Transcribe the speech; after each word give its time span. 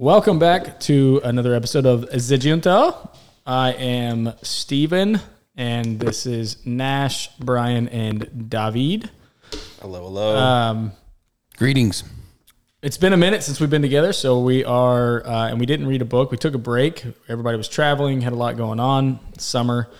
Welcome 0.00 0.38
back 0.38 0.78
to 0.82 1.20
another 1.24 1.54
episode 1.54 1.84
of 1.84 2.02
Zijunta. 2.02 3.08
I 3.44 3.72
am 3.72 4.32
Steven, 4.42 5.18
and 5.56 5.98
this 5.98 6.24
is 6.24 6.64
Nash, 6.64 7.28
Brian, 7.40 7.88
and 7.88 8.48
David. 8.48 9.10
Hello, 9.80 10.04
hello. 10.04 10.36
Um, 10.36 10.92
Greetings. 11.56 12.04
it's 12.80 12.96
been 12.96 13.12
a 13.12 13.16
minute 13.16 13.42
since 13.42 13.58
we've 13.58 13.70
been 13.70 13.82
together, 13.82 14.12
so 14.12 14.38
we 14.38 14.64
are, 14.64 15.26
uh, 15.26 15.48
and 15.48 15.58
we 15.58 15.66
didn't 15.66 15.88
read 15.88 16.00
a 16.00 16.04
book. 16.04 16.30
We 16.30 16.36
took 16.36 16.54
a 16.54 16.58
break. 16.58 17.04
Everybody 17.28 17.56
was 17.56 17.68
traveling, 17.68 18.20
had 18.20 18.32
a 18.32 18.36
lot 18.36 18.56
going 18.56 18.78
on. 18.78 19.18
Summer, 19.36 19.90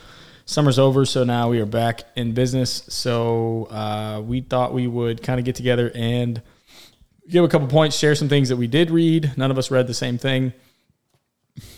summer's 0.45 0.79
over, 0.79 1.07
so 1.07 1.25
now 1.25 1.51
we 1.51 1.59
are 1.59 1.67
back 1.67 2.05
in 2.15 2.35
business. 2.35 2.85
So 2.87 3.65
uh, 3.65 4.23
we 4.25 4.43
thought 4.43 4.73
we 4.73 4.87
would 4.87 5.25
kind 5.25 5.41
of 5.41 5.45
get 5.45 5.57
together 5.57 5.91
and 5.93 6.41
give 7.29 7.45
a 7.45 7.49
couple 7.49 7.69
points, 7.69 7.97
share 7.97 8.15
some 8.15 8.29
things 8.29 8.49
that 8.49 8.57
we 8.57 8.67
did 8.67 8.91
read. 8.91 9.33
None 9.37 9.51
of 9.51 9.59
us 9.59 9.71
read 9.71 9.87
the 9.87 9.95
same 9.95 10.19
thing. 10.19 10.53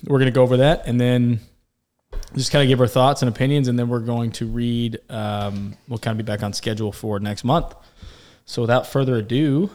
We're 0.07 0.19
going 0.19 0.31
to 0.31 0.35
go 0.35 0.43
over 0.43 0.59
that, 0.59 0.87
and 0.87 1.01
then 1.01 1.41
just 2.35 2.53
kind 2.53 2.63
of 2.63 2.69
give 2.69 2.81
our 2.81 2.87
thoughts 2.87 3.23
and 3.23 3.29
opinions, 3.29 3.69
and 3.69 3.79
then 3.79 3.89
we're 3.89 4.01
going 4.01 4.33
to 4.33 4.47
read. 4.47 4.99
Um, 5.09 5.77
we'll 5.89 5.99
kind 5.99 6.19
of 6.19 6.25
be 6.25 6.31
back 6.31 6.43
on 6.43 6.53
schedule 6.53 6.93
for 6.93 7.19
next 7.19 7.45
month. 7.45 7.75
So 8.45 8.63
without 8.63 8.87
further 8.87 9.17
ado, 9.17 9.71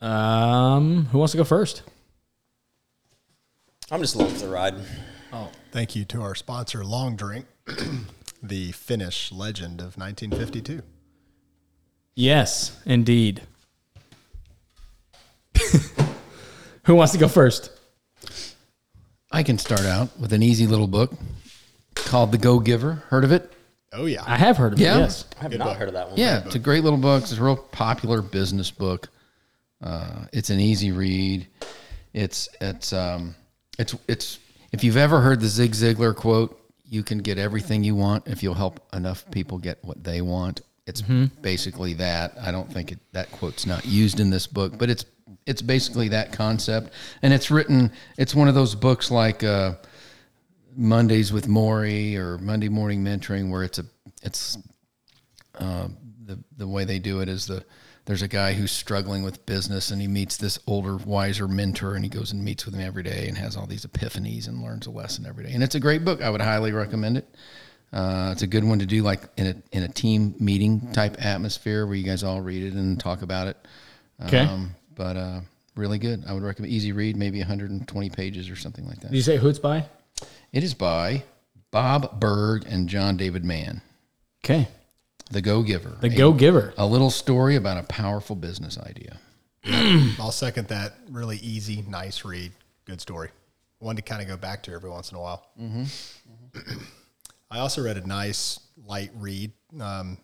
um, 0.00 1.06
who 1.06 1.18
wants 1.18 1.32
to 1.32 1.38
go 1.38 1.44
first? 1.44 1.82
I'm 3.90 4.00
just 4.00 4.14
along 4.14 4.30
for 4.30 4.38
the 4.40 4.48
ride. 4.48 4.74
Oh, 5.32 5.50
Thank 5.70 5.94
you 5.94 6.04
to 6.06 6.22
our 6.22 6.34
sponsor, 6.34 6.84
Long 6.84 7.14
Drink, 7.14 7.46
the 8.42 8.72
Finnish 8.72 9.30
legend 9.30 9.80
of 9.80 9.98
1952. 9.98 10.82
Yes, 12.14 12.80
indeed. 12.86 13.42
who 16.84 16.94
wants 16.94 17.12
to 17.12 17.18
go 17.18 17.28
first? 17.28 17.70
I 19.30 19.42
can 19.42 19.58
start 19.58 19.82
out 19.82 20.18
with 20.18 20.32
an 20.32 20.42
easy 20.42 20.66
little 20.66 20.86
book 20.86 21.12
called 21.94 22.32
The 22.32 22.38
Go 22.38 22.58
Giver. 22.60 22.94
Heard 23.08 23.24
of 23.24 23.32
it? 23.32 23.52
Oh 23.92 24.06
yeah, 24.06 24.22
I 24.26 24.36
have 24.36 24.56
heard 24.56 24.72
of 24.74 24.78
Yeah. 24.78 24.96
it. 24.96 25.00
Yes. 25.00 25.24
I 25.38 25.42
have 25.42 25.50
Good 25.50 25.58
not 25.58 25.68
book. 25.68 25.76
heard 25.78 25.88
of 25.88 25.94
that 25.94 26.08
one. 26.10 26.18
Yeah, 26.18 26.42
it's 26.44 26.54
a 26.54 26.58
great 26.58 26.84
little 26.84 26.98
book. 26.98 27.22
It's 27.22 27.36
a 27.36 27.42
real 27.42 27.56
popular 27.56 28.22
business 28.22 28.70
book. 28.70 29.08
Uh, 29.82 30.26
it's 30.32 30.50
an 30.50 30.60
easy 30.60 30.92
read. 30.92 31.46
It's 32.12 32.48
it's 32.60 32.92
um 32.92 33.34
it's 33.78 33.94
it's 34.08 34.38
if 34.72 34.82
you've 34.84 34.96
ever 34.96 35.20
heard 35.20 35.40
the 35.40 35.46
Zig 35.46 35.72
Ziglar 35.72 36.14
quote, 36.14 36.58
you 36.84 37.02
can 37.02 37.18
get 37.18 37.38
everything 37.38 37.84
you 37.84 37.94
want 37.94 38.26
if 38.28 38.42
you'll 38.42 38.54
help 38.54 38.80
enough 38.92 39.24
people 39.30 39.56
get 39.58 39.78
what 39.84 40.02
they 40.02 40.20
want. 40.20 40.60
It's 40.86 41.02
basically 41.02 41.94
that. 41.94 42.32
I 42.40 42.50
don't 42.50 42.70
think 42.72 42.92
it, 42.92 42.98
that 43.12 43.30
quote's 43.30 43.66
not 43.66 43.84
used 43.84 44.20
in 44.20 44.30
this 44.30 44.46
book, 44.46 44.78
but 44.78 44.88
it's 44.88 45.04
it's 45.46 45.62
basically 45.62 46.08
that 46.08 46.32
concept, 46.32 46.92
and 47.22 47.32
it's 47.32 47.50
written. 47.50 47.92
It's 48.16 48.34
one 48.34 48.48
of 48.48 48.54
those 48.54 48.74
books 48.74 49.10
like. 49.10 49.42
Uh, 49.44 49.74
Mondays 50.80 51.32
with 51.32 51.48
Morrie 51.48 52.14
or 52.14 52.38
Monday 52.38 52.68
Morning 52.68 53.02
Mentoring, 53.02 53.50
where 53.50 53.64
it's 53.64 53.78
a 53.80 53.84
it's 54.22 54.56
uh, 55.58 55.88
the 56.24 56.38
the 56.56 56.68
way 56.68 56.84
they 56.84 57.00
do 57.00 57.20
it 57.20 57.28
is 57.28 57.46
the 57.46 57.64
there's 58.04 58.22
a 58.22 58.28
guy 58.28 58.52
who's 58.52 58.70
struggling 58.70 59.24
with 59.24 59.44
business 59.44 59.90
and 59.90 60.00
he 60.00 60.06
meets 60.06 60.36
this 60.36 60.58
older 60.68 60.96
wiser 60.98 61.48
mentor 61.48 61.94
and 61.96 62.04
he 62.04 62.08
goes 62.08 62.30
and 62.30 62.44
meets 62.44 62.64
with 62.64 62.74
him 62.74 62.80
every 62.86 63.02
day 63.02 63.26
and 63.26 63.36
has 63.36 63.56
all 63.56 63.66
these 63.66 63.84
epiphanies 63.84 64.46
and 64.46 64.62
learns 64.62 64.86
a 64.86 64.90
lesson 64.90 65.26
every 65.26 65.44
day 65.44 65.52
and 65.52 65.64
it's 65.64 65.74
a 65.74 65.80
great 65.80 66.04
book 66.04 66.22
I 66.22 66.30
would 66.30 66.40
highly 66.40 66.70
recommend 66.70 67.16
it 67.18 67.26
uh, 67.92 68.30
it's 68.32 68.42
a 68.42 68.46
good 68.46 68.62
one 68.62 68.78
to 68.78 68.86
do 68.86 69.02
like 69.02 69.22
in 69.36 69.46
a 69.48 69.76
in 69.76 69.82
a 69.82 69.88
team 69.88 70.36
meeting 70.38 70.92
type 70.92 71.16
atmosphere 71.18 71.86
where 71.86 71.96
you 71.96 72.04
guys 72.04 72.22
all 72.22 72.40
read 72.40 72.62
it 72.62 72.74
and 72.74 73.00
talk 73.00 73.22
about 73.22 73.48
it 73.48 73.56
Okay. 74.24 74.38
um, 74.40 74.74
but 74.98 75.16
uh, 75.16 75.40
really 75.76 75.98
good 75.98 76.24
I 76.28 76.34
would 76.34 76.42
recommend 76.42 76.70
easy 76.72 76.92
read 76.92 77.16
maybe 77.16 77.38
120 77.38 78.10
pages 78.10 78.50
or 78.50 78.56
something 78.56 78.86
like 78.86 79.00
that 79.00 79.10
Did 79.10 79.16
you 79.16 79.22
say 79.22 79.38
who 79.38 79.48
it's 79.48 79.58
by? 79.58 79.86
it 80.52 80.62
is 80.62 80.74
by 80.74 81.22
Bob 81.70 82.20
Burg 82.20 82.64
and 82.66 82.88
John 82.88 83.16
David 83.16 83.44
Mann. 83.44 83.82
Okay. 84.44 84.68
The 85.30 85.42
Go 85.42 85.62
Giver. 85.62 85.98
The 86.00 86.08
Go 86.08 86.32
Giver. 86.32 86.72
A 86.78 86.86
little 86.86 87.10
story 87.10 87.56
about 87.56 87.76
a 87.76 87.82
powerful 87.82 88.34
business 88.34 88.78
idea. 88.78 89.18
I'll 90.18 90.32
second 90.32 90.68
that. 90.68 90.94
Really 91.10 91.36
easy, 91.38 91.84
nice 91.86 92.24
read, 92.24 92.52
good 92.86 93.00
story. 93.00 93.28
One 93.80 93.96
to 93.96 94.02
kind 94.02 94.22
of 94.22 94.28
go 94.28 94.36
back 94.36 94.62
to 94.64 94.72
every 94.72 94.88
once 94.88 95.10
in 95.10 95.18
a 95.18 95.20
while. 95.20 95.46
Mm-hmm. 95.60 96.78
I 97.50 97.58
also 97.58 97.82
read 97.84 97.96
a 97.98 98.06
nice 98.06 98.58
light 98.86 99.10
read. 99.14 99.52
Um, 99.78 100.16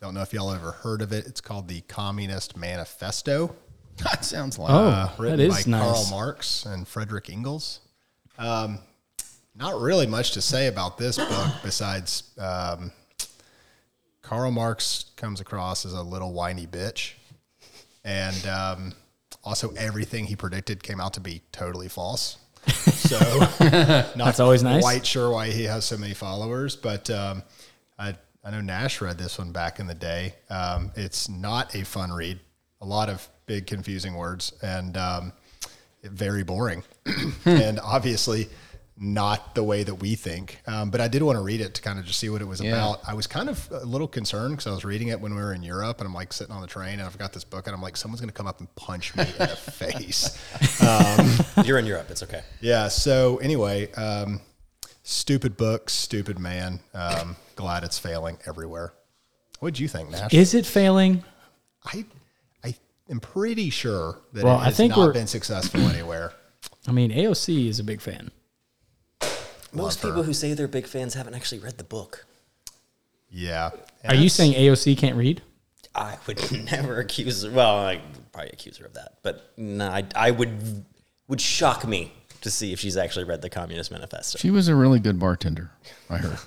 don't 0.00 0.14
know 0.14 0.22
if 0.22 0.32
y'all 0.32 0.52
ever 0.52 0.70
heard 0.70 1.02
of 1.02 1.12
it. 1.12 1.26
It's 1.26 1.40
called 1.40 1.66
the 1.66 1.80
Communist 1.82 2.56
Manifesto. 2.56 3.54
That 4.02 4.24
sounds 4.24 4.58
like 4.58 4.70
Oh, 4.70 4.88
uh, 4.88 5.10
written 5.18 5.48
that 5.48 5.64
by 5.64 5.70
nice. 5.70 5.82
Karl 5.82 6.06
Marx 6.10 6.66
and 6.66 6.86
Frederick 6.86 7.30
Engels. 7.30 7.80
Um, 8.38 8.78
not 9.54 9.80
really 9.80 10.06
much 10.06 10.32
to 10.32 10.42
say 10.42 10.66
about 10.66 10.98
this 10.98 11.16
book 11.16 11.52
besides 11.62 12.24
um, 12.38 12.90
Karl 14.22 14.50
Marx 14.50 15.06
comes 15.16 15.40
across 15.40 15.84
as 15.86 15.92
a 15.92 16.02
little 16.02 16.32
whiny 16.32 16.66
bitch, 16.66 17.12
and 18.04 18.46
um, 18.46 18.92
also 19.44 19.70
everything 19.74 20.24
he 20.24 20.34
predicted 20.36 20.82
came 20.82 21.00
out 21.00 21.14
to 21.14 21.20
be 21.20 21.42
totally 21.52 21.88
false. 21.88 22.38
So 22.66 23.18
not 23.60 24.16
That's 24.16 24.40
always 24.40 24.62
nice. 24.62 24.82
quite 24.82 25.04
sure 25.06 25.30
why 25.30 25.50
he 25.50 25.64
has 25.64 25.84
so 25.84 25.96
many 25.98 26.14
followers, 26.14 26.74
but 26.76 27.10
um, 27.10 27.42
I 27.98 28.16
I 28.42 28.50
know 28.50 28.60
Nash 28.62 29.00
read 29.00 29.18
this 29.18 29.38
one 29.38 29.52
back 29.52 29.78
in 29.78 29.86
the 29.86 29.94
day. 29.94 30.34
Um, 30.50 30.90
it's 30.96 31.28
not 31.28 31.74
a 31.74 31.84
fun 31.84 32.10
read. 32.10 32.40
A 32.80 32.86
lot 32.86 33.08
of 33.08 33.26
big 33.46 33.66
confusing 33.66 34.14
words 34.14 34.52
and 34.62 34.96
um, 34.96 35.32
very 36.02 36.42
boring, 36.44 36.82
and 37.44 37.80
obviously 37.80 38.48
not 38.96 39.56
the 39.56 39.62
way 39.64 39.82
that 39.82 39.96
we 39.96 40.14
think. 40.14 40.60
Um, 40.68 40.90
but 40.90 41.00
I 41.00 41.08
did 41.08 41.20
want 41.22 41.36
to 41.36 41.42
read 41.42 41.60
it 41.60 41.74
to 41.74 41.82
kind 41.82 41.98
of 41.98 42.04
just 42.04 42.20
see 42.20 42.28
what 42.28 42.40
it 42.40 42.44
was 42.44 42.60
about. 42.60 43.00
I 43.08 43.14
was 43.14 43.26
kind 43.26 43.48
of 43.48 43.68
a 43.72 43.84
little 43.84 44.06
concerned 44.06 44.52
because 44.52 44.68
I 44.68 44.70
was 44.70 44.84
reading 44.84 45.08
it 45.08 45.20
when 45.20 45.34
we 45.34 45.42
were 45.42 45.52
in 45.52 45.64
Europe, 45.64 45.98
and 45.98 46.06
I'm 46.06 46.14
like 46.14 46.32
sitting 46.32 46.54
on 46.54 46.60
the 46.60 46.68
train, 46.68 46.94
and 46.94 47.02
I've 47.02 47.18
got 47.18 47.32
this 47.32 47.42
book, 47.42 47.66
and 47.66 47.74
I'm 47.74 47.82
like, 47.82 47.96
someone's 47.96 48.20
going 48.20 48.28
to 48.28 48.34
come 48.34 48.46
up 48.46 48.60
and 48.60 48.72
punch 48.76 49.16
me 49.16 49.24
in 49.24 49.32
the 49.38 49.46
face. 49.56 50.38
You're 51.66 51.78
in 51.78 51.86
Europe. 51.86 52.06
It's 52.10 52.22
okay. 52.22 52.42
Yeah. 52.60 52.86
So 52.86 53.38
anyway, 53.38 53.90
um, 53.94 54.40
stupid 55.02 55.56
book, 55.56 55.90
stupid 55.90 56.38
man. 56.38 56.78
Um, 56.94 57.34
glad 57.56 57.82
it's 57.82 57.98
failing 57.98 58.38
everywhere. 58.46 58.92
what 59.58 59.74
do 59.74 59.82
you 59.82 59.88
think, 59.88 60.10
Nash? 60.10 60.32
Is 60.32 60.54
it 60.54 60.66
failing? 60.66 61.24
I 61.84 62.04
am 63.10 63.20
pretty 63.20 63.70
sure 63.70 64.18
that 64.32 64.44
Well, 64.44 64.56
it 64.58 64.60
I 64.62 64.64
has 64.66 64.76
think 64.76 64.90
not 64.90 64.98
we're- 64.98 65.12
been 65.12 65.26
successful 65.26 65.80
anywhere. 65.82 66.32
I 66.86 66.92
mean, 66.92 67.10
AOC 67.10 67.68
is 67.68 67.78
a 67.78 67.84
big 67.84 68.00
fan. 68.00 68.30
Most 69.72 70.00
people 70.02 70.22
who 70.22 70.32
say 70.32 70.54
they're 70.54 70.68
big 70.68 70.86
fans 70.86 71.14
haven't 71.14 71.34
actually 71.34 71.58
read 71.58 71.78
the 71.78 71.84
book. 71.84 72.26
Yeah. 73.28 73.70
Are 74.04 74.14
you 74.14 74.28
saying 74.28 74.52
AOC 74.54 74.96
can't 74.96 75.16
read? 75.16 75.42
I 75.94 76.16
would 76.26 76.52
never 76.64 77.00
accuse 77.00 77.42
her. 77.42 77.50
Well, 77.50 77.76
I 77.78 77.94
would 77.96 78.32
probably 78.32 78.50
accuse 78.52 78.76
her 78.78 78.86
of 78.86 78.94
that, 78.94 79.14
but 79.22 79.52
no, 79.56 79.88
I, 79.88 80.04
I 80.14 80.30
would 80.30 80.84
would 81.28 81.40
shock 81.40 81.86
me 81.86 82.12
to 82.42 82.50
see 82.50 82.72
if 82.72 82.78
she's 82.80 82.96
actually 82.96 83.24
read 83.24 83.42
the 83.42 83.48
Communist 83.50 83.90
Manifesto. 83.90 84.38
she 84.38 84.50
was 84.50 84.68
a 84.68 84.74
really 84.76 85.00
good 85.00 85.18
bartender. 85.18 85.70
I 86.10 86.18
heard. 86.18 86.38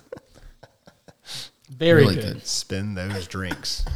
Very 1.70 2.04
Really 2.04 2.16
good. 2.16 2.34
good. 2.36 2.48
spin 2.48 2.94
those 2.96 3.28
drinks? 3.28 3.84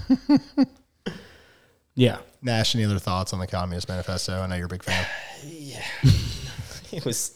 Yeah. 1.95 2.19
Nash, 2.41 2.75
any 2.75 2.83
other 2.85 2.99
thoughts 2.99 3.33
on 3.33 3.39
the 3.39 3.47
Communist 3.47 3.88
Manifesto? 3.88 4.41
I 4.41 4.47
know 4.47 4.55
you're 4.55 4.65
a 4.65 4.69
big 4.69 4.83
fan. 4.83 5.05
Yeah, 5.43 5.81
it 6.91 7.03
was 7.03 7.35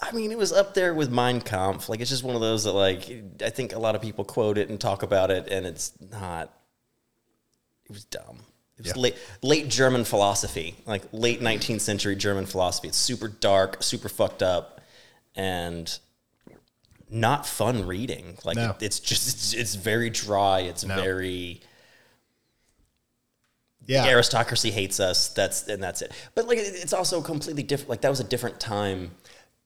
I 0.00 0.10
mean, 0.12 0.32
it 0.32 0.38
was 0.38 0.50
up 0.52 0.72
there 0.74 0.94
with 0.94 1.10
Mein 1.12 1.40
Kampf. 1.42 1.88
Like, 1.90 2.00
it's 2.00 2.10
just 2.10 2.24
one 2.24 2.34
of 2.34 2.40
those 2.40 2.64
that, 2.64 2.72
like, 2.72 3.08
I 3.44 3.50
think 3.50 3.72
a 3.74 3.78
lot 3.78 3.94
of 3.94 4.00
people 4.02 4.24
quote 4.24 4.56
it 4.58 4.68
and 4.68 4.80
talk 4.80 5.02
about 5.04 5.30
it, 5.30 5.46
and 5.48 5.64
it's 5.66 5.92
not. 6.10 6.52
It 7.84 7.92
was 7.92 8.04
dumb. 8.04 8.40
It 8.78 8.82
was 8.84 8.92
Yeah. 8.96 9.00
late, 9.02 9.16
late 9.42 9.68
German 9.68 10.04
philosophy, 10.04 10.74
like 10.86 11.02
late 11.12 11.40
19th 11.42 11.82
century 11.82 12.16
German 12.16 12.46
philosophy. 12.46 12.88
It's 12.88 12.96
super 12.96 13.28
dark, 13.28 13.82
super 13.82 14.08
fucked 14.08 14.42
up, 14.42 14.80
and 15.36 15.96
not 17.10 17.46
fun 17.46 17.86
reading. 17.86 18.38
Like, 18.44 18.56
No. 18.56 18.70
it- 18.70 18.82
it's 18.82 18.98
just, 18.98 19.28
it's, 19.28 19.52
it's 19.52 19.74
very 19.76 20.08
dry. 20.10 20.60
It's 20.60 20.82
No. 20.84 20.96
very. 20.96 21.60
Yeah. 23.86 24.04
the 24.04 24.10
aristocracy 24.10 24.70
hates 24.70 25.00
us. 25.00 25.28
That's 25.28 25.66
and 25.68 25.82
that's 25.82 26.02
it. 26.02 26.12
But 26.34 26.46
like, 26.46 26.58
it's 26.58 26.92
also 26.92 27.20
completely 27.20 27.62
different. 27.62 27.90
Like 27.90 28.00
that 28.02 28.10
was 28.10 28.20
a 28.20 28.24
different 28.24 28.60
time. 28.60 29.10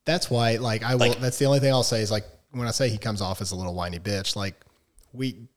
That's 0.04 0.30
why, 0.30 0.56
like, 0.56 0.82
I 0.82 0.94
will. 0.94 1.08
Like- 1.08 1.18
that's 1.18 1.38
the 1.38 1.46
only 1.46 1.60
thing 1.60 1.72
I'll 1.72 1.82
say 1.82 2.00
is 2.00 2.10
like 2.10 2.24
when 2.52 2.66
I 2.66 2.70
say 2.70 2.88
he 2.88 2.98
comes 2.98 3.20
off 3.20 3.40
as 3.40 3.52
a 3.52 3.56
little 3.56 3.74
whiny 3.74 3.98
bitch, 3.98 4.36
like 4.36 4.54
we 5.12 5.48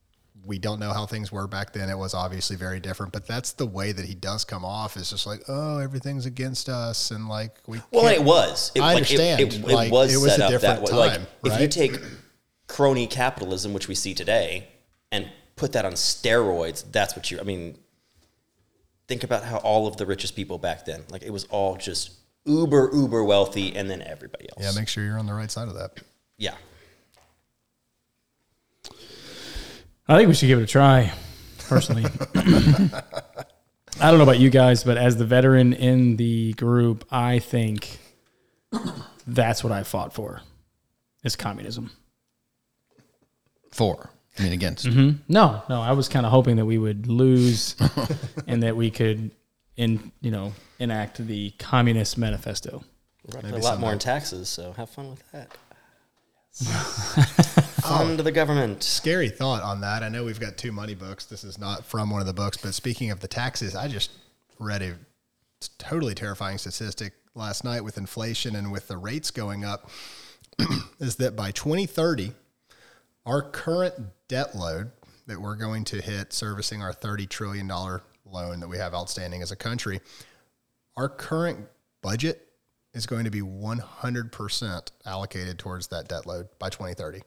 we 0.46 0.58
don't 0.58 0.80
know 0.80 0.92
how 0.92 1.06
things 1.06 1.32
were 1.32 1.48
back 1.48 1.74
then. 1.74 1.90
It 1.90 1.98
was 1.98 2.14
obviously 2.14 2.56
very 2.56 2.80
different, 2.80 3.12
but 3.12 3.28
that's 3.28 3.54
the 3.54 3.66
way 3.66 3.92
that 3.92 4.06
he 4.06 4.16
does 4.16 4.46
come 4.46 4.66
off. 4.66 4.98
Is 4.98 5.10
just 5.10 5.28
like, 5.28 5.42
oh, 5.48 5.78
everything's 5.78 6.26
against 6.26 6.70
us, 6.70 7.12
and 7.12 7.28
like 7.28 7.58
we. 7.68 7.82
Well, 7.92 8.08
it 8.08 8.24
was. 8.24 8.72
It, 8.76 8.82
I 8.82 8.88
like, 8.88 8.96
understand. 8.98 9.42
It, 9.42 9.56
it, 9.56 9.64
Like, 9.68 9.92
was 9.92 10.14
it 10.14 10.18
was 10.18 10.36
set 10.36 10.42
a 10.42 10.46
up 10.46 10.52
different 10.52 10.86
that 10.86 10.92
way. 10.92 10.98
Like 10.98 11.14
time, 11.14 11.28
if 11.46 11.62
you 11.62 11.68
take 11.68 12.00
crony 12.68 13.08
capitalism, 13.08 13.74
which 13.74 13.88
we 13.88 13.96
see 13.96 14.14
today, 14.14 14.68
and 15.12 15.30
put 15.56 15.74
that 15.74 15.86
on 15.86 15.94
steroids, 15.94 16.84
that's 16.92 17.16
what 17.16 17.30
you. 17.32 17.40
I 17.40 17.44
mean, 17.44 17.78
think 19.10 19.24
about 19.24 19.44
how 19.44 19.58
all 19.58 19.88
of 19.88 19.98
the 19.98 20.06
richest 20.06 20.36
people 20.36 20.60
back 20.60 20.86
then, 20.86 21.04
like 21.10 21.24
it 21.24 21.32
was 21.32 21.46
all 21.46 21.76
just 21.76 22.12
uber 22.46 22.92
uber 22.94 23.24
wealthy, 23.24 23.76
and 23.76 23.90
then 23.90 24.02
everybody 24.04 24.48
else. 24.50 24.64
Yeah, 24.64 24.80
make 24.80 24.88
sure 24.88 25.04
you're 25.04 25.18
on 25.18 25.26
the 25.26 25.34
right 25.34 25.50
side 25.52 25.68
of 25.68 25.74
that. 25.74 26.00
yeah. 26.38 26.54
I 30.08 30.18
think 30.18 30.28
we 30.28 30.34
should 30.34 30.48
give 30.48 30.60
it 30.60 30.64
a 30.64 30.68
try, 30.68 31.12
personally. 31.68 32.06
I 32.36 34.10
don't 34.10 34.18
know 34.18 34.24
about 34.24 34.40
you 34.40 34.50
guys, 34.50 34.84
but 34.84 34.98
as 34.98 35.18
the 35.18 35.26
veteran 35.26 35.74
in 35.74 36.16
the 36.16 36.54
group, 36.54 37.06
I 37.12 37.38
think 37.38 38.00
that's 39.28 39.64
what 39.64 39.72
I 39.72 39.84
fought 39.84 40.14
for 40.14 40.42
is 41.24 41.36
communism. 41.36 41.92
For. 43.72 44.10
I 44.40 44.44
mean, 44.44 44.54
against. 44.54 44.86
Mm-hmm. 44.86 45.22
No, 45.28 45.62
no, 45.70 45.82
I 45.82 45.92
was 45.92 46.08
kind 46.08 46.26
of 46.26 46.32
hoping 46.32 46.56
that 46.56 46.66
we 46.66 46.78
would 46.78 47.08
lose 47.08 47.76
and 48.48 48.64
that 48.64 48.76
we 48.76 48.90
could 48.90 49.32
in, 49.76 50.12
you 50.22 50.32
know, 50.32 50.54
enact 50.80 51.26
the 51.26 51.52
communist 51.52 52.18
manifesto. 52.18 52.84
We're 53.26 53.42
gonna 53.42 53.58
a 53.58 53.60
lot 53.60 53.80
more 53.80 53.92
in 53.94 54.00
taxes, 54.00 54.50
so 54.50 54.72
have 54.74 54.90
fun 54.90 55.10
with 55.10 55.32
that. 55.32 55.52
Fund 57.82 58.20
oh. 58.20 58.24
the 58.24 58.32
government. 58.32 58.84
Scary 58.84 59.30
thought 59.30 59.62
on 59.62 59.82
that. 59.82 60.04
I 60.04 60.10
know 60.10 60.24
we've 60.26 60.40
got 60.40 60.58
two 60.58 60.72
money 60.72 60.96
books. 60.96 61.26
This 61.26 61.44
is 61.44 61.58
not 61.58 61.86
from 61.86 62.10
one 62.10 62.22
of 62.22 62.28
the 62.28 62.34
books, 62.34 62.58
but 62.58 62.74
speaking 62.74 63.12
of 63.12 63.20
the 63.20 63.28
taxes, 63.28 63.76
I 63.76 63.88
just 63.88 64.12
read 64.58 64.82
a 64.82 64.96
totally 65.78 66.16
terrifying 66.16 66.58
statistic 66.58 67.14
last 67.36 67.64
night 67.64 67.84
with 67.84 67.98
inflation 67.98 68.56
and 68.56 68.72
with 68.72 68.88
the 68.88 68.98
rates 68.98 69.32
going 69.32 69.64
up. 69.64 69.90
is 71.00 71.16
that 71.18 71.36
by 71.36 71.52
2030, 71.52 72.34
our 73.30 73.44
current 73.44 73.94
debt 74.28 74.56
load 74.56 74.90
that 75.28 75.40
we're 75.40 75.56
going 75.56 75.84
to 75.86 76.02
hit 76.02 76.34
servicing 76.34 76.82
our 76.82 76.92
$30 76.92 77.30
trillion 77.30 77.68
loan 77.68 78.60
that 78.60 78.68
we 78.68 78.78
have 78.78 78.96
outstanding 78.96 79.44
as 79.44 79.52
a 79.52 79.56
country, 79.56 80.02
our 80.98 81.08
current 81.08 81.60
budget 82.02 82.48
is 82.96 83.06
going 83.06 83.26
to 83.26 83.30
be 83.30 83.42
100% 83.42 84.92
allocated 85.06 85.60
towards 85.60 85.88
that 85.90 86.08
debt 86.08 86.26
load 86.26 86.48
by 86.58 86.70
2030. 86.70 87.20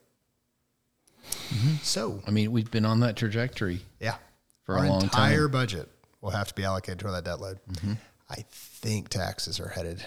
Mm-hmm. 1.30 1.74
So, 1.82 2.20
I 2.26 2.32
mean, 2.32 2.50
we've 2.50 2.70
been 2.70 2.84
on 2.84 2.98
that 3.00 3.16
trajectory. 3.16 3.80
yeah, 4.00 4.16
For 4.64 4.74
a 4.76 4.80
our 4.80 4.88
long 4.88 5.02
entire 5.02 5.42
time. 5.42 5.50
budget 5.52 5.88
will 6.20 6.30
have 6.30 6.48
to 6.48 6.54
be 6.54 6.64
allocated 6.64 6.98
toward 6.98 7.14
that 7.14 7.24
debt 7.24 7.40
load. 7.40 7.60
Mm-hmm. 7.70 7.92
I 8.28 8.44
think 8.50 9.08
taxes 9.08 9.60
are 9.60 9.68
headed 9.68 10.04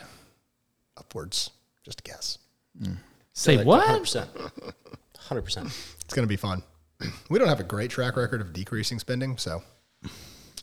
upwards. 0.97 1.51
Just 1.85 2.01
a 2.01 2.03
guess. 2.03 2.37
Mm. 2.81 2.97
Say 3.31 3.57
Like 3.57 3.65
what? 3.65 4.15
100%. 5.29 5.43
100%. 5.43 5.95
It's 6.01 6.13
going 6.13 6.23
to 6.25 6.29
be 6.29 6.35
fun. 6.37 6.61
We 7.29 7.39
don't 7.39 7.47
have 7.49 7.59
a 7.59 7.63
great 7.63 7.91
track 7.91 8.15
record 8.15 8.39
of 8.41 8.53
decreasing 8.53 8.99
spending, 8.99 9.37
so 9.37 9.61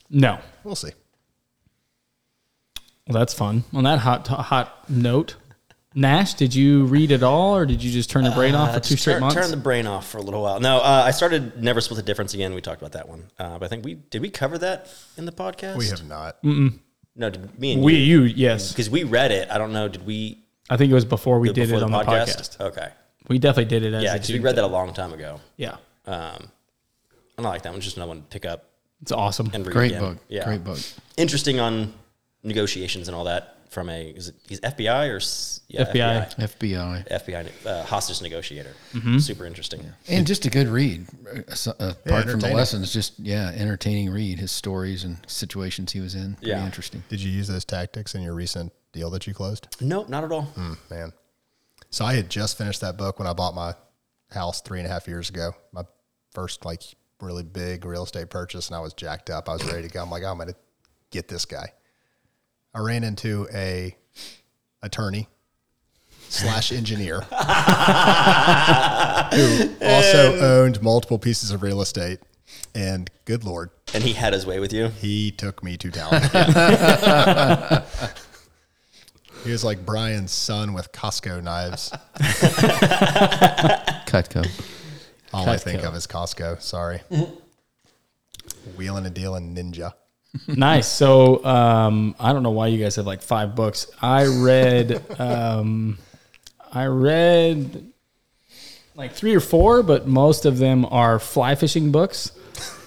No. 0.08 0.38
we'll 0.64 0.74
see. 0.76 0.92
Well, 3.06 3.18
that's 3.18 3.34
fun. 3.34 3.64
On 3.74 3.84
that 3.84 3.98
hot 3.98 4.28
hot 4.28 4.88
note, 4.88 5.36
Nash, 5.94 6.34
did 6.34 6.54
you 6.54 6.84
read 6.84 7.10
it 7.10 7.22
all, 7.22 7.54
or 7.56 7.66
did 7.66 7.82
you 7.82 7.90
just 7.90 8.08
turn 8.10 8.24
your 8.24 8.34
brain 8.34 8.54
off 8.54 8.70
Uh, 8.70 8.74
for 8.74 8.80
two 8.80 8.96
straight 8.96 9.14
turn, 9.14 9.20
months? 9.20 9.34
Turn 9.34 9.50
the 9.50 9.56
brain 9.58 9.86
off 9.86 10.08
for 10.08 10.18
a 10.18 10.22
little 10.22 10.42
while. 10.42 10.58
No, 10.60 10.78
uh, 10.78 11.02
I 11.04 11.10
started 11.10 11.60
Never 11.62 11.80
Split 11.80 11.96
the 11.96 12.02
Difference 12.02 12.32
again. 12.32 12.54
We 12.54 12.60
talked 12.62 12.80
about 12.80 12.92
that 12.92 13.08
one. 13.08 13.24
Uh, 13.38 13.58
but 13.58 13.66
I 13.66 13.68
think 13.68 13.84
we, 13.84 13.94
did 13.96 14.22
we 14.22 14.30
cover 14.30 14.56
that 14.58 14.88
in 15.18 15.26
the 15.26 15.32
podcast? 15.32 15.76
We 15.76 15.88
have 15.88 16.06
not. 16.06 16.42
No, 16.42 17.28
did 17.28 17.58
me 17.58 17.74
and 17.74 17.82
we, 17.82 17.96
you. 17.96 18.22
you, 18.22 18.32
yes. 18.34 18.70
Because 18.72 18.88
we 18.88 19.04
read 19.04 19.32
it. 19.32 19.50
I 19.50 19.58
don't 19.58 19.72
know. 19.74 19.88
Did 19.88 20.06
we 20.06 20.44
I 20.70 20.78
think 20.78 20.90
it 20.90 20.94
was 20.94 21.04
before 21.04 21.40
we 21.40 21.48
do 21.48 21.54
did 21.54 21.68
before 21.68 21.80
it 21.80 21.82
on 21.82 21.90
the 21.90 21.98
podcast. 21.98 22.58
Okay. 22.60 22.88
We 23.32 23.38
definitely 23.38 23.70
did 23.70 23.82
it 23.82 23.94
as 23.94 24.02
Yeah, 24.04 24.10
a 24.10 24.14
because 24.14 24.30
we 24.30 24.38
read 24.40 24.56
that 24.56 24.64
a 24.64 24.66
long 24.66 24.92
time 24.92 25.12
ago. 25.14 25.40
Yeah, 25.56 25.76
Um, 26.06 26.50
I 27.38 27.42
don't 27.42 27.46
like 27.46 27.62
that 27.62 27.72
one. 27.72 27.80
Just 27.80 27.96
another 27.96 28.10
one 28.10 28.18
to 28.22 28.28
pick 28.28 28.44
up 28.44 28.68
it's 29.00 29.10
awesome. 29.12 29.50
and 29.54 29.66
read 29.66 29.72
Great 29.72 29.92
again. 29.92 30.00
book. 30.02 30.18
Yeah. 30.28 30.44
Great 30.44 30.62
book. 30.64 30.78
Interesting 31.16 31.58
on 31.60 31.94
negotiations 32.42 33.08
and 33.08 33.14
all 33.16 33.24
that 33.24 33.56
from 33.70 33.88
a, 33.88 34.08
is 34.10 34.28
it, 34.28 34.34
he's 34.46 34.60
FBI 34.60 35.08
or 35.08 35.18
yeah, 35.68 35.84
FBI. 35.90 36.36
FBI. 36.58 37.08
FBI. 37.08 37.08
FBI 37.08 37.66
uh, 37.66 37.84
hostage 37.84 38.20
negotiator. 38.20 38.74
Mm-hmm. 38.92 39.16
Super 39.18 39.46
interesting. 39.46 39.82
And 40.08 40.26
just 40.26 40.44
a 40.44 40.50
good 40.50 40.68
read. 40.68 41.06
Uh, 41.48 41.54
so- 41.54 41.74
uh, 41.80 41.94
apart 42.04 42.28
from 42.28 42.40
the 42.40 42.48
lessons, 42.52 42.92
just, 42.92 43.18
yeah, 43.18 43.50
entertaining 43.56 44.10
read. 44.10 44.38
His 44.40 44.52
stories 44.52 45.04
and 45.04 45.16
situations 45.26 45.92
he 45.92 46.00
was 46.00 46.14
in. 46.14 46.34
Pretty 46.34 46.50
Yeah. 46.50 46.66
interesting. 46.66 47.02
Did 47.08 47.20
you 47.22 47.30
use 47.32 47.48
those 47.48 47.64
tactics 47.64 48.14
in 48.14 48.20
your 48.20 48.34
recent 48.34 48.72
deal 48.92 49.08
that 49.10 49.26
you 49.26 49.32
closed? 49.32 49.74
Nope, 49.80 50.10
not 50.10 50.22
at 50.22 50.30
all. 50.32 50.42
Hmm. 50.42 50.74
Man. 50.90 51.12
So 51.92 52.04
I 52.06 52.14
had 52.14 52.28
just 52.30 52.56
finished 52.58 52.80
that 52.80 52.96
book 52.96 53.18
when 53.18 53.28
I 53.28 53.34
bought 53.34 53.54
my 53.54 53.74
house 54.30 54.60
three 54.62 54.78
and 54.80 54.88
a 54.88 54.90
half 54.90 55.06
years 55.06 55.28
ago. 55.28 55.52
My 55.72 55.82
first 56.32 56.64
like 56.64 56.82
really 57.20 57.42
big 57.42 57.84
real 57.84 58.04
estate 58.04 58.30
purchase, 58.30 58.68
and 58.68 58.76
I 58.76 58.80
was 58.80 58.94
jacked 58.94 59.28
up. 59.30 59.46
I 59.48 59.52
was 59.52 59.64
ready 59.64 59.82
to 59.86 59.92
go. 59.92 60.02
I'm 60.02 60.10
like, 60.10 60.24
I'm 60.24 60.38
gonna 60.38 60.54
get 61.10 61.28
this 61.28 61.44
guy. 61.44 61.72
I 62.74 62.80
ran 62.80 63.04
into 63.04 63.46
a 63.52 63.94
attorney 64.82 65.28
slash 66.30 66.72
engineer 66.72 67.20
who 67.20 67.26
also 69.82 70.38
owned 70.40 70.82
multiple 70.82 71.18
pieces 71.18 71.50
of 71.50 71.62
real 71.62 71.82
estate. 71.82 72.20
And 72.74 73.10
good 73.26 73.44
lord, 73.44 73.70
And 73.94 74.02
he 74.02 74.14
had 74.14 74.32
his 74.32 74.46
way 74.46 74.58
with 74.60 74.72
you. 74.72 74.88
he 74.88 75.30
took 75.30 75.62
me 75.62 75.76
to 75.76 75.90
town. 75.90 76.10
he 79.44 79.50
was 79.50 79.64
like 79.64 79.84
Brian's 79.84 80.32
son 80.32 80.72
with 80.72 80.92
Costco 80.92 81.42
knives. 81.42 81.90
Cutco. 84.06 84.46
All 85.32 85.48
I 85.48 85.56
think 85.56 85.80
Cutco. 85.80 85.88
of 85.88 85.94
is 85.96 86.06
Costco. 86.06 86.60
Sorry. 86.60 87.00
Wheeling 88.76 89.06
a 89.06 89.10
deal 89.10 89.34
and 89.34 89.54
dealing 89.54 89.72
ninja. 89.72 89.92
nice. 90.48 90.86
So 90.88 91.44
um, 91.44 92.14
I 92.18 92.32
don't 92.32 92.42
know 92.42 92.50
why 92.50 92.68
you 92.68 92.82
guys 92.82 92.96
have 92.96 93.06
like 93.06 93.22
five 93.22 93.54
books. 93.54 93.90
I 94.00 94.26
read, 94.26 95.02
um, 95.20 95.98
I 96.72 96.86
read 96.86 97.92
like 98.94 99.12
three 99.12 99.34
or 99.34 99.40
four, 99.40 99.82
but 99.82 100.06
most 100.06 100.44
of 100.46 100.58
them 100.58 100.84
are 100.86 101.18
fly 101.18 101.54
fishing 101.54 101.92
books. 101.92 102.32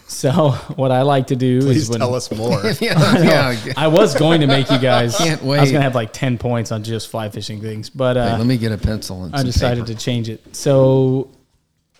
So 0.07 0.31
what 0.75 0.91
I 0.91 1.01
like 1.01 1.27
to 1.27 1.35
do 1.35 1.61
Please 1.61 1.83
is 1.83 1.89
when 1.89 1.99
tell 1.99 2.13
us 2.15 2.31
more. 2.31 2.61
yeah, 2.79 3.55
yeah. 3.63 3.73
I 3.75 3.87
was 3.87 4.15
going 4.15 4.41
to 4.41 4.47
make 4.47 4.69
you 4.69 4.79
guys. 4.79 5.17
Can't 5.17 5.41
wait. 5.43 5.57
I 5.57 5.61
was 5.61 5.71
gonna 5.71 5.83
have 5.83 5.95
like 5.95 6.13
ten 6.13 6.37
points 6.37 6.71
on 6.71 6.83
just 6.83 7.09
fly 7.09 7.29
fishing 7.29 7.61
things, 7.61 7.89
but 7.89 8.17
uh, 8.17 8.31
Hey, 8.31 8.37
let 8.37 8.47
me 8.47 8.57
get 8.57 8.71
a 8.71 8.77
pencil 8.77 9.23
and 9.23 9.33
I 9.33 9.39
some 9.39 9.47
decided 9.47 9.85
paper. 9.85 9.97
to 9.97 10.03
change 10.03 10.29
it. 10.29 10.55
So 10.55 11.31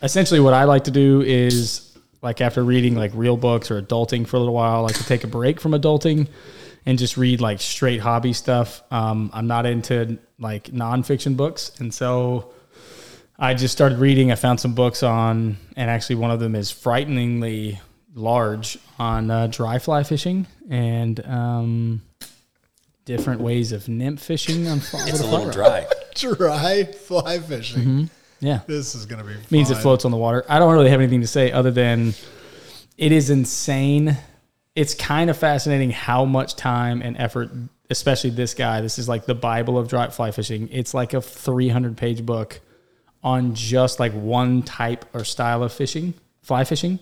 essentially, 0.01 0.39
what 0.39 0.53
I 0.53 0.65
like 0.65 0.85
to 0.85 0.91
do 0.91 1.21
is 1.21 1.97
like 2.21 2.41
after 2.41 2.63
reading 2.63 2.95
like 2.95 3.11
real 3.13 3.37
books 3.37 3.71
or 3.71 3.81
adulting 3.81 4.27
for 4.27 4.37
a 4.37 4.39
little 4.39 4.53
while, 4.53 4.77
I 4.77 4.79
like 4.79 4.95
to 4.95 5.05
take 5.05 5.23
a 5.23 5.27
break 5.27 5.59
from 5.59 5.71
adulting 5.73 6.27
and 6.85 6.99
just 6.99 7.17
read 7.17 7.41
like 7.41 7.59
straight 7.59 7.99
hobby 8.01 8.33
stuff. 8.33 8.83
Um, 8.91 9.31
I'm 9.33 9.47
not 9.47 9.65
into 9.65 10.19
like 10.39 10.65
nonfiction 10.65 11.35
books, 11.35 11.71
and 11.79 11.93
so 11.93 12.51
I 13.39 13.55
just 13.55 13.71
started 13.73 13.97
reading. 13.97 14.31
I 14.31 14.35
found 14.35 14.59
some 14.59 14.75
books 14.75 15.01
on, 15.01 15.57
and 15.75 15.89
actually 15.89 16.17
one 16.17 16.29
of 16.29 16.39
them 16.39 16.53
is 16.55 16.69
frighteningly 16.69 17.79
large 18.15 18.77
on 18.97 19.29
uh, 19.29 19.47
dry 19.47 19.77
fly 19.77 20.03
fishing 20.03 20.47
and 20.69 21.23
um, 21.27 22.01
different 23.03 23.41
ways 23.41 23.71
of 23.71 23.87
nymph 23.87 24.21
fishing 24.21 24.67
on 24.67 24.79
fly. 24.79 25.03
It's 25.07 25.19
a 25.19 25.23
fly 25.23 25.31
little 25.31 25.45
rod. 25.47 25.53
dry. 25.53 25.87
Dry 26.15 26.83
fly 26.85 27.39
fishing. 27.39 28.09
Yeah. 28.39 28.61
This 28.67 28.95
is 28.95 29.05
going 29.05 29.21
to 29.21 29.27
be 29.27 29.35
means 29.51 29.69
it 29.69 29.75
floats 29.75 30.05
on 30.05 30.11
the 30.11 30.17
water. 30.17 30.45
I 30.47 30.59
don't 30.59 30.71
really 30.73 30.89
have 30.89 31.01
anything 31.01 31.19
to 31.19 31.27
say 31.27 31.51
other 31.51 31.71
than 31.71 32.13
it 32.97 33.11
is 33.11 33.29
insane. 33.29 34.17
It's 34.75 34.93
kind 34.93 35.29
of 35.29 35.37
fascinating 35.37 35.91
how 35.91 36.23
much 36.23 36.55
time 36.55 37.01
and 37.01 37.17
effort, 37.17 37.51
especially 37.89 38.29
this 38.29 38.53
guy. 38.53 38.79
This 38.79 38.97
is 38.97 39.09
like 39.09 39.25
the 39.25 39.35
Bible 39.35 39.77
of 39.77 39.89
dry 39.89 40.09
fly 40.09 40.31
fishing. 40.31 40.69
It's 40.71 40.93
like 40.93 41.13
a 41.13 41.21
300 41.21 41.97
page 41.97 42.25
book 42.25 42.61
on 43.21 43.55
just 43.55 43.99
like 43.99 44.13
one 44.13 44.61
type 44.63 45.03
or 45.13 45.25
style 45.25 45.63
of 45.63 45.73
fishing, 45.73 46.13
fly 46.43 46.63
fishing. 46.63 46.99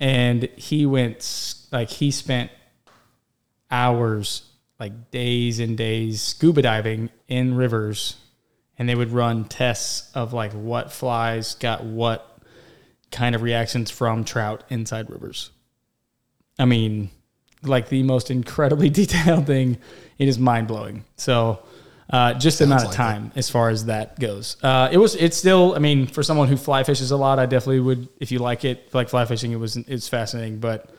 And 0.00 0.44
he 0.56 0.86
went 0.86 1.64
like 1.72 1.90
he 1.90 2.10
spent 2.10 2.50
hours, 3.70 4.42
like 4.78 5.10
days 5.10 5.58
and 5.58 5.76
days 5.76 6.22
scuba 6.22 6.62
diving 6.62 7.10
in 7.26 7.54
rivers 7.54 8.16
and 8.78 8.88
they 8.88 8.94
would 8.94 9.12
run 9.12 9.44
tests 9.44 10.10
of 10.14 10.32
like 10.32 10.52
what 10.52 10.92
flies 10.92 11.54
got 11.56 11.84
what 11.84 12.38
kind 13.10 13.34
of 13.34 13.42
reactions 13.42 13.90
from 13.90 14.24
trout 14.24 14.62
inside 14.68 15.10
rivers. 15.10 15.50
I 16.58 16.64
mean, 16.64 17.10
like 17.62 17.88
the 17.88 18.02
most 18.04 18.30
incredibly 18.30 18.88
detailed 18.90 19.46
thing. 19.46 19.78
It 20.18 20.28
is 20.28 20.38
mind 20.38 20.68
blowing. 20.68 21.04
So, 21.16 21.60
uh, 22.10 22.34
just 22.34 22.58
the 22.58 22.64
amount 22.64 22.82
of 22.82 22.88
like 22.88 22.96
time 22.96 23.32
as 23.36 23.50
far 23.50 23.68
as 23.70 23.86
that 23.86 24.18
goes. 24.18 24.56
Uh, 24.62 24.88
it 24.90 24.98
was. 24.98 25.14
It's 25.14 25.36
still. 25.36 25.74
I 25.74 25.78
mean, 25.78 26.06
for 26.06 26.22
someone 26.22 26.48
who 26.48 26.56
fly 26.56 26.82
fishes 26.82 27.10
a 27.10 27.16
lot, 27.16 27.38
I 27.38 27.46
definitely 27.46 27.80
would. 27.80 28.08
If 28.18 28.32
you 28.32 28.38
like 28.38 28.64
it, 28.64 28.94
like 28.94 29.08
fly 29.08 29.24
fishing, 29.24 29.52
it 29.52 29.56
was. 29.56 29.76
It's 29.76 30.08
fascinating, 30.08 30.58
but. 30.58 30.90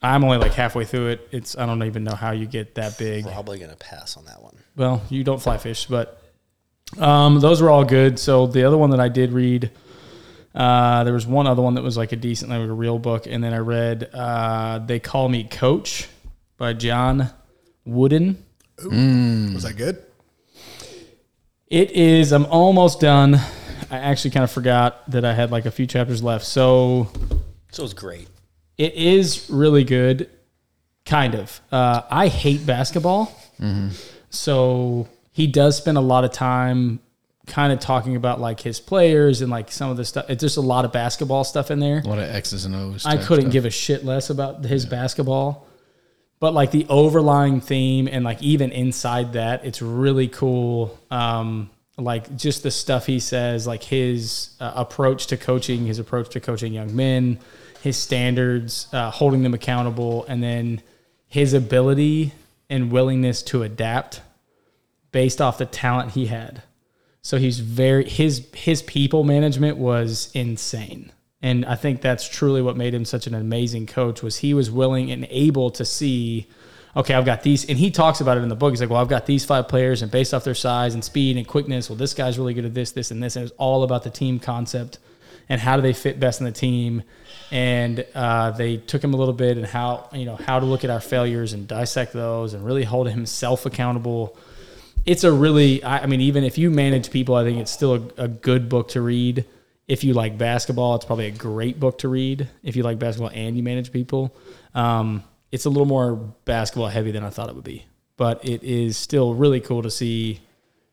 I'm 0.00 0.22
only 0.22 0.38
like 0.38 0.52
halfway 0.54 0.84
through 0.84 1.08
it. 1.08 1.28
It's 1.32 1.58
I 1.58 1.66
don't 1.66 1.82
even 1.82 2.04
know 2.04 2.14
how 2.14 2.30
you 2.30 2.46
get 2.46 2.76
that 2.76 2.96
big. 2.98 3.24
Probably 3.24 3.58
gonna 3.58 3.74
pass 3.74 4.16
on 4.16 4.26
that 4.26 4.40
one. 4.40 4.54
Well, 4.76 5.02
you 5.08 5.24
don't 5.24 5.42
fly 5.42 5.58
fish, 5.58 5.86
but 5.86 6.22
um, 6.98 7.40
those 7.40 7.60
were 7.60 7.68
all 7.68 7.84
good. 7.84 8.20
So 8.20 8.46
the 8.46 8.62
other 8.62 8.78
one 8.78 8.90
that 8.90 9.00
I 9.00 9.08
did 9.08 9.32
read, 9.32 9.72
uh, 10.54 11.02
there 11.02 11.12
was 11.12 11.26
one 11.26 11.48
other 11.48 11.62
one 11.62 11.74
that 11.74 11.82
was 11.82 11.96
like 11.96 12.12
a 12.12 12.16
decent, 12.16 12.48
like 12.50 12.60
a 12.60 12.72
real 12.72 13.00
book, 13.00 13.26
and 13.26 13.42
then 13.42 13.52
I 13.52 13.58
read 13.58 14.08
uh, 14.14 14.78
"They 14.78 15.00
Call 15.00 15.28
Me 15.28 15.42
Coach" 15.42 16.08
by 16.58 16.74
John 16.74 17.30
Wooden. 17.84 18.40
Was 19.54 19.64
that 19.64 19.76
good? 19.76 20.00
It 21.70 21.90
is. 21.92 22.32
I'm 22.32 22.46
almost 22.46 23.00
done. 23.00 23.34
I 23.90 23.98
actually 23.98 24.30
kind 24.32 24.44
of 24.44 24.50
forgot 24.50 25.10
that 25.10 25.24
I 25.24 25.34
had 25.34 25.50
like 25.50 25.66
a 25.66 25.70
few 25.70 25.86
chapters 25.86 26.22
left. 26.22 26.44
So 26.46 27.08
So 27.72 27.84
it's 27.84 27.92
great. 27.94 28.28
it 28.76 28.94
is 28.94 29.48
really 29.50 29.84
good, 29.84 30.30
kind 31.04 31.34
of. 31.34 31.60
Uh, 31.72 32.02
I 32.10 32.28
hate 32.28 32.66
basketball, 32.66 33.32
so 34.30 35.08
he 35.32 35.46
does 35.46 35.76
spend 35.76 35.96
a 35.98 36.02
lot 36.02 36.24
of 36.24 36.32
time 36.32 37.00
kind 37.46 37.72
of 37.72 37.80
talking 37.80 38.14
about 38.16 38.40
like 38.40 38.60
his 38.60 38.78
players 38.80 39.40
and 39.40 39.50
like 39.50 39.70
some 39.70 39.90
of 39.90 39.96
the 39.96 40.04
stuff. 40.04 40.26
It's 40.28 40.40
just 40.42 40.56
a 40.58 40.62
lot 40.62 40.84
of 40.84 40.92
basketball 40.92 41.44
stuff 41.44 41.70
in 41.70 41.78
there. 41.80 42.00
A 42.00 42.08
lot 42.08 42.18
of 42.18 42.28
X's 42.28 42.64
and 42.64 42.74
O's. 42.74 43.06
I 43.06 43.16
couldn't 43.16 43.46
stuff. 43.46 43.52
give 43.52 43.64
a 43.64 43.70
shit 43.70 44.04
less 44.04 44.30
about 44.30 44.64
his 44.64 44.84
basketball. 44.86 45.66
But 46.40 46.54
like 46.54 46.70
the 46.70 46.86
overlying 46.88 47.60
theme 47.60 48.08
and 48.08 48.24
like 48.24 48.42
even 48.42 48.70
inside 48.70 49.32
that, 49.32 49.64
it's 49.64 49.82
really 49.82 50.28
cool. 50.28 50.98
Um, 51.10 51.70
like 51.96 52.36
just 52.36 52.62
the 52.62 52.70
stuff 52.70 53.06
he 53.06 53.18
says, 53.18 53.66
like 53.66 53.82
his 53.82 54.50
uh, 54.60 54.72
approach 54.76 55.26
to 55.28 55.36
coaching, 55.36 55.86
his 55.86 55.98
approach 55.98 56.30
to 56.30 56.40
coaching 56.40 56.72
young 56.72 56.94
men, 56.94 57.40
his 57.82 57.96
standards, 57.96 58.86
uh, 58.92 59.10
holding 59.10 59.42
them 59.42 59.54
accountable, 59.54 60.24
and 60.26 60.42
then 60.42 60.80
his 61.26 61.54
ability 61.54 62.32
and 62.70 62.92
willingness 62.92 63.42
to 63.42 63.62
adapt 63.62 64.20
based 65.10 65.40
off 65.40 65.58
the 65.58 65.66
talent 65.66 66.12
he 66.12 66.26
had. 66.26 66.62
So 67.22 67.36
he's 67.36 67.58
very 67.58 68.08
his 68.08 68.46
his 68.54 68.82
people 68.82 69.24
management 69.24 69.76
was 69.76 70.30
insane. 70.34 71.12
And 71.40 71.64
I 71.66 71.76
think 71.76 72.00
that's 72.00 72.28
truly 72.28 72.62
what 72.62 72.76
made 72.76 72.94
him 72.94 73.04
such 73.04 73.26
an 73.26 73.34
amazing 73.34 73.86
coach 73.86 74.22
was 74.22 74.38
he 74.38 74.54
was 74.54 74.70
willing 74.70 75.10
and 75.10 75.26
able 75.30 75.70
to 75.70 75.84
see 75.84 76.48
okay, 76.96 77.14
I've 77.14 77.26
got 77.26 77.42
these 77.42 77.64
and 77.68 77.78
he 77.78 77.90
talks 77.92 78.20
about 78.20 78.38
it 78.38 78.40
in 78.40 78.48
the 78.48 78.56
book. 78.56 78.72
He's 78.72 78.80
like, 78.80 78.90
"Well, 78.90 79.00
I've 79.00 79.08
got 79.08 79.26
these 79.26 79.44
five 79.44 79.68
players 79.68 80.02
and 80.02 80.10
based 80.10 80.34
off 80.34 80.42
their 80.42 80.54
size 80.54 80.94
and 80.94 81.04
speed 81.04 81.36
and 81.36 81.46
quickness, 81.46 81.88
well 81.88 81.96
this 81.96 82.12
guy's 82.12 82.38
really 82.38 82.54
good 82.54 82.64
at 82.64 82.74
this, 82.74 82.90
this 82.92 83.10
and 83.10 83.22
this." 83.22 83.36
And 83.36 83.44
it's 83.44 83.54
all 83.56 83.84
about 83.84 84.02
the 84.02 84.10
team 84.10 84.40
concept 84.40 84.98
and 85.48 85.60
how 85.60 85.76
do 85.76 85.82
they 85.82 85.92
fit 85.92 86.18
best 86.18 86.40
in 86.40 86.44
the 86.44 86.52
team. 86.52 87.04
And 87.50 88.04
uh, 88.14 88.50
they 88.50 88.78
took 88.78 89.02
him 89.02 89.14
a 89.14 89.16
little 89.16 89.32
bit 89.34 89.56
and 89.56 89.66
how, 89.66 90.08
you 90.12 90.24
know, 90.24 90.36
how 90.36 90.60
to 90.60 90.66
look 90.66 90.84
at 90.84 90.90
our 90.90 91.00
failures 91.00 91.52
and 91.52 91.68
dissect 91.68 92.12
those 92.12 92.52
and 92.52 92.64
really 92.64 92.84
hold 92.84 93.08
himself 93.08 93.64
accountable 93.64 94.36
it's 95.06 95.24
a 95.24 95.32
really 95.32 95.82
I, 95.82 96.00
I 96.00 96.06
mean 96.06 96.20
even 96.20 96.44
if 96.44 96.58
you 96.58 96.70
manage 96.70 97.10
people 97.10 97.34
i 97.34 97.44
think 97.44 97.58
it's 97.58 97.70
still 97.70 97.94
a, 97.94 98.24
a 98.24 98.28
good 98.28 98.68
book 98.68 98.88
to 98.88 99.00
read 99.00 99.44
if 99.88 100.04
you 100.04 100.14
like 100.14 100.38
basketball 100.38 100.94
it's 100.94 101.04
probably 101.04 101.26
a 101.26 101.30
great 101.30 101.80
book 101.80 101.98
to 101.98 102.08
read 102.08 102.48
if 102.62 102.76
you 102.76 102.82
like 102.82 102.98
basketball 102.98 103.30
and 103.34 103.56
you 103.56 103.62
manage 103.62 103.90
people 103.90 104.34
um, 104.74 105.24
it's 105.50 105.64
a 105.64 105.70
little 105.70 105.86
more 105.86 106.14
basketball 106.44 106.88
heavy 106.88 107.10
than 107.10 107.24
i 107.24 107.30
thought 107.30 107.48
it 107.48 107.54
would 107.54 107.64
be 107.64 107.84
but 108.16 108.44
it 108.44 108.62
is 108.62 108.96
still 108.96 109.34
really 109.34 109.60
cool 109.60 109.82
to 109.82 109.90
see 109.90 110.40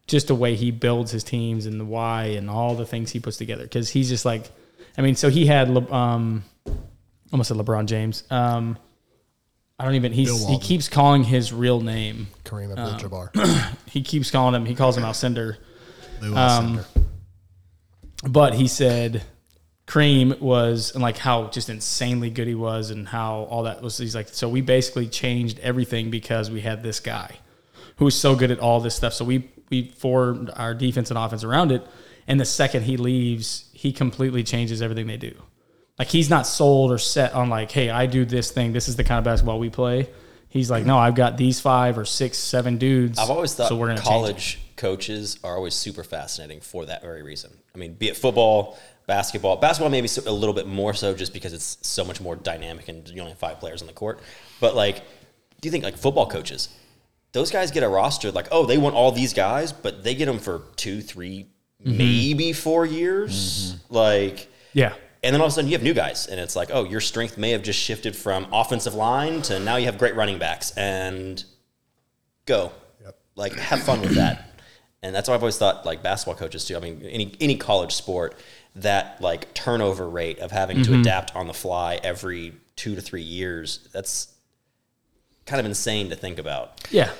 just 0.07 0.27
the 0.27 0.35
way 0.35 0.55
he 0.55 0.71
builds 0.71 1.11
his 1.11 1.23
teams 1.23 1.65
and 1.65 1.79
the 1.79 1.85
why 1.85 2.25
and 2.25 2.49
all 2.49 2.75
the 2.75 2.85
things 2.85 3.11
he 3.11 3.19
puts 3.19 3.37
together 3.37 3.63
because 3.63 3.89
he's 3.89 4.09
just 4.09 4.25
like 4.25 4.49
i 4.97 5.01
mean 5.01 5.15
so 5.15 5.29
he 5.29 5.45
had 5.45 5.69
Le- 5.69 5.91
um, 5.91 6.43
almost 7.31 7.49
said 7.49 7.57
lebron 7.57 7.85
james 7.85 8.23
um, 8.31 8.77
i 9.77 9.83
don't 9.83 9.95
even 9.95 10.13
he's, 10.13 10.47
he 10.47 10.57
keeps 10.59 10.87
calling 10.87 11.23
his 11.23 11.51
real 11.51 11.81
name 11.81 12.27
Kareem 12.45 12.77
Abdul-Jabbar, 12.77 13.75
he 13.89 14.01
keeps 14.03 14.31
calling 14.31 14.53
him. 14.55 14.65
He 14.65 14.75
calls 14.75 14.95
him 14.95 15.03
Alcindor. 15.03 15.57
Lew 16.21 16.35
um, 16.35 16.77
Alcindor. 16.77 16.85
But 18.23 18.55
he 18.55 18.67
said 18.67 19.23
Kareem 19.87 20.39
was 20.39 20.93
and 20.93 21.01
like 21.01 21.17
how 21.17 21.47
just 21.49 21.69
insanely 21.69 22.29
good 22.29 22.47
he 22.47 22.55
was 22.55 22.89
and 22.89 23.07
how 23.07 23.47
all 23.49 23.63
that 23.63 23.81
was. 23.81 23.97
He's 23.97 24.15
like, 24.15 24.29
so 24.29 24.49
we 24.49 24.61
basically 24.61 25.07
changed 25.07 25.59
everything 25.59 26.09
because 26.09 26.49
we 26.49 26.61
had 26.61 26.81
this 26.83 26.99
guy 26.99 27.37
who 27.97 28.05
was 28.05 28.19
so 28.19 28.35
good 28.35 28.51
at 28.51 28.59
all 28.59 28.79
this 28.79 28.95
stuff. 28.95 29.13
So 29.13 29.25
we 29.25 29.49
we 29.69 29.89
formed 29.89 30.51
our 30.55 30.73
defense 30.73 31.11
and 31.11 31.17
offense 31.17 31.43
around 31.43 31.71
it. 31.71 31.85
And 32.27 32.39
the 32.39 32.45
second 32.45 32.83
he 32.83 32.97
leaves, 32.97 33.69
he 33.73 33.91
completely 33.91 34.43
changes 34.43 34.81
everything 34.81 35.07
they 35.07 35.17
do. 35.17 35.35
Like 35.99 36.07
he's 36.07 36.29
not 36.29 36.47
sold 36.47 36.91
or 36.91 36.97
set 36.97 37.33
on 37.33 37.49
like, 37.49 37.71
hey, 37.71 37.89
I 37.89 38.07
do 38.07 38.25
this 38.25 38.51
thing. 38.51 38.73
This 38.73 38.87
is 38.87 38.95
the 38.95 39.03
kind 39.03 39.19
of 39.19 39.23
basketball 39.23 39.59
we 39.59 39.69
play. 39.69 40.09
He's 40.49 40.71
like, 40.71 40.85
no, 40.85 40.97
I've 40.97 41.15
got 41.15 41.37
these 41.37 41.59
five 41.59 41.97
or 41.97 42.05
six, 42.05 42.37
seven 42.37 42.77
dudes. 42.77 43.19
I've 43.19 43.29
always 43.29 43.53
thought 43.53 43.69
so 43.69 43.75
we're 43.75 43.87
gonna 43.87 44.01
college 44.01 44.59
coaches 44.75 45.39
are 45.43 45.55
always 45.55 45.73
super 45.73 46.03
fascinating 46.03 46.59
for 46.61 46.85
that 46.85 47.01
very 47.01 47.23
reason. 47.23 47.51
I 47.73 47.77
mean, 47.77 47.93
be 47.93 48.07
it 48.09 48.17
football, 48.17 48.77
basketball, 49.07 49.57
basketball 49.57 49.89
maybe 49.89 50.09
a 50.25 50.31
little 50.31 50.53
bit 50.55 50.67
more 50.67 50.93
so 50.93 51.13
just 51.13 51.33
because 51.33 51.53
it's 51.53 51.77
so 51.81 52.03
much 52.03 52.19
more 52.21 52.35
dynamic 52.35 52.87
and 52.89 53.07
you 53.09 53.19
only 53.21 53.31
have 53.31 53.39
five 53.39 53.59
players 53.59 53.81
on 53.81 53.87
the 53.87 53.93
court. 53.93 54.19
But 54.59 54.75
like, 54.75 54.97
do 55.61 55.67
you 55.67 55.71
think 55.71 55.83
like 55.83 55.97
football 55.97 56.27
coaches, 56.27 56.69
those 57.31 57.51
guys 57.51 57.71
get 57.71 57.83
a 57.83 57.89
roster 57.89 58.31
like, 58.31 58.47
oh, 58.51 58.65
they 58.65 58.77
want 58.77 58.95
all 58.95 59.11
these 59.11 59.33
guys, 59.33 59.71
but 59.71 60.03
they 60.03 60.15
get 60.15 60.25
them 60.25 60.39
for 60.39 60.63
two, 60.75 61.01
three, 61.01 61.47
Mm-hmm. 61.83 61.97
maybe 61.97 62.53
four 62.53 62.85
years, 62.85 63.75
like. 63.89 64.47
Yeah. 64.73 64.93
And 65.21 65.33
then 65.33 65.41
all 65.41 65.47
of 65.47 65.51
a 65.51 65.55
sudden 65.55 65.69
you 65.69 65.75
have 65.75 65.83
new 65.83 65.93
guys, 65.93 66.25
and 66.25 66.39
it's 66.39 66.55
like, 66.55 66.69
oh, 66.71 66.83
your 66.85 67.01
strength 67.01 67.37
may 67.37 67.51
have 67.51 67.61
just 67.63 67.77
shifted 67.79 68.15
from 68.15 68.47
offensive 68.51 68.95
line 68.95 69.41
to 69.43 69.59
now 69.59 69.75
you 69.75 69.85
have 69.85 69.97
great 69.99 70.15
running 70.15 70.39
backs, 70.39 70.71
and 70.77 71.43
go, 72.45 72.71
Yep. 73.03 73.17
like 73.35 73.53
have 73.53 73.83
fun 73.83 74.01
with 74.01 74.15
that. 74.15 74.54
And 75.05 75.15
that's 75.15 75.29
why 75.29 75.35
I've 75.35 75.41
always 75.43 75.57
thought 75.57 75.85
like 75.85 76.01
basketball 76.03 76.35
coaches 76.35 76.65
too. 76.65 76.75
I 76.75 76.79
mean, 76.79 77.01
any 77.09 77.35
any 77.39 77.55
college 77.57 77.93
sport, 77.93 78.35
that 78.77 79.21
like 79.21 79.53
turnover 79.53 80.09
rate 80.09 80.39
of 80.39 80.51
having 80.51 80.77
Mm-hmm. 80.77 80.93
to 80.93 80.99
adapt 80.99 81.35
on 81.35 81.47
the 81.47 81.53
fly 81.53 81.99
every 82.03 82.53
two 82.75 82.95
to 82.95 83.01
three 83.01 83.21
years, 83.21 83.87
that's 83.93 84.33
kind 85.45 85.59
of 85.59 85.65
insane 85.65 86.09
to 86.09 86.15
think 86.15 86.39
about. 86.39 86.87
Yeah. 86.91 87.11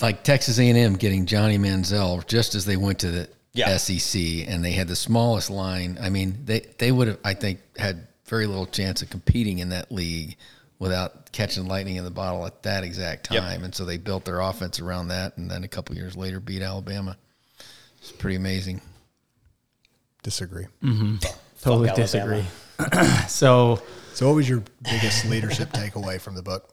like 0.00 0.22
Texas 0.22 0.58
A&M 0.58 0.94
getting 0.94 1.26
Johnny 1.26 1.58
Manziel 1.58 2.26
just 2.26 2.54
as 2.54 2.64
they 2.64 2.76
went 2.76 2.98
to 3.00 3.10
the 3.10 3.28
Yeah. 3.52 3.76
SEC 3.76 4.20
and 4.46 4.64
they 4.64 4.72
had 4.72 4.88
the 4.88 4.96
smallest 4.96 5.50
line. 5.50 5.98
I 6.00 6.08
mean, 6.10 6.38
they 6.44 6.60
they 6.78 6.92
would 6.92 7.08
have 7.08 7.18
I 7.24 7.34
think 7.34 7.60
had 7.76 8.06
very 8.26 8.46
little 8.46 8.66
chance 8.66 9.02
of 9.02 9.10
competing 9.10 9.58
in 9.58 9.68
that 9.70 9.90
league 9.92 10.36
without 10.78 11.32
catching 11.32 11.66
lightning 11.66 11.96
in 11.96 12.04
the 12.04 12.10
bottle 12.10 12.44
at 12.46 12.62
that 12.64 12.84
exact 12.84 13.30
Yep. 13.30 13.42
time. 13.42 13.64
And 13.64 13.74
so 13.74 13.84
they 13.84 13.96
built 13.96 14.24
their 14.24 14.40
offense 14.40 14.78
around 14.80 15.08
that 15.08 15.36
and 15.38 15.50
then 15.50 15.64
a 15.64 15.68
couple 15.68 15.94
years 15.96 16.16
later 16.16 16.38
beat 16.40 16.62
Alabama. 16.62 17.16
It's 17.98 18.12
pretty 18.12 18.36
amazing. 18.36 18.80
Disagree. 20.22 20.66
Mm-hmm. 20.82 21.16
Totally 21.62 21.88
Fuck 21.88 21.96
disagree. 21.96 22.44
So, 23.28 23.80
So, 24.12 24.26
what 24.28 24.34
was 24.36 24.48
your 24.48 24.62
biggest 24.82 25.24
leadership 25.30 25.70
takeaway 25.70 26.20
from 26.20 26.34
the 26.34 26.42
book? 26.42 26.68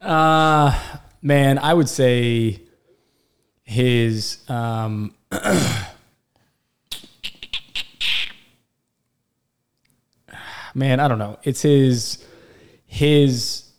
uh, 0.00 0.78
man, 1.20 1.58
I 1.58 1.74
would 1.74 1.88
say 1.88 2.60
his 3.64 4.38
um, 4.48 5.14
man, 10.74 11.00
I 11.00 11.08
don't 11.08 11.18
know. 11.18 11.38
It's 11.42 11.62
his 11.62 12.24
his 12.96 13.70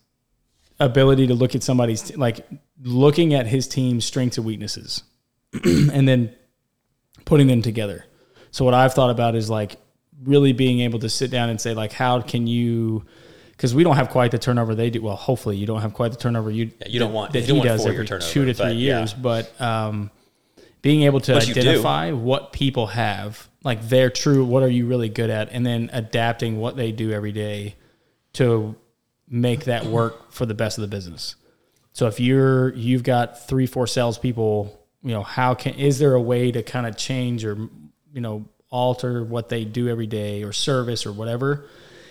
ability 0.80 1.26
to 1.26 1.34
look 1.34 1.56
at 1.56 1.64
somebody's 1.64 2.16
like 2.16 2.48
looking 2.84 3.34
at 3.34 3.48
his 3.48 3.68
team's 3.68 4.06
strengths 4.06 4.38
and 4.38 4.46
weaknesses, 4.46 5.02
and 5.64 6.08
then 6.08 6.32
putting 7.26 7.48
them 7.48 7.64
together. 7.64 8.06
So 8.52 8.64
what 8.64 8.76
I've 8.76 8.94
thought 8.94 9.10
about 9.10 9.36
is 9.36 9.50
like 9.50 9.78
really 10.24 10.54
being 10.54 10.82
able 10.82 11.00
to 11.00 11.10
sit 11.10 11.32
down 11.32 11.50
and 11.50 11.60
say 11.60 11.74
like, 11.74 11.94
how 11.94 12.22
can 12.22 12.46
you? 12.46 13.06
Because 13.52 13.74
we 13.74 13.84
don't 13.84 13.96
have 13.96 14.10
quite 14.10 14.30
the 14.30 14.38
turnover 14.38 14.76
they 14.76 14.92
do. 14.92 15.02
Well, 15.02 15.16
hopefully 15.16 15.58
you 15.58 15.66
don't 15.66 15.82
have 15.82 15.96
quite 15.96 16.12
the 16.12 16.18
turnover 16.18 16.52
you 16.52 16.70
Yeah, 16.80 16.88
you 16.88 17.00
don't 17.00 17.12
want- 17.12 17.34
that 17.34 17.44
he 17.44 17.52
want 17.54 17.64
does 17.68 17.88
every 17.88 18.06
turnover, 18.06 18.32
two 18.32 18.46
to 18.46 18.54
three 18.54 18.66
but, 18.68 18.76
yeah. 18.76 19.00
years. 19.00 19.16
But 19.16 19.60
um, 19.60 20.12
being 20.84 21.02
able 21.04 21.22
to 21.22 21.34
But 21.34 21.50
identify 21.50 22.12
what 22.12 22.54
people 22.54 22.86
have, 22.86 23.50
like 23.64 23.82
their 23.90 24.12
true, 24.12 24.46
what 24.46 24.62
are 24.62 24.70
you 24.70 24.86
really 24.86 25.10
good 25.10 25.32
at, 25.32 25.52
and 25.52 25.66
then 25.66 25.90
adapting 25.92 26.60
what 26.60 26.76
they 26.76 26.92
do 26.92 27.12
every 27.12 27.32
day 27.32 27.78
to 28.34 28.76
make 29.30 29.66
that 29.66 29.86
work 29.86 30.32
for 30.32 30.46
the 30.46 30.54
best 30.54 30.78
of 30.78 30.82
the 30.82 30.88
business. 30.88 31.36
So 31.94 32.08
if 32.08 32.20
you're 32.20 32.74
you've 32.76 33.04
got 33.04 33.48
three 33.48 33.66
four 33.66 33.88
salespeople, 33.88 34.80
you 35.04 35.12
know 35.12 35.24
how 35.24 35.54
can 35.54 35.74
is 35.76 36.00
there 36.00 36.14
a 36.14 36.22
way 36.22 36.52
to 36.52 36.64
kind 36.64 36.86
of 36.86 36.98
change 36.98 37.44
or 37.44 37.56
you 38.14 38.22
know 38.22 38.46
alter 38.70 39.24
what 39.24 39.50
they 39.50 39.66
do 39.66 39.88
every 39.88 40.08
day 40.08 40.44
or 40.44 40.54
service 40.54 41.06
or 41.06 41.12
whatever? 41.12 41.68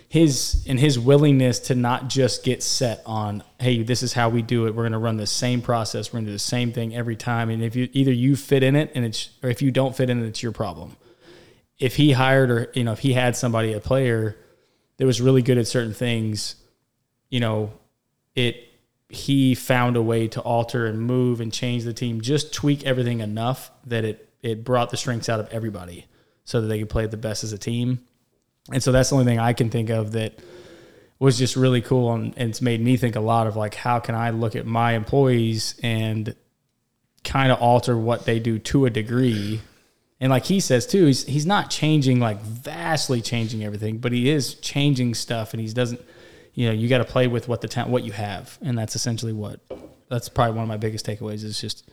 his 0.09 0.65
and 0.69 0.79
his 0.79 0.99
willingness 0.99 1.59
to 1.59 1.75
not 1.75 2.09
just 2.09 2.45
get 2.45 2.63
set 2.63 3.03
on, 3.07 3.43
hey, 3.59 3.83
this 3.83 4.03
is 4.03 4.13
how 4.13 4.29
we 4.29 4.43
do 4.43 4.67
it. 4.67 4.75
We're 4.75 4.85
going 4.85 4.93
to 4.93 4.99
run 4.99 5.17
the 5.17 5.27
same 5.27 5.61
process. 5.61 6.13
We're 6.13 6.19
going 6.19 6.27
to 6.27 6.31
do 6.31 6.35
the 6.35 6.39
same 6.39 6.73
thing 6.73 6.95
every 6.95 7.17
time. 7.17 7.51
And 7.51 7.63
if 7.63 7.75
you 7.75 7.89
either 7.93 8.13
you 8.13 8.37
fit 8.37 8.63
in 8.63 8.77
it 8.77 8.93
and 8.95 9.05
it's, 9.05 9.31
or 9.43 9.51
if 9.51 9.63
you 9.63 9.71
don't 9.71 9.97
fit 9.97 10.09
in 10.09 10.23
it, 10.23 10.27
it's 10.27 10.43
your 10.43 10.53
problem. 10.53 10.97
If 11.79 11.97
he 11.97 12.13
hired 12.13 12.51
or 12.51 12.71
you 12.75 12.85
know 12.85 12.93
if 12.93 13.01
he 13.01 13.13
had 13.13 13.37
somebody 13.37 13.73
a 13.73 13.81
player 13.81 14.37
that 14.97 15.07
was 15.07 15.21
really 15.21 15.43
good 15.43 15.59
at 15.59 15.67
certain 15.67 15.93
things, 15.93 16.55
you 17.29 17.41
know, 17.41 17.73
it 18.35 18.63
he 19.09 19.55
found 19.55 19.97
a 19.97 20.03
way 20.03 20.27
to 20.29 20.41
alter 20.41 20.87
and 20.87 21.01
move 21.01 21.41
and 21.41 21.53
change 21.53 21.85
the 21.85 21.93
team, 21.93 22.21
just 22.21 22.53
tweak 22.53 22.85
everything 22.85 23.21
enough 23.21 23.71
that 23.87 24.05
it 24.05 24.29
it 24.43 24.65
brought 24.65 24.91
the 24.91 24.97
strengths 24.97 25.29
out 25.29 25.41
of 25.41 25.49
everybody 25.53 26.07
so 26.45 26.61
that 26.61 26.69
they 26.69 26.79
could 26.79 26.91
play 26.91 27.07
the 27.07 27.17
best 27.17 27.45
as 27.45 27.53
a 27.53 27.59
team. 27.59 28.01
And 28.73 28.83
so 28.83 28.93
that's 28.93 29.11
the 29.11 29.17
only 29.17 29.25
thing 29.25 29.39
I 29.39 29.53
can 29.53 29.71
think 29.71 29.91
of 29.91 30.13
that 30.13 30.39
was 31.19 31.39
just 31.39 31.57
really 31.57 31.81
cool 31.81 32.13
and, 32.13 32.35
and 32.37 32.51
it's 32.51 32.61
made 32.61 32.81
me 32.81 32.97
think 32.97 33.17
a 33.17 33.21
lot 33.21 33.47
of 33.47 33.57
like 33.57 33.75
how 33.75 33.99
can 33.99 34.15
I 34.15 34.31
look 34.31 34.55
at 34.55 34.67
my 34.67 34.93
employees 34.93 35.75
and 35.83 36.35
kind 37.25 37.51
of 37.51 37.61
alter 37.61 37.97
what 37.97 38.25
they 38.25 38.39
do 38.39 38.59
to 38.59 38.87
a 38.87 38.91
degree. 38.91 39.61
And 40.21 40.31
like 40.31 40.45
he 40.45 40.61
says 40.61 40.87
too, 40.87 41.07
he's 41.07 41.25
he's 41.25 41.47
not 41.47 41.71
changing 41.71 42.21
like 42.21 42.41
vastly 42.41 43.21
changing 43.21 43.65
everything, 43.65 43.99
but 43.99 44.13
he 44.13 44.31
is 44.31 44.55
changing 44.55 45.15
stuff 45.15 45.53
and 45.53 45.61
he 45.61 45.73
doesn't 45.73 46.01
you 46.57 46.67
know, 46.67 46.73
you 46.73 46.89
got 46.89 46.99
to 46.99 47.05
play 47.05 47.29
with 47.29 47.47
what 47.47 47.61
the 47.61 47.69
ta- 47.69 47.87
what 47.87 48.03
you 48.03 48.11
have. 48.13 48.59
And 48.63 48.77
that's 48.77 48.97
essentially 48.97 49.33
what 49.33 49.61
that's 50.09 50.29
probably 50.29 50.55
one 50.55 50.63
of 50.63 50.69
my 50.69 50.79
biggest 50.79 51.07
takeaways 51.07 51.45
is 51.45 51.61
just 51.61 51.89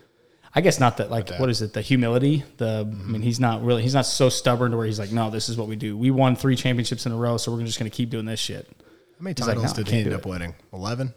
I 0.55 0.61
guess 0.61 0.79
not 0.79 0.97
that 0.97 1.11
like 1.11 1.29
what 1.37 1.49
is 1.49 1.61
it 1.61 1.73
the 1.73 1.81
humility 1.81 2.43
the 2.57 2.79
I 2.79 2.83
mean 2.83 2.95
mm-hmm. 2.95 3.21
he's 3.21 3.39
not 3.39 3.63
really 3.63 3.81
he's 3.83 3.93
not 3.93 4.05
so 4.05 4.29
stubborn 4.29 4.71
to 4.71 4.77
where 4.77 4.85
he's 4.85 4.99
like 4.99 5.11
no 5.11 5.29
this 5.29 5.49
is 5.49 5.57
what 5.57 5.67
we 5.67 5.75
do 5.75 5.97
we 5.97 6.11
won 6.11 6.35
three 6.35 6.55
championships 6.55 7.05
in 7.05 7.11
a 7.11 7.15
row 7.15 7.37
so 7.37 7.51
we're 7.51 7.63
just 7.63 7.77
going 7.77 7.91
to 7.91 7.95
keep 7.95 8.09
doing 8.09 8.25
this 8.25 8.39
shit 8.39 8.67
How 8.69 9.23
many 9.23 9.33
He's 9.37 9.45
like, 9.47 9.57
titles 9.57 9.77
"No, 9.77 9.83
did 9.83 9.91
he 9.91 10.01
end 10.01 10.13
up 10.13 10.21
it." 10.21 10.25
winning? 10.27 10.55
11? 10.71 11.13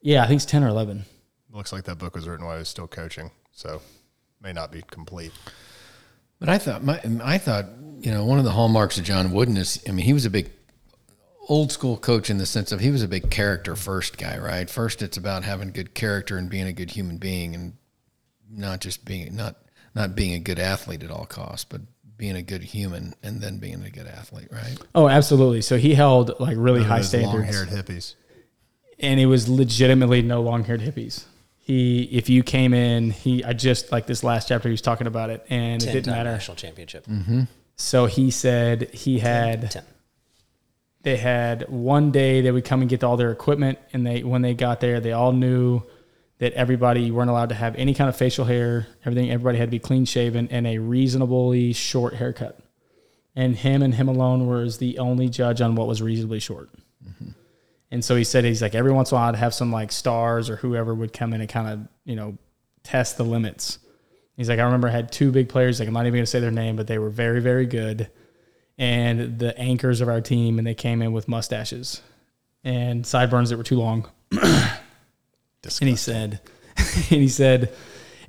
yeah 0.00 0.24
I 0.24 0.26
think 0.26 0.38
it's 0.38 0.46
ten 0.46 0.64
or 0.64 0.68
eleven 0.68 1.04
Looks 1.52 1.72
like 1.72 1.84
that 1.84 1.98
book 1.98 2.14
was 2.14 2.28
written 2.28 2.44
while 2.44 2.56
he 2.56 2.58
was 2.58 2.68
still 2.68 2.86
coaching, 2.86 3.30
so 3.50 3.80
may 4.42 4.52
not 4.52 4.70
be 4.70 4.82
complete. 4.90 5.32
But 6.38 6.50
I 6.50 6.58
thought 6.58 6.84
my 6.84 7.00
I 7.24 7.38
thought 7.38 7.64
you 8.00 8.12
know 8.12 8.26
one 8.26 8.38
of 8.38 8.44
the 8.44 8.50
hallmarks 8.50 8.98
of 8.98 9.04
John 9.04 9.32
Wooden 9.32 9.56
is 9.56 9.82
I 9.88 9.92
mean 9.92 10.04
he 10.04 10.12
was 10.12 10.26
a 10.26 10.30
big 10.30 10.50
old 11.48 11.70
school 11.72 11.96
coach 11.96 12.28
in 12.28 12.38
the 12.38 12.46
sense 12.46 12.72
of 12.72 12.80
he 12.80 12.90
was 12.90 13.02
a 13.02 13.08
big 13.08 13.30
character 13.30 13.76
first 13.76 14.18
guy 14.18 14.36
right 14.36 14.68
first 14.68 15.00
it's 15.00 15.16
about 15.16 15.44
having 15.44 15.70
good 15.70 15.94
character 15.94 16.36
and 16.36 16.50
being 16.50 16.66
a 16.66 16.72
good 16.72 16.90
human 16.90 17.16
being 17.18 17.54
and 17.54 17.74
not 18.50 18.80
just 18.80 19.04
being 19.04 19.34
not 19.34 19.56
not 19.94 20.14
being 20.14 20.34
a 20.34 20.38
good 20.38 20.58
athlete 20.58 21.02
at 21.02 21.10
all 21.10 21.24
costs 21.24 21.64
but 21.64 21.80
being 22.16 22.34
a 22.36 22.42
good 22.42 22.62
human 22.64 23.14
and 23.22 23.40
then 23.40 23.58
being 23.58 23.82
a 23.84 23.90
good 23.90 24.06
athlete 24.06 24.48
right 24.50 24.76
oh 24.94 25.08
absolutely 25.08 25.60
so 25.62 25.76
he 25.76 25.94
held 25.94 26.38
like 26.40 26.56
really 26.58 26.80
None 26.80 26.88
high 26.88 26.96
those 26.98 27.08
standards 27.08 27.34
long-haired 27.34 27.68
hippies. 27.68 28.14
and 28.98 29.20
it 29.20 29.26
was 29.26 29.48
legitimately 29.48 30.22
no 30.22 30.42
long 30.42 30.64
haired 30.64 30.80
hippies. 30.80 31.24
He, 31.58 32.04
if 32.04 32.28
you 32.28 32.44
came 32.44 32.72
in, 32.74 33.10
he, 33.10 33.42
I 33.42 33.52
just 33.52 33.90
like 33.90 34.06
this 34.06 34.22
last 34.22 34.46
chapter, 34.46 34.68
he 34.68 34.72
was 34.72 34.80
talking 34.82 35.08
about 35.08 35.30
it, 35.30 35.44
and 35.50 35.82
it 35.82 35.86
didn't 35.92 36.06
matter. 36.14 36.30
national 36.30 36.56
championship. 36.56 37.04
Mm-hmm. 37.06 37.42
So 37.74 38.06
he 38.06 38.30
said 38.30 38.88
he 38.94 39.18
had, 39.18 39.72
Ten. 39.72 39.82
They 41.06 41.16
had 41.16 41.68
one 41.68 42.10
day 42.10 42.40
they 42.40 42.50
would 42.50 42.64
come 42.64 42.80
and 42.80 42.90
get 42.90 43.04
all 43.04 43.16
their 43.16 43.30
equipment, 43.30 43.78
and 43.92 44.04
they, 44.04 44.24
when 44.24 44.42
they 44.42 44.54
got 44.54 44.80
there, 44.80 44.98
they 44.98 45.12
all 45.12 45.30
knew 45.30 45.80
that 46.38 46.52
everybody 46.54 47.12
weren't 47.12 47.30
allowed 47.30 47.50
to 47.50 47.54
have 47.54 47.76
any 47.76 47.94
kind 47.94 48.08
of 48.08 48.16
facial 48.16 48.44
hair. 48.44 48.88
Everything, 49.04 49.30
everybody 49.30 49.56
had 49.56 49.68
to 49.68 49.70
be 49.70 49.78
clean 49.78 50.04
shaven 50.04 50.48
and 50.50 50.66
a 50.66 50.78
reasonably 50.78 51.72
short 51.72 52.14
haircut. 52.14 52.58
And 53.36 53.54
him 53.54 53.82
and 53.82 53.94
him 53.94 54.08
alone 54.08 54.48
was 54.48 54.78
the 54.78 54.98
only 54.98 55.28
judge 55.28 55.60
on 55.60 55.76
what 55.76 55.86
was 55.86 56.02
reasonably 56.02 56.40
short. 56.40 56.70
Mm-hmm. 57.08 57.30
And 57.92 58.04
so 58.04 58.16
he 58.16 58.24
said 58.24 58.44
he's 58.44 58.60
like 58.60 58.74
every 58.74 58.90
once 58.90 59.12
in 59.12 59.16
a 59.16 59.20
while 59.20 59.28
I'd 59.28 59.36
have 59.36 59.54
some 59.54 59.70
like 59.70 59.92
stars 59.92 60.50
or 60.50 60.56
whoever 60.56 60.92
would 60.92 61.12
come 61.12 61.32
in 61.32 61.40
and 61.40 61.48
kind 61.48 61.68
of 61.68 61.88
you 62.04 62.16
know 62.16 62.36
test 62.82 63.16
the 63.16 63.24
limits. 63.24 63.78
He's 64.36 64.48
like 64.48 64.58
I 64.58 64.64
remember 64.64 64.88
I 64.88 64.90
had 64.90 65.12
two 65.12 65.30
big 65.30 65.48
players 65.48 65.78
like 65.78 65.86
I'm 65.86 65.94
not 65.94 66.06
even 66.06 66.18
gonna 66.18 66.26
say 66.26 66.40
their 66.40 66.50
name 66.50 66.74
but 66.74 66.88
they 66.88 66.98
were 66.98 67.10
very 67.10 67.40
very 67.40 67.66
good, 67.66 68.10
and 68.78 69.38
the 69.38 69.56
anchors 69.58 70.00
of 70.00 70.08
our 70.08 70.20
team 70.20 70.58
and 70.58 70.66
they 70.66 70.74
came 70.74 71.02
in 71.02 71.12
with 71.12 71.28
mustaches 71.28 72.02
and 72.64 73.06
sideburns 73.06 73.50
that 73.50 73.56
were 73.56 73.62
too 73.62 73.78
long. 73.78 74.08
And 75.80 75.88
he 75.88 75.96
said, 75.96 76.40
and 76.76 77.04
he 77.04 77.28
said, 77.28 77.72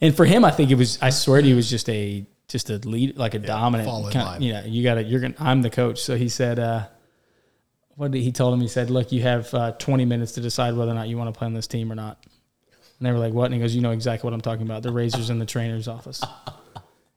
and 0.01 0.15
for 0.15 0.25
him 0.25 0.43
I 0.43 0.51
think 0.51 0.71
it 0.71 0.75
was 0.75 0.97
I 1.01 1.09
swear 1.11 1.41
he 1.41 1.53
was 1.53 1.69
just 1.69 1.87
a 1.89 2.25
just 2.47 2.69
a 2.69 2.77
lead 2.77 3.17
like 3.17 3.33
a 3.33 3.39
dominant 3.39 3.87
fall 3.87 4.09
kind 4.09 4.25
line. 4.25 4.41
you 4.41 4.53
know 4.53 4.63
you 4.65 4.81
got 4.83 4.95
to 4.95 5.03
you're 5.03 5.19
gonna 5.19 5.35
I'm 5.37 5.61
the 5.61 5.69
coach 5.69 5.99
so 6.01 6.15
he 6.15 6.29
said. 6.29 6.59
uh 6.59 6.87
what 7.95 8.11
did 8.11 8.21
he 8.21 8.31
told 8.31 8.53
him? 8.53 8.61
He 8.61 8.67
said, 8.67 8.91
"Look, 8.91 9.11
you 9.11 9.23
have 9.23 9.51
uh, 9.55 9.71
20 9.71 10.05
minutes 10.05 10.33
to 10.33 10.41
decide 10.41 10.75
whether 10.75 10.91
or 10.91 10.93
not 10.93 11.07
you 11.07 11.17
want 11.17 11.33
to 11.33 11.37
play 11.37 11.47
on 11.47 11.55
this 11.55 11.65
team 11.65 11.91
or 11.91 11.95
not." 11.95 12.23
And 12.99 13.07
they 13.07 13.11
were 13.11 13.17
like, 13.17 13.33
"What?" 13.33 13.45
And 13.45 13.55
he 13.55 13.59
goes, 13.59 13.73
"You 13.73 13.81
know 13.81 13.89
exactly 13.89 14.27
what 14.27 14.35
I'm 14.35 14.41
talking 14.41 14.67
about. 14.67 14.83
The 14.83 14.91
razors 14.91 15.31
in 15.31 15.39
the 15.39 15.47
trainer's 15.47 15.87
office." 15.87 16.23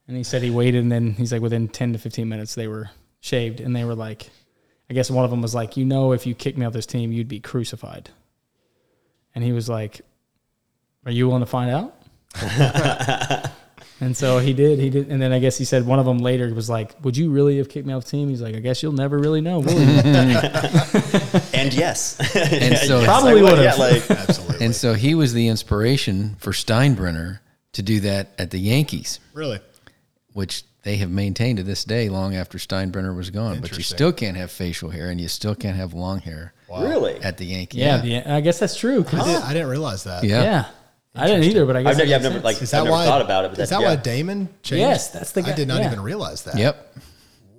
And 0.09 0.17
he 0.17 0.25
said 0.25 0.43
he 0.43 0.51
waited, 0.51 0.83
and 0.83 0.91
then 0.91 1.13
he's 1.13 1.33
like, 1.33 1.41
within 1.41 1.69
10 1.69 1.93
to 1.93 1.99
15 2.01 2.29
minutes, 2.29 2.57
they 2.57 2.67
were 2.67 2.91
shaved, 3.21 3.61
and 3.61 3.75
they 3.75 3.85
were 3.85 3.95
like, 3.95 4.29
I 4.89 4.95
guess 4.95 5.11
one 5.11 5.25
of 5.25 5.31
them 5.31 5.41
was 5.43 5.55
like, 5.55 5.77
"You 5.77 5.85
know, 5.85 6.13
if 6.13 6.27
you 6.27 6.35
kicked 6.35 6.59
me 6.59 6.67
off 6.67 6.73
this 6.73 6.87
team, 6.87 7.13
you'd 7.13 7.29
be 7.29 7.41
crucified." 7.41 8.11
And 9.35 9.45
he 9.45 9.53
was 9.53 9.69
like, 9.69 10.01
"Are 11.07 11.13
you 11.13 11.27
willing 11.29 11.43
to 11.43 11.47
find 11.47 11.71
out?" 11.71 13.51
And 14.03 14.17
so 14.17 14.39
he 14.39 14.55
did. 14.55 14.79
He 14.79 14.89
did, 14.89 15.11
and 15.11 15.21
then 15.21 15.31
I 15.31 15.39
guess 15.41 15.59
he 15.59 15.67
said 15.67 15.85
one 15.87 15.99
of 15.99 16.07
them 16.07 16.19
later 16.21 16.53
was 16.55 16.71
like, 16.71 16.95
"Would 17.05 17.19
you 17.19 17.31
really 17.31 17.59
have 17.59 17.69
kicked 17.69 17.87
me 17.87 17.93
off 17.93 18.05
the 18.05 18.11
team?" 18.13 18.31
He's 18.31 18.41
like, 18.41 18.55
"I 18.57 18.61
guess 18.61 18.83
you'll 18.83 18.93
never 18.93 19.19
really 19.19 19.43
know, 19.43 19.59
will 19.61 19.73
you?" 19.79 19.79
And 21.53 21.75
yes, 21.75 22.19
And 22.35 22.79
so- 22.79 23.05
Probably 23.05 23.35
would, 23.35 23.43
would've. 23.59 23.63
Yeah, 23.65 23.75
like 23.75 24.11
Absolutely. 24.11 24.65
and 24.65 24.75
so 24.75 24.95
he 24.95 25.15
was 25.15 25.35
the 25.35 25.49
inspiration 25.49 26.37
for 26.39 26.53
Steinbrenner 26.53 27.41
to 27.75 27.83
do 27.83 28.01
that 28.01 28.29
at 28.39 28.51
the 28.51 28.59
Yankees 28.59 29.21
really? 29.35 29.61
which 30.33 30.65
they 30.83 30.97
have 30.97 31.11
maintained 31.11 31.59
to 31.59 31.63
this 31.63 31.85
day 31.85 32.09
long 32.09 32.35
after 32.35 32.59
Steinbrenner 32.59 33.15
was 33.15 33.31
gone. 33.31 33.61
But 33.61 33.77
you 33.77 33.83
still 33.83 34.13
can't 34.13 34.37
have 34.37 34.51
facial 34.51 34.91
hair 34.91 35.11
and 35.11 35.21
you 35.21 35.29
still 35.29 35.55
can't 35.55 35.77
have 35.77 35.93
long 35.95 36.21
hair 36.21 36.55
really. 36.71 37.17
at 37.23 37.37
the 37.39 37.45
Yankee. 37.47 37.79
yeah, 37.79 37.99
the- 37.99 38.33
I 38.33 38.41
guess 38.41 38.59
that's 38.59 38.77
true. 38.77 39.05
'cause- 39.05 39.21
I, 39.21 39.33
did, 39.33 39.43
I 39.43 39.53
didn't 39.53 39.69
realize 39.69 40.05
that. 40.05 40.25
Yeah. 40.25 40.43
yeah, 40.43 40.65
I 41.15 41.27
didn't 41.27 41.45
either, 41.45 41.67
but 41.67 41.77
I 41.77 41.83
guess 41.83 41.93
I've 41.93 41.99
never, 41.99 42.09
yeah, 42.11 42.17
I've 42.17 42.23
never 42.23 42.41
like 42.41 42.63
Is 42.63 42.73
I've 42.75 42.85
that 42.85 42.85
never 42.85 42.91
why? 42.93 43.05
thought 43.07 43.21
about 43.23 43.45
it. 43.45 43.49
But 43.49 43.59
is 43.61 43.69
that's, 43.69 43.83
that 43.83 43.89
why. 43.89 43.97
Damon 43.97 44.49
changed? 44.63 44.81
Yes, 44.81 45.09
that's 45.11 45.33
the 45.33 45.43
I 45.43 45.53
did 45.53 45.69
not 45.69 45.81
yeah. 45.81 45.87
even 45.89 46.01
realize 46.01 46.45
that. 46.45 46.57
Yep. 46.57 46.97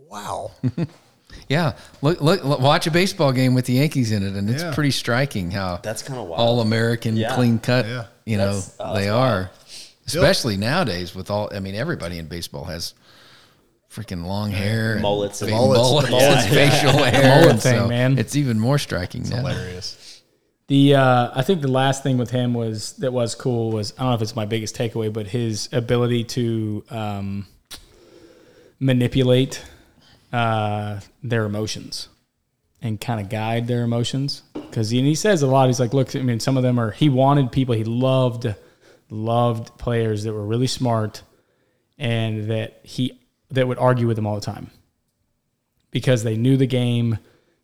Wow. 0.09 0.51
Yeah. 1.47 1.73
Look, 2.01 2.21
look, 2.21 2.43
look, 2.45 2.59
watch 2.61 2.87
a 2.87 2.91
baseball 2.91 3.33
game 3.33 3.53
with 3.53 3.65
the 3.65 3.73
Yankees 3.73 4.11
in 4.13 4.23
it, 4.23 4.35
and 4.37 4.49
it's 4.49 4.63
Yeah. 4.63 4.73
pretty 4.73 4.91
striking 4.91 5.51
how 5.51 5.79
That's 5.83 6.01
kinda 6.01 6.23
wild. 6.23 6.39
all 6.39 6.61
American, 6.61 7.17
Yeah. 7.17 7.35
clean 7.35 7.59
cut. 7.59 7.85
Yeah. 7.85 8.05
You 8.25 8.37
know 8.37 8.61
oh, 8.79 8.93
they 8.93 9.05
that's 9.05 9.11
are, 9.11 9.51
especially 10.07 10.55
nowadays 10.55 11.13
with 11.13 11.29
all. 11.29 11.49
I 11.53 11.59
mean, 11.59 11.75
everybody 11.75 12.19
in 12.19 12.27
baseball 12.27 12.63
has 12.65 12.93
freaking 13.91 14.25
long 14.25 14.51
hair, 14.51 14.93
and 14.93 15.01
Mullets 15.01 15.41
and- 15.41 15.51
Mullets, 15.51 15.79
mullets, 15.81 16.05
the 16.07 16.11
mullets. 16.11 16.45
and 16.45 16.53
facial 16.53 17.03
hair. 17.03 17.41
mullet 17.41 17.61
thing, 17.61 17.79
so 17.79 17.87
man. 17.87 18.17
It's 18.17 18.35
even 18.35 18.59
more 18.59 18.77
striking 18.77 19.23
now. 19.23 19.37
Hilarious. 19.37 20.21
The 20.67 20.95
uh, 20.95 21.31
I 21.35 21.41
think 21.41 21.61
the 21.61 21.67
last 21.67 22.01
thing 22.01 22.17
with 22.17 22.31
him 22.31 22.53
was 22.53 22.93
that 22.93 23.11
was 23.11 23.35
cool 23.35 23.71
was 23.71 23.93
I 23.97 24.03
don't 24.03 24.09
know 24.11 24.15
if 24.15 24.21
it's 24.21 24.35
my 24.35 24.45
biggest 24.45 24.75
takeaway, 24.75 25.11
but 25.11 25.27
his 25.27 25.67
ability 25.73 26.23
to 26.25 26.83
um, 26.89 27.47
manipulate 28.79 29.63
uh, 30.31 31.01
their 31.21 31.45
emotions 31.45 32.07
and 32.81 32.99
kind 32.99 33.19
of 33.19 33.29
guide 33.29 33.67
their 33.67 33.83
emotions. 33.83 34.43
Because 34.53 34.89
he, 34.89 35.01
he 35.01 35.15
says 35.15 35.41
a 35.41 35.47
lot. 35.47 35.67
He's 35.67 35.79
like, 35.79 35.93
look, 35.93 36.15
I 36.15 36.21
mean, 36.21 36.39
some 36.39 36.55
of 36.55 36.63
them 36.63 36.79
are. 36.79 36.91
He 36.91 37.09
wanted 37.09 37.51
people. 37.51 37.75
He 37.75 37.83
loved 37.83 38.47
loved 39.09 39.77
players 39.77 40.23
that 40.23 40.31
were 40.31 40.45
really 40.45 40.67
smart 40.67 41.21
and 41.97 42.49
that 42.49 42.79
he 42.83 43.19
that 43.51 43.67
would 43.67 43.77
argue 43.77 44.07
with 44.07 44.17
him 44.17 44.25
all 44.25 44.35
the 44.35 44.41
time 44.41 44.69
because 45.91 46.23
they 46.23 46.37
knew 46.37 46.57
the 46.57 46.67
game. 46.67 47.17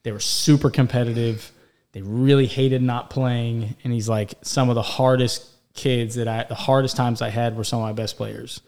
They 0.04 0.12
were 0.12 0.20
super 0.20 0.70
competitive. 0.70 1.52
They 1.94 2.02
really 2.02 2.46
hated 2.46 2.82
not 2.82 3.10
playing. 3.10 3.76
And 3.84 3.94
he's 3.94 4.10
like, 4.10 4.34
some 4.42 4.70
of 4.70 4.76
the 4.76 4.82
hardest 4.82 5.48
kids 5.74 6.16
that 6.16 6.28
I, 6.28 6.44
the 6.44 6.56
hardest 6.56 6.96
times 6.96 7.22
I 7.22 7.30
had 7.30 7.56
were 7.56 7.64
some 7.64 7.80
of 7.80 7.86
my 7.86 7.94
best 7.94 8.18
players 8.18 8.62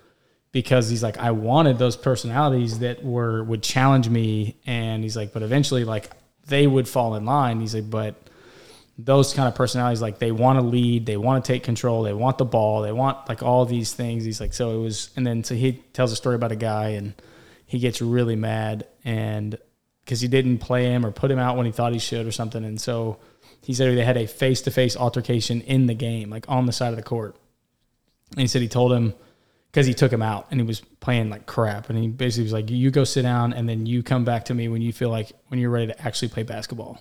because 0.52 0.90
he's 0.90 1.04
like, 1.04 1.18
I 1.18 1.32
wanted 1.32 1.78
those 1.78 1.96
personalities 1.96 2.80
that 2.80 3.04
were, 3.04 3.44
would 3.44 3.62
challenge 3.62 4.10
me. 4.10 4.58
And 4.66 5.04
he's 5.04 5.16
like, 5.16 5.34
but 5.34 5.44
eventually, 5.44 5.84
like, 5.84 6.10
they 6.48 6.66
would 6.66 6.88
fall 6.88 7.16
in 7.16 7.26
line. 7.26 7.60
He's 7.60 7.76
like, 7.76 7.90
but 7.90 8.16
those 9.06 9.34
kind 9.34 9.48
of 9.48 9.56
personalities, 9.56 10.02
like, 10.02 10.20
they 10.20 10.32
want 10.32 10.60
to 10.60 10.66
lead, 10.66 11.06
they 11.06 11.18
want 11.18 11.44
to 11.44 11.54
take 11.54 11.64
control, 11.64 12.04
they 12.04 12.14
want 12.14 12.38
the 12.38 12.46
ball, 12.46 12.82
they 12.82 12.92
want 12.92 13.30
like 13.30 13.42
all 13.44 13.66
these 13.66 13.94
things. 13.94 14.26
He's 14.26 14.42
like, 14.42 14.54
so 14.54 14.72
it 14.72 14.82
was, 14.82 15.10
and 15.16 15.26
then 15.26 15.44
so 15.44 15.56
he 15.56 15.74
tells 15.94 16.12
a 16.12 16.16
story 16.16 16.36
about 16.36 16.52
a 16.52 16.58
guy 16.58 16.90
and 16.90 17.14
he 17.66 17.80
gets 17.80 18.02
really 18.02 18.36
mad 18.36 18.88
and 19.06 19.58
because 20.04 20.22
he 20.22 20.28
didn't 20.28 20.58
play 20.58 20.86
him 20.86 21.06
or 21.06 21.12
put 21.12 21.30
him 21.30 21.38
out 21.38 21.56
when 21.56 21.66
he 21.66 21.72
thought 21.72 21.94
he 21.94 22.00
should 22.00 22.26
or 22.26 22.32
something. 22.32 22.66
And 22.66 22.82
so 22.82 23.20
he 23.62 23.74
said 23.74 23.96
they 23.96 24.04
had 24.04 24.18
a 24.18 24.28
face 24.28 24.64
to 24.64 24.72
face 24.72 24.98
altercation 24.98 25.62
in 25.62 25.86
the 25.86 25.94
game, 25.94 26.32
like 26.32 26.46
on 26.50 26.66
the 26.66 26.72
side 26.72 26.90
of 26.90 26.96
the 26.96 27.04
court. 27.04 27.36
And 28.32 28.42
he 28.42 28.48
said 28.48 28.62
he 28.62 28.68
told 28.68 28.92
him, 28.92 29.14
because 29.72 29.86
he 29.86 29.94
took 29.94 30.12
him 30.12 30.22
out 30.22 30.48
and 30.50 30.60
he 30.60 30.66
was 30.66 30.82
playing 31.00 31.30
like 31.30 31.46
crap. 31.46 31.90
And 31.90 32.00
he 32.00 32.08
basically 32.08 32.44
was 32.44 32.54
like, 32.54 32.70
"You 32.70 32.90
go 32.92 33.04
sit 33.04 33.22
down, 33.22 33.54
and 33.54 33.70
then 33.70 33.86
you 33.86 34.02
come 34.04 34.26
back 34.26 34.46
to 34.46 34.54
me 34.54 34.68
when 34.68 34.82
you 34.82 34.92
feel 34.92 35.10
like 35.10 35.32
when 35.48 35.60
you're 35.60 35.70
ready 35.70 35.88
to 35.88 36.02
actually 36.02 36.30
play 36.30 36.44
basketball." 36.44 37.00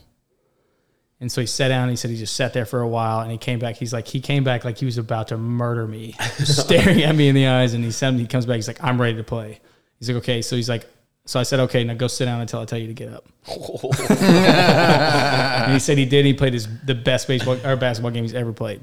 And 1.20 1.30
so 1.32 1.40
he 1.40 1.46
sat 1.46 1.68
down. 1.68 1.82
And 1.84 1.90
he 1.90 1.96
said 1.96 2.10
he 2.10 2.16
just 2.16 2.36
sat 2.36 2.52
there 2.52 2.66
for 2.66 2.80
a 2.80 2.88
while, 2.88 3.20
and 3.20 3.30
he 3.30 3.38
came 3.38 3.58
back. 3.58 3.76
He's 3.76 3.92
like, 3.92 4.06
he 4.06 4.20
came 4.20 4.44
back 4.44 4.64
like 4.64 4.78
he 4.78 4.84
was 4.84 4.98
about 4.98 5.28
to 5.28 5.36
murder 5.36 5.86
me, 5.86 6.12
staring 6.38 7.02
at 7.02 7.14
me 7.14 7.28
in 7.28 7.34
the 7.34 7.46
eyes. 7.46 7.74
And 7.74 7.84
he 7.84 7.90
said, 7.90 8.14
he 8.14 8.26
comes 8.26 8.46
back. 8.46 8.56
He's 8.56 8.68
like, 8.68 8.82
I'm 8.82 9.00
ready 9.00 9.16
to 9.16 9.24
play. 9.24 9.60
He's 9.98 10.08
like, 10.08 10.18
okay. 10.18 10.42
So 10.42 10.56
he's 10.56 10.68
like, 10.68 10.86
so 11.28 11.38
I 11.38 11.42
said, 11.42 11.60
okay, 11.60 11.84
now 11.84 11.92
go 11.92 12.06
sit 12.06 12.24
down 12.24 12.40
until 12.40 12.60
I 12.60 12.64
tell 12.64 12.78
you 12.78 12.86
to 12.86 12.94
get 12.94 13.12
up. 13.12 13.26
and 14.10 15.72
he 15.74 15.78
said 15.78 15.98
he 15.98 16.06
did. 16.06 16.24
He 16.24 16.32
played 16.32 16.54
his 16.54 16.66
the 16.86 16.94
best 16.94 17.28
baseball 17.28 17.58
or 17.66 17.76
basketball 17.76 18.12
game 18.12 18.24
he's 18.24 18.32
ever 18.32 18.54
played. 18.54 18.80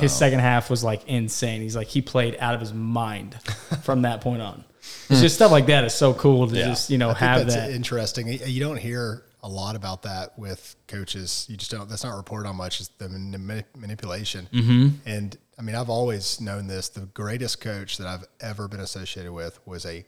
His 0.00 0.12
second 0.12 0.40
half 0.40 0.68
was 0.68 0.84
like 0.84 1.08
insane. 1.08 1.62
He's 1.62 1.74
like 1.74 1.86
he 1.86 2.02
played 2.02 2.36
out 2.38 2.54
of 2.54 2.60
his 2.60 2.74
mind 2.74 3.34
from 3.82 4.02
that 4.02 4.20
point 4.20 4.42
on. 4.42 4.64
It's 4.78 5.06
hmm. 5.08 5.22
just 5.22 5.36
stuff 5.36 5.50
like 5.50 5.66
that 5.66 5.84
is 5.84 5.94
so 5.94 6.12
cool 6.12 6.46
to 6.48 6.54
just 6.54 6.90
you 6.90 6.98
know 6.98 7.10
I 7.10 7.14
think 7.14 7.20
have 7.20 7.40
that's 7.46 7.54
that. 7.54 7.70
interesting. 7.70 8.28
You 8.28 8.40
you 8.44 8.60
don't 8.60 8.76
hear 8.76 9.22
a 9.46 9.48
lot 9.48 9.76
about 9.76 10.02
that 10.02 10.36
with 10.36 10.74
coaches. 10.88 11.46
You 11.48 11.56
just 11.56 11.70
don't. 11.70 11.88
That's 11.88 12.02
not 12.02 12.16
reported 12.16 12.48
on 12.48 12.56
much. 12.56 12.80
Is 12.80 12.88
the 12.98 13.08
mani- 13.08 13.64
manipulation. 13.76 14.48
Mm-hmm. 14.52 14.88
And 15.06 15.38
I 15.56 15.62
mean, 15.62 15.76
I've 15.76 15.88
always 15.88 16.40
known 16.40 16.66
this. 16.66 16.88
The 16.88 17.06
greatest 17.06 17.60
coach 17.60 17.96
that 17.98 18.08
I've 18.08 18.24
ever 18.40 18.66
been 18.66 18.80
associated 18.80 19.32
with 19.32 19.64
was 19.64 19.86
a 19.86 20.04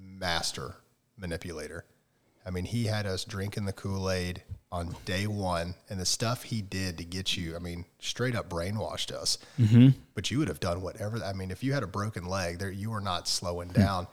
master 0.00 0.76
manipulator. 1.18 1.84
I 2.46 2.50
mean, 2.50 2.64
he 2.64 2.84
had 2.84 3.04
us 3.04 3.24
drinking 3.24 3.66
the 3.66 3.74
Kool 3.74 4.10
Aid 4.10 4.42
on 4.72 4.96
day 5.04 5.26
one, 5.26 5.74
and 5.90 6.00
the 6.00 6.06
stuff 6.06 6.44
he 6.44 6.62
did 6.62 6.96
to 6.96 7.04
get 7.04 7.36
you. 7.36 7.56
I 7.56 7.58
mean, 7.58 7.84
straight 7.98 8.34
up 8.34 8.48
brainwashed 8.48 9.12
us. 9.12 9.36
Mm-hmm. 9.60 9.88
But 10.14 10.30
you 10.30 10.38
would 10.38 10.48
have 10.48 10.60
done 10.60 10.80
whatever. 10.80 11.22
I 11.22 11.34
mean, 11.34 11.50
if 11.50 11.62
you 11.62 11.74
had 11.74 11.82
a 11.82 11.86
broken 11.86 12.24
leg, 12.24 12.58
there 12.58 12.70
you 12.70 12.90
were 12.90 13.02
not 13.02 13.28
slowing 13.28 13.68
down. 13.68 14.06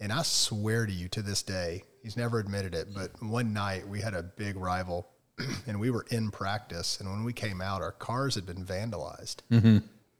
And 0.00 0.12
I 0.12 0.22
swear 0.22 0.84
to 0.84 0.92
you, 0.92 1.08
to 1.08 1.22
this 1.22 1.42
day, 1.42 1.82
he's 2.02 2.16
never 2.16 2.38
admitted 2.38 2.74
it. 2.74 2.88
But 2.94 3.10
one 3.22 3.52
night 3.52 3.86
we 3.86 4.00
had 4.00 4.14
a 4.14 4.22
big 4.22 4.56
rival, 4.56 5.08
and 5.66 5.78
we 5.78 5.90
were 5.90 6.06
in 6.10 6.30
practice. 6.30 7.00
And 7.00 7.10
when 7.10 7.24
we 7.24 7.32
came 7.32 7.60
out, 7.60 7.82
our 7.82 7.92
cars 7.92 8.34
had 8.34 8.46
been 8.46 8.64
vandalized. 8.64 9.36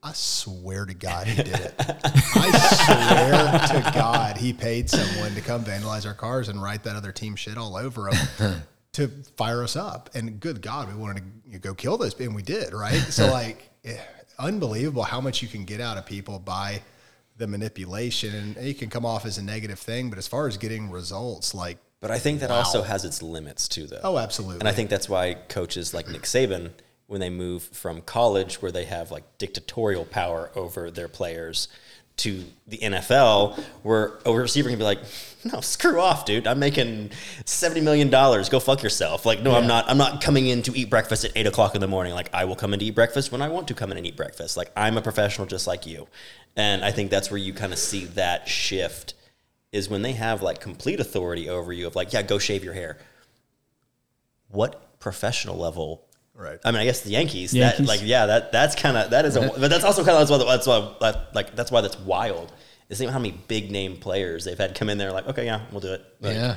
I 0.01 0.12
swear 0.12 0.87
to 0.87 0.95
God 0.95 1.27
he 1.27 1.43
did 1.43 1.59
it. 1.59 1.75
I 1.79 3.69
swear 3.73 3.83
to 3.83 3.91
God 3.93 4.37
he 4.37 4.53
paid 4.53 4.88
someone 4.88 5.35
to 5.35 5.41
come 5.41 5.64
vandalize 5.64 6.07
our 6.07 6.14
cars 6.14 6.49
and 6.49 6.62
write 6.62 6.85
that 6.85 6.95
other 6.95 7.11
team 7.11 7.35
shit 7.35 7.59
all 7.59 7.77
over 7.77 8.11
them 8.38 8.62
to 8.93 9.09
fire 9.37 9.64
us 9.64 9.75
up. 9.75 10.11
And 10.14 10.38
good 10.38 10.62
God, 10.62 10.88
we 10.88 10.95
wanted 10.95 11.25
to 11.53 11.59
go 11.59 11.75
kill 11.75 11.99
those, 11.99 12.19
and 12.21 12.35
we 12.35 12.43
did, 12.43 12.73
right? 12.75 12.95
So 12.95 13.27
like, 13.33 13.71
eh, 13.85 13.99
unbelievable 14.38 15.03
how 15.03 15.21
much 15.21 15.43
you 15.43 15.49
can 15.49 15.64
get 15.64 15.81
out 15.81 15.99
of 15.99 16.07
people 16.07 16.38
by 16.38 16.81
the 17.38 17.46
manipulation, 17.46 18.35
and 18.35 18.57
it 18.59 18.79
can 18.79 18.90
come 18.90 19.07
off 19.07 19.24
as 19.24 19.38
a 19.38 19.42
negative 19.42 19.79
thing. 19.79 20.11
But 20.11 20.18
as 20.18 20.29
far 20.29 20.46
as 20.46 20.57
getting 20.57 20.90
results, 20.90 21.55
like, 21.55 21.79
But 22.01 22.11
I 22.11 22.18
think 22.18 22.40
that 22.40 22.51
also 22.51 22.83
has 22.83 23.05
its 23.05 23.22
limits 23.22 23.68
too, 23.68 23.87
though. 23.87 24.01
oh, 24.05 24.18
absolutely. 24.18 24.61
And 24.61 24.68
I 24.68 24.72
think 24.72 24.90
that's 24.90 25.09
why 25.09 25.35
coaches 25.48 25.94
like 25.94 26.09
Nick 26.09 26.22
Saban, 26.22 26.72
when 27.07 27.20
they 27.20 27.31
move 27.31 27.62
from 27.62 28.03
college 28.03 28.61
where 28.61 28.70
they 28.70 28.85
have 28.85 29.11
like 29.11 29.24
dictatorial 29.38 30.05
power 30.05 30.51
over 30.55 30.90
their 30.90 31.09
players 31.09 31.68
to 32.19 32.45
the 32.67 32.79
NFL, 32.79 33.59
where 33.83 34.19
a 34.25 34.33
receiver 34.33 34.69
can 34.69 34.79
be 34.79 34.85
like, 34.85 35.01
"No, 35.45 35.61
screw 35.61 36.01
off, 36.01 36.25
dude. 36.25 36.47
I'm 36.47 36.59
making 36.59 37.11
seventy 37.45 37.81
million 37.81 38.11
dollars. 38.11 38.49
Go 38.49 38.61
fuck 38.61 38.83
yourself." 38.83 39.25
Like, 39.25 39.41
no, 39.43 39.55
I'm 39.55 39.67
not. 39.67 39.89
I'm 39.89 39.99
not 39.99 40.21
coming 40.21 40.47
in 40.47 40.63
to 40.63 40.77
eat 40.77 40.91
breakfast 40.91 41.25
at 41.25 41.33
eight 41.35 41.47
o'clock 41.47 41.75
in 41.75 41.81
the 41.81 41.89
morning. 41.89 42.15
Like, 42.15 42.29
I 42.35 42.45
will 42.45 42.57
come 42.57 42.73
in 42.75 42.81
to 42.81 42.87
eat 42.87 42.95
breakfast 42.95 43.33
when 43.33 43.43
I 43.43 43.49
want 43.49 43.69
to 43.69 43.75
come 43.75 43.91
in 43.91 43.99
and 43.99 44.07
eat 44.07 44.17
breakfast. 44.17 44.57
Like, 44.57 44.71
I'm 44.77 44.97
a 44.97 45.03
professional 45.03 45.47
just 45.47 45.67
like 45.67 45.87
you. 45.87 46.09
And 46.57 46.85
I 46.85 46.91
think 46.91 47.11
that's 47.11 47.31
where 47.31 47.39
you 47.39 47.53
kind 47.55 47.73
of 47.73 47.79
see 47.79 48.05
that 48.07 48.49
shift 48.49 49.15
is 49.71 49.89
when 49.89 50.03
they 50.03 50.13
have 50.13 50.43
like 50.43 50.61
complete 50.61 50.99
authority 50.99 51.49
over 51.49 51.73
you 51.73 51.87
of 51.87 51.95
like, 51.95 52.13
yeah, 52.13 52.23
go 52.23 52.39
shave 52.39 52.65
your 52.65 52.75
hair. 52.75 52.99
What 54.49 54.99
professional 54.99 55.57
level 55.57 56.08
right. 56.38 56.59
I 56.64 56.70
mean, 56.70 56.81
I 56.81 56.85
guess 56.85 57.01
the 57.01 57.11
Yankees. 57.11 57.53
Yankees. 57.53 57.79
That 57.79 57.87
like, 57.87 58.01
yeah, 58.03 58.27
that 58.27 58.53
that's 58.53 58.74
kind 58.74 58.96
of 58.96 59.11
that 59.11 59.24
is 59.24 59.37
a, 59.37 59.40
but 59.40 59.68
that's 59.68 59.85
also 59.85 60.05
kind 60.05 60.16
of 60.16 60.29
that's 60.29 60.31
why 60.31 60.57
that's 60.57 60.66
why 60.66 60.94
that, 61.01 61.35
like 61.35 61.55
that's 61.55 61.70
why 61.70 61.81
that's 61.81 61.98
wild. 61.98 62.53
Is 62.88 62.98
think 62.98 63.11
how 63.11 63.18
many 63.18 63.38
big 63.48 63.70
name 63.70 63.96
players 63.98 64.44
they've 64.44 64.57
had 64.57 64.74
come 64.74 64.88
in 64.88 64.96
there 64.96 65.12
like, 65.12 65.27
okay, 65.29 65.44
yeah, 65.44 65.61
we'll 65.70 65.81
do 65.81 65.92
it. 65.92 66.03
Like, 66.20 66.35
yeah. 66.35 66.57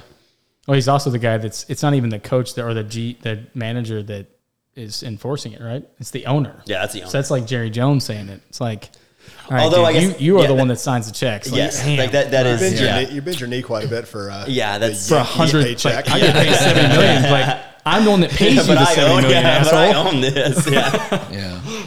Well, 0.66 0.76
he's 0.76 0.88
also 0.88 1.10
the 1.10 1.20
guy 1.20 1.38
that's. 1.38 1.66
It's 1.70 1.84
not 1.84 1.94
even 1.96 2.10
the 2.10 2.20
coach 2.20 2.54
that, 2.56 2.64
or 2.64 2.74
the 2.74 2.84
G, 2.84 3.18
the 3.22 3.48
manager 3.54 4.02
that 4.04 4.28
is 4.76 5.04
enforcing 5.04 5.52
it, 5.54 5.62
right? 5.62 5.86
It's 6.00 6.12
the 6.12 6.28
owner. 6.28 6.62
yeah, 6.66 6.80
that's 6.80 6.94
the 6.94 7.02
owner. 7.02 7.10
So 7.10 7.18
that's 7.18 7.32
like 7.32 7.46
Jerry 7.46 7.70
Jones 7.70 8.06
saying 8.06 8.30
it. 8.30 8.42
It's 8.48 8.62
like, 8.62 8.86
all 8.86 9.01
right, 9.50 9.64
Although 9.64 9.78
dude, 9.78 9.86
I 9.86 9.94
guess- 9.94 10.20
you, 10.22 10.26
you 10.26 10.38
are 10.38 10.42
yeah, 10.42 10.48
the 10.48 10.54
one 10.56 10.68
that- 10.68 10.76
that 10.76 10.80
signs 10.80 11.06
the 11.08 11.12
checks. 11.14 11.50
Like, 11.52 11.58
yes, 11.58 11.80
damn. 11.84 11.98
like 11.98 12.12
that. 12.12 12.32
That 12.32 12.46
You 12.46 12.52
is 12.54 12.60
bend, 12.62 12.76
yeah. 12.80 13.00
your 13.00 13.08
knee, 13.10 13.16
you 13.16 13.22
bend 13.22 13.40
your 13.40 13.50
knee 13.50 13.62
quite 13.62 13.86
a 13.86 13.88
bit 13.88 14.08
for 14.08 14.30
uh, 14.32 14.46
Yeah, 14.48 14.78
that's- 14.78 15.08
for 15.10 15.16
a 15.16 15.24
hundred. 15.24 15.66
paycheck. 15.66 16.08
Like, 16.08 16.16
I 16.16 16.20
get 16.20 16.34
paid 16.36 16.54
seventy 16.56 16.88
million. 16.96 17.32
Like 17.32 17.60
I'm 17.86 18.06
the 18.06 18.12
one 18.12 18.22
that 18.22 18.30
pays 18.32 18.56
Yeah, 18.56 18.62
you 18.62 18.68
the 18.76 18.80
I 18.80 18.94
seventy 18.94 19.12
own, 19.16 19.22
million, 19.24 19.44
yeah, 19.44 19.64
but 19.64 19.74
I 19.74 19.94
own 19.94 20.22
this. 20.22 20.68
Yeah. 20.72 21.32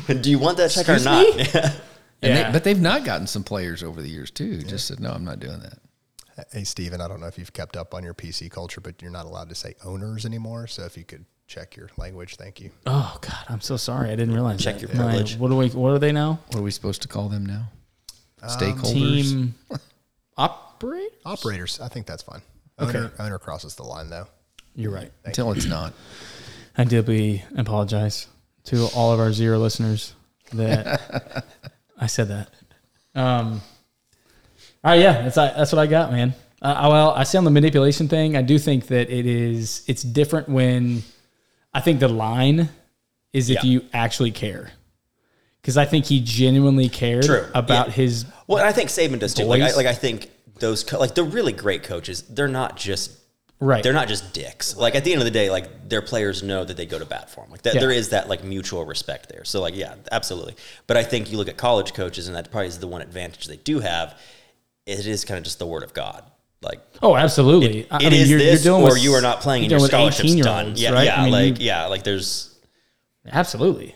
Yeah. 0.08 0.14
do 0.20 0.30
you 0.30 0.38
want 0.38 0.56
that 0.58 0.70
check 0.70 0.88
Excuse 0.88 1.06
or 1.06 1.10
not? 1.10 1.36
me? 1.36 1.44
And 2.22 2.34
Yeah. 2.34 2.46
they, 2.46 2.52
but 2.52 2.64
they've 2.64 2.80
not 2.80 3.04
gotten 3.04 3.26
some 3.26 3.44
players 3.44 3.82
over 3.82 4.00
the 4.00 4.08
years 4.08 4.30
too. 4.30 4.62
Just 4.62 4.86
said, 4.86 4.98
no, 4.98 5.10
I'm 5.10 5.24
not 5.26 5.40
doing 5.40 5.60
that. 5.60 6.46
Hey, 6.52 6.64
Steven, 6.64 7.00
I 7.02 7.06
don't 7.06 7.20
know 7.20 7.26
if 7.26 7.38
you've 7.38 7.52
kept 7.52 7.76
up 7.76 7.92
on 7.92 8.02
your 8.02 8.14
PC 8.14 8.50
culture, 8.50 8.80
but 8.80 9.02
you're 9.02 9.10
not 9.10 9.26
allowed 9.26 9.50
to 9.50 9.54
say 9.54 9.74
owners 9.84 10.24
anymore. 10.24 10.66
So 10.66 10.84
if 10.84 10.96
you 10.96 11.04
could 11.04 11.26
check 11.46 11.76
your 11.76 11.90
language, 11.96 12.36
thank 12.36 12.60
you. 12.60 12.70
Oh 12.86 13.16
God, 13.20 13.44
I'm 13.48 13.60
so 13.60 13.76
sorry. 13.76 14.10
I 14.10 14.16
didn't 14.16 14.34
realize. 14.34 14.62
Check 14.62 14.76
that. 14.76 14.82
your 14.82 14.90
privilege. 14.90 15.36
What 15.36 15.48
do 15.48 15.56
we? 15.56 15.68
What 15.68 15.90
are 15.90 15.98
they 15.98 16.12
now? 16.12 16.40
What 16.48 16.56
are 16.56 16.62
we 16.62 16.70
supposed 16.70 17.02
to 17.02 17.08
call 17.08 17.28
them 17.28 17.46
now? 17.46 17.68
Stakeholders. 18.42 18.92
Team 18.92 19.54
operate. 20.36 21.12
Operators, 21.24 21.80
I 21.80 21.88
think 21.88 22.06
that's 22.06 22.22
fine. 22.22 22.42
Okay. 22.78 22.98
Owner, 22.98 23.12
owner 23.18 23.38
crosses 23.38 23.74
the 23.74 23.84
line, 23.84 24.10
though. 24.10 24.26
You're 24.74 24.92
right. 24.92 25.10
Until 25.24 25.52
it's 25.52 25.66
not. 25.66 25.94
I 26.76 26.84
deeply 26.84 27.44
apologize 27.56 28.26
to 28.64 28.88
all 28.94 29.12
of 29.12 29.20
our 29.20 29.32
zero 29.32 29.58
listeners 29.58 30.14
that 30.52 31.44
I 31.98 32.06
said 32.06 32.28
that. 32.28 32.50
Um, 33.14 33.62
all 34.82 34.90
right, 34.90 35.00
yeah, 35.00 35.22
that's 35.22 35.36
that's 35.36 35.72
what 35.72 35.78
I 35.78 35.86
got, 35.86 36.10
man. 36.10 36.34
Uh, 36.60 36.88
well, 36.90 37.10
I 37.10 37.22
say 37.24 37.38
on 37.38 37.44
the 37.44 37.50
manipulation 37.50 38.08
thing, 38.08 38.36
I 38.36 38.42
do 38.42 38.58
think 38.58 38.88
that 38.88 39.10
it 39.10 39.26
is 39.26 39.84
it's 39.86 40.02
different 40.02 40.48
when 40.48 41.04
I 41.74 41.80
think 41.80 42.00
the 42.00 42.08
line 42.08 42.68
is 43.32 43.50
if 43.50 43.64
Yeah. 43.64 43.70
you 43.70 43.84
actually 43.92 44.30
care, 44.30 44.70
because 45.60 45.76
I 45.76 45.84
think 45.84 46.04
he 46.06 46.20
genuinely 46.20 46.88
cared 46.88 47.24
True. 47.24 47.46
about 47.54 47.88
Yeah. 47.88 47.92
his 47.94 48.24
Well, 48.46 48.64
I 48.64 48.72
think 48.72 48.90
Saban 48.90 49.18
does 49.18 49.34
too. 49.34 49.44
Like 49.44 49.62
I, 49.62 49.72
like 49.74 49.86
I 49.86 49.94
think 49.94 50.30
those 50.60 50.84
co- 50.84 50.98
like 51.00 51.14
the 51.14 51.24
really 51.24 51.52
great 51.52 51.82
coaches, 51.82 52.22
they're 52.28 52.46
not 52.48 52.76
just 52.76 53.10
right. 53.58 53.82
they're 53.82 53.92
not 53.92 54.06
just 54.06 54.32
dicks. 54.32 54.76
Like 54.76 54.94
at 54.94 55.02
the 55.04 55.12
end 55.12 55.20
of 55.20 55.24
the 55.24 55.30
day, 55.32 55.50
like 55.50 55.88
their 55.88 56.02
players 56.02 56.42
know 56.44 56.64
that 56.64 56.76
they 56.76 56.86
go 56.86 56.98
to 56.98 57.04
bat 57.06 57.28
for 57.30 57.40
them. 57.42 57.50
Like 57.50 57.62
that, 57.62 57.74
Yeah. 57.74 57.80
there 57.80 57.90
is 57.90 58.10
that 58.10 58.28
like 58.28 58.44
mutual 58.44 58.84
respect 58.84 59.28
there. 59.30 59.44
So 59.44 59.60
like 59.60 59.74
yeah, 59.74 59.94
absolutely. 60.12 60.54
But 60.86 60.96
I 60.96 61.02
think 61.02 61.32
you 61.32 61.38
look 61.38 61.48
at 61.48 61.56
college 61.56 61.92
coaches, 61.92 62.28
and 62.28 62.36
that 62.36 62.50
probably 62.52 62.68
is 62.68 62.78
the 62.78 62.86
one 62.86 63.02
advantage 63.02 63.46
they 63.46 63.56
do 63.56 63.80
have. 63.80 64.16
It 64.86 65.06
is 65.06 65.24
kind 65.24 65.38
of 65.38 65.44
just 65.44 65.58
the 65.58 65.66
word 65.66 65.82
of 65.82 65.92
God. 65.94 66.22
Like 66.64 66.80
Oh, 67.02 67.14
absolutely. 67.16 67.86
I- 67.90 67.96
I 67.96 67.98
mean, 67.98 68.12
is 68.14 68.28
you're- 68.30 68.42
you're 68.42 68.52
this, 68.52 68.66
or 68.66 68.82
with- 68.82 69.02
you 69.02 69.12
are 69.12 69.20
not 69.20 69.40
playing, 69.42 69.64
and 69.64 69.70
you're 69.70 69.80
your 69.80 69.88
scholarship's 69.88 70.34
done. 70.36 70.66
18-year-olds, 70.68 70.80
Yeah, 70.82 70.90
right? 70.90 71.04
yeah, 71.04 71.20
I 71.20 71.24
mean, 71.24 71.32
like 71.32 71.60
you- 71.60 71.66
yeah, 71.66 71.86
like 71.86 72.02
there's 72.04 72.50
Absolutely. 73.26 73.94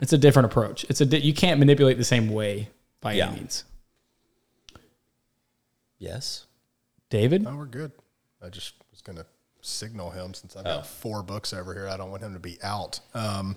It's 0.00 0.12
a 0.12 0.18
different 0.18 0.46
approach. 0.46 0.84
It's 0.88 1.00
a 1.00 1.06
di- 1.06 1.18
you 1.20 1.34
can't 1.34 1.58
manipulate 1.60 1.98
the 1.98 2.04
same 2.04 2.30
way 2.30 2.70
by 3.00 3.12
Yeah. 3.14 3.28
any 3.28 3.40
means. 3.40 3.64
yes. 5.98 6.46
David, 7.10 7.42
No, 7.42 7.56
we're 7.56 7.66
good. 7.66 7.92
I 8.42 8.48
just 8.48 8.74
was 8.90 9.02
going 9.02 9.18
to 9.18 9.26
signal 9.60 10.10
him 10.10 10.32
since 10.34 10.56
I've 10.56 10.66
Oh. 10.66 10.76
got 10.76 10.86
four 10.86 11.22
books 11.22 11.52
over 11.52 11.74
here. 11.74 11.88
I 11.88 11.96
don't 11.96 12.10
want 12.10 12.22
him 12.22 12.32
to 12.34 12.38
be 12.40 12.58
out. 12.62 13.00
Um, 13.14 13.56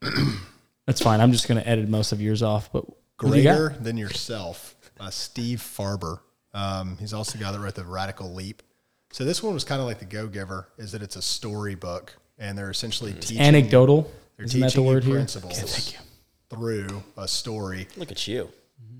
that's 0.86 1.00
fine. 1.02 1.20
I'm 1.20 1.32
just 1.32 1.48
going 1.48 1.60
to 1.60 1.68
edit 1.68 1.88
most 1.88 2.12
of 2.12 2.20
yours 2.20 2.42
off. 2.42 2.70
But 2.72 2.88
what 2.88 2.96
do 3.20 3.26
you? 3.36 3.42
Greater 3.42 3.76
Than 3.80 3.96
Yourself, 3.98 4.74
uh, 5.00 5.10
Steve 5.10 5.60
Farber. 5.60 6.20
Um, 6.58 6.96
he's 6.98 7.12
also 7.12 7.38
the 7.38 7.44
guy 7.44 7.52
that 7.52 7.60
wrote 7.60 7.74
The 7.74 7.84
Radical 7.84 8.34
Leap. 8.34 8.62
So 9.10 9.24
this 9.24 9.42
one 9.42 9.54
was 9.54 9.64
kind 9.64 9.80
of 9.80 9.86
like 9.86 10.00
The 10.00 10.04
Go 10.04 10.26
Giver, 10.26 10.68
is 10.76 10.92
that 10.92 11.02
it's 11.02 11.16
a 11.16 11.22
storybook, 11.22 12.14
and 12.38 12.58
they're 12.58 12.70
essentially 12.70 13.12
teaching 13.14 13.38
anecdotal. 13.40 14.10
They're 14.36 14.46
Isn't 14.46 14.60
that 14.60 14.66
the 14.66 14.70
teaching 14.70 14.84
you 14.84 14.90
word 14.90 15.04
here? 15.04 15.14
principles 15.14 15.94
through 16.50 17.02
a 17.16 17.28
story. 17.28 17.88
Look 17.96 18.10
at 18.10 18.26
you. 18.26 18.48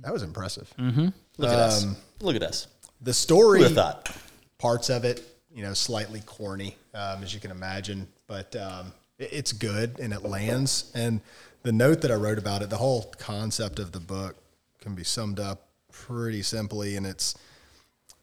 That 0.03 0.13
was 0.13 0.23
impressive. 0.23 0.73
Look 0.79 1.51
at 1.51 1.59
us. 1.59 1.87
Look 2.21 2.37
at 2.37 2.43
us. 2.43 2.69
The 3.01 3.15
story 3.15 3.59
Who 3.59 3.65
would 3.65 3.77
have 3.77 3.85
thought? 4.07 4.17
parts 4.59 4.91
of 4.91 5.05
it, 5.05 5.23
you 5.53 5.63
know, 5.63 5.75
slightly 5.75 6.21
corny, 6.27 6.77
um, 6.95 7.23
as 7.23 7.33
you 7.33 7.41
can 7.41 7.51
imagine, 7.51 8.09
but 8.27 8.55
um, 8.57 8.93
it, 9.19 9.31
it's 9.33 9.53
good 9.53 9.99
and 10.01 10.13
it 10.13 10.23
lands. 10.23 10.91
And 10.95 11.21
the 11.63 11.73
note 11.73 12.01
that 12.03 12.11
I 12.11 12.15
wrote 12.15 12.39
about 12.39 12.63
it, 12.63 12.71
the 12.71 12.77
whole 12.77 13.13
concept 13.19 13.79
of 13.79 13.93
the 13.93 14.01
book 14.01 14.37
can 14.81 14.95
be 14.95 15.05
summed 15.05 15.39
up 15.41 15.69
pretty 15.93 16.43
simply, 16.43 16.97
and 16.97 17.07
it's 17.07 17.35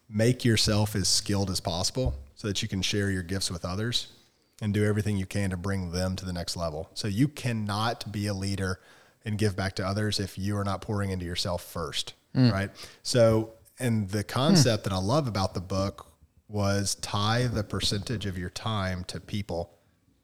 make 0.09 0.45
yourself 0.45 0.95
as 0.95 1.07
skilled 1.07 1.49
as 1.49 1.59
possible 1.59 2.15
so 2.35 2.47
that 2.47 2.61
you 2.61 2.67
can 2.67 2.81
share 2.81 3.09
your 3.09 3.23
gifts 3.23 3.49
with 3.49 3.65
others 3.65 4.07
and 4.61 4.73
do 4.73 4.85
everything 4.85 5.17
you 5.17 5.25
can 5.25 5.49
to 5.49 5.57
bring 5.57 5.91
them 5.91 6.15
to 6.15 6.25
the 6.25 6.33
next 6.33 6.55
level. 6.55 6.89
So 6.93 7.07
you 7.07 7.27
cannot 7.27 8.11
be 8.11 8.27
a 8.27 8.33
leader 8.33 8.79
and 9.25 9.37
give 9.37 9.55
back 9.55 9.75
to 9.75 9.85
others 9.85 10.19
if 10.19 10.37
you 10.37 10.55
are 10.57 10.63
not 10.63 10.81
pouring 10.81 11.09
into 11.09 11.25
yourself 11.25 11.63
first. 11.63 12.13
Mm. 12.35 12.51
right? 12.51 12.69
So, 13.01 13.51
and 13.79 14.09
the 14.09 14.23
concept 14.23 14.83
that 14.83 14.93
I 14.93 14.97
love 14.97 15.27
about 15.27 15.53
the 15.53 15.61
book 15.61 16.07
was 16.47 16.95
tie 16.95 17.47
the 17.47 17.63
percentage 17.63 18.25
of 18.25 18.37
your 18.37 18.49
time 18.49 19.03
to 19.05 19.19
people, 19.19 19.71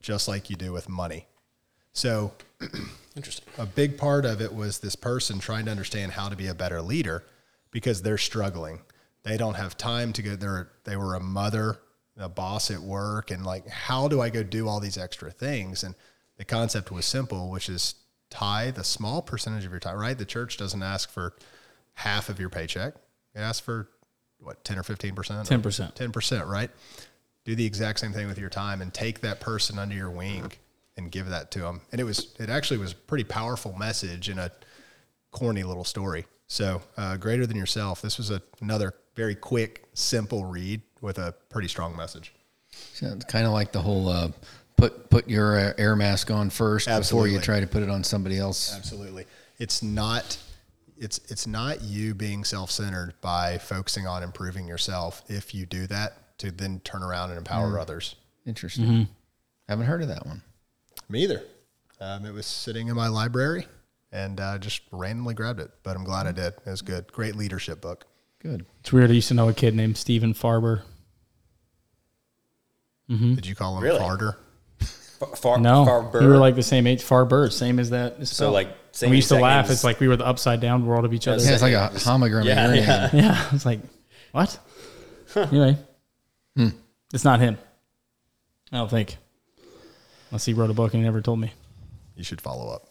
just 0.01 0.27
like 0.27 0.49
you 0.49 0.55
do 0.55 0.71
with 0.71 0.87
money. 0.87 1.25
So, 1.93 2.33
Interesting. 3.15 3.45
a 3.57 3.65
big 3.65 3.97
part 3.97 4.25
of 4.25 4.41
it 4.41 4.53
was 4.53 4.79
this 4.79 4.95
person 4.95 5.39
trying 5.39 5.65
to 5.65 5.71
understand 5.71 6.13
how 6.13 6.29
to 6.29 6.35
be 6.35 6.47
a 6.47 6.53
better 6.53 6.81
leader 6.81 7.23
because 7.71 8.01
they're 8.01 8.17
struggling. 8.17 8.81
They 9.23 9.37
don't 9.37 9.55
have 9.55 9.77
time 9.77 10.13
to 10.13 10.21
go 10.21 10.35
there. 10.35 10.69
They 10.83 10.95
were 10.95 11.15
a 11.15 11.19
mother, 11.19 11.79
a 12.17 12.29
boss 12.29 12.71
at 12.71 12.79
work, 12.79 13.31
and 13.31 13.45
like, 13.45 13.67
how 13.67 14.07
do 14.07 14.21
I 14.21 14.29
go 14.29 14.43
do 14.43 14.67
all 14.67 14.79
these 14.79 14.97
extra 14.97 15.31
things? 15.31 15.83
And 15.83 15.95
the 16.37 16.45
concept 16.45 16.91
was 16.91 17.05
simple, 17.05 17.49
which 17.49 17.69
is 17.69 17.95
tie 18.29 18.71
the 18.71 18.83
small 18.83 19.21
percentage 19.21 19.65
of 19.65 19.71
your 19.71 19.79
time, 19.79 19.97
right? 19.97 20.17
The 20.17 20.25
church 20.25 20.57
doesn't 20.57 20.81
ask 20.81 21.09
for 21.09 21.33
half 21.93 22.29
of 22.29 22.39
your 22.39 22.49
paycheck. 22.49 22.95
It 23.35 23.39
asks 23.39 23.59
for 23.59 23.89
what, 24.39 24.63
10 24.63 24.79
or 24.79 24.83
15%? 24.83 25.13
10%. 25.13 25.93
10%, 25.93 26.47
right? 26.47 26.71
Do 27.45 27.55
the 27.55 27.65
exact 27.65 27.99
same 27.99 28.11
thing 28.11 28.27
with 28.27 28.39
your 28.39 28.49
time 28.49 28.81
and 28.81 28.93
take 28.93 29.21
that 29.21 29.39
person 29.39 29.77
under 29.77 29.95
your 29.95 30.09
wing 30.09 30.51
and 30.97 31.11
give 31.11 31.29
that 31.29 31.51
to 31.51 31.59
them. 31.59 31.81
And 31.91 32.01
it 32.01 32.03
was, 32.03 32.33
it 32.39 32.49
actually 32.49 32.77
was 32.77 32.93
a 32.93 32.95
pretty 32.95 33.23
powerful 33.23 33.73
message 33.77 34.29
in 34.29 34.39
a 34.39 34.51
corny 35.31 35.63
little 35.63 35.83
story. 35.83 36.25
So, 36.47 36.81
uh, 36.97 37.17
greater 37.17 37.45
than 37.45 37.55
yourself. 37.55 38.01
This 38.01 38.17
was 38.17 38.29
a, 38.29 38.41
another 38.61 38.93
very 39.15 39.35
quick, 39.35 39.87
simple 39.93 40.45
read 40.45 40.81
with 41.01 41.17
a 41.17 41.33
pretty 41.49 41.67
strong 41.67 41.95
message. 41.95 42.33
So 42.93 43.07
it's 43.07 43.25
kind 43.25 43.45
of 43.45 43.51
like 43.51 43.71
the 43.71 43.81
whole 43.81 44.07
uh, 44.09 44.29
put 44.77 45.09
put 45.09 45.27
your 45.27 45.59
uh, 45.59 45.73
air 45.77 45.95
mask 45.95 46.31
on 46.31 46.49
first 46.49 46.87
before 46.87 47.27
you 47.27 47.39
try 47.39 47.59
to 47.59 47.67
put 47.67 47.83
it 47.83 47.89
on 47.89 48.03
somebody 48.03 48.37
else. 48.37 48.75
Absolutely. 48.75 49.25
It's 49.59 49.83
not 49.83 50.37
it's 50.97 51.19
it's 51.29 51.47
not 51.47 51.81
you 51.81 52.13
being 52.13 52.43
self-centered 52.43 53.13
by 53.21 53.57
focusing 53.57 54.07
on 54.07 54.23
improving 54.23 54.67
yourself 54.67 55.23
if 55.27 55.53
you 55.53 55.65
do 55.65 55.87
that 55.87 56.37
to 56.39 56.51
then 56.51 56.79
turn 56.83 57.03
around 57.03 57.29
and 57.29 57.37
empower 57.37 57.77
others. 57.79 58.15
Interesting. 58.45 59.07
Haven't 59.67 59.85
heard 59.85 60.01
of 60.01 60.07
that 60.07 60.25
one. 60.25 60.41
Me 61.09 61.23
either. 61.23 61.43
Um, 61.99 62.25
it 62.25 62.33
was 62.33 62.47
sitting 62.47 62.87
in 62.87 62.95
my 62.95 63.07
library 63.07 63.67
and 64.11 64.39
uh, 64.39 64.57
just 64.57 64.81
randomly 64.91 65.33
grabbed 65.33 65.59
it, 65.59 65.71
but 65.83 65.95
I'm 65.95 66.03
glad 66.03 66.25
I 66.25 66.31
did. 66.31 66.53
It 66.65 66.69
was 66.69 66.81
good. 66.81 67.11
Great 67.11 67.35
leadership 67.35 67.79
book. 67.81 68.05
Good. 68.41 68.65
It's 68.79 68.91
weird. 68.91 69.09
I 69.11 69.13
used 69.13 69.27
to 69.27 69.33
know 69.33 69.49
a 69.49 69.53
kid 69.53 69.75
named 69.75 69.97
Stephen 69.97 70.33
Farber. 70.33 70.81
Did 73.09 73.45
you 73.45 73.55
call 73.55 73.77
him 73.77 73.83
Really? 73.83 73.99
farter? 73.99 74.35
Far, 75.19 75.35
far, 75.35 75.57
No, 75.59 75.85
far 75.85 76.19
we 76.21 76.25
were 76.25 76.37
like 76.37 76.55
the 76.55 76.63
same 76.63 76.87
age. 76.87 77.03
Farber, 77.03 77.51
same 77.51 77.77
as 77.77 77.89
that. 77.89 78.15
is 78.19 78.29
spelled. 78.31 78.53
like, 78.53 78.69
same 78.93 79.09
we 79.09 79.17
used 79.17 79.27
to 79.29 79.35
laugh. 79.35 79.65
names. 79.65 79.73
It's 79.75 79.83
like 79.83 79.99
we 79.99 80.07
were 80.07 80.15
the 80.15 80.25
upside 80.25 80.61
down 80.61 80.85
world 80.85 81.03
of 81.05 81.13
each 81.13 81.27
other. 81.27 81.43
Yeah, 81.43 81.51
it's 81.51 81.61
like 81.61 81.73
a 81.73 81.89
homogram 81.93 82.45
yeah, 82.45 82.67
of 82.69 82.75
yeah. 82.75 83.09
Yeah, 83.13 83.47
it's 83.51 83.65
like 83.65 83.81
what? 84.31 84.57
Anyway, 85.35 85.77
Hmm. 86.55 86.69
it's 87.13 87.23
not 87.25 87.39
him. 87.41 87.57
I 88.71 88.77
don't 88.77 88.89
think. 88.89 89.17
Unless 90.31 90.45
he 90.45 90.53
wrote 90.53 90.69
a 90.69 90.73
book 90.73 90.93
and 90.93 91.03
he 91.03 91.05
never 91.05 91.21
told 91.21 91.39
me. 91.39 91.51
You 92.15 92.23
should 92.23 92.39
follow 92.41 92.73
up. 92.73 92.87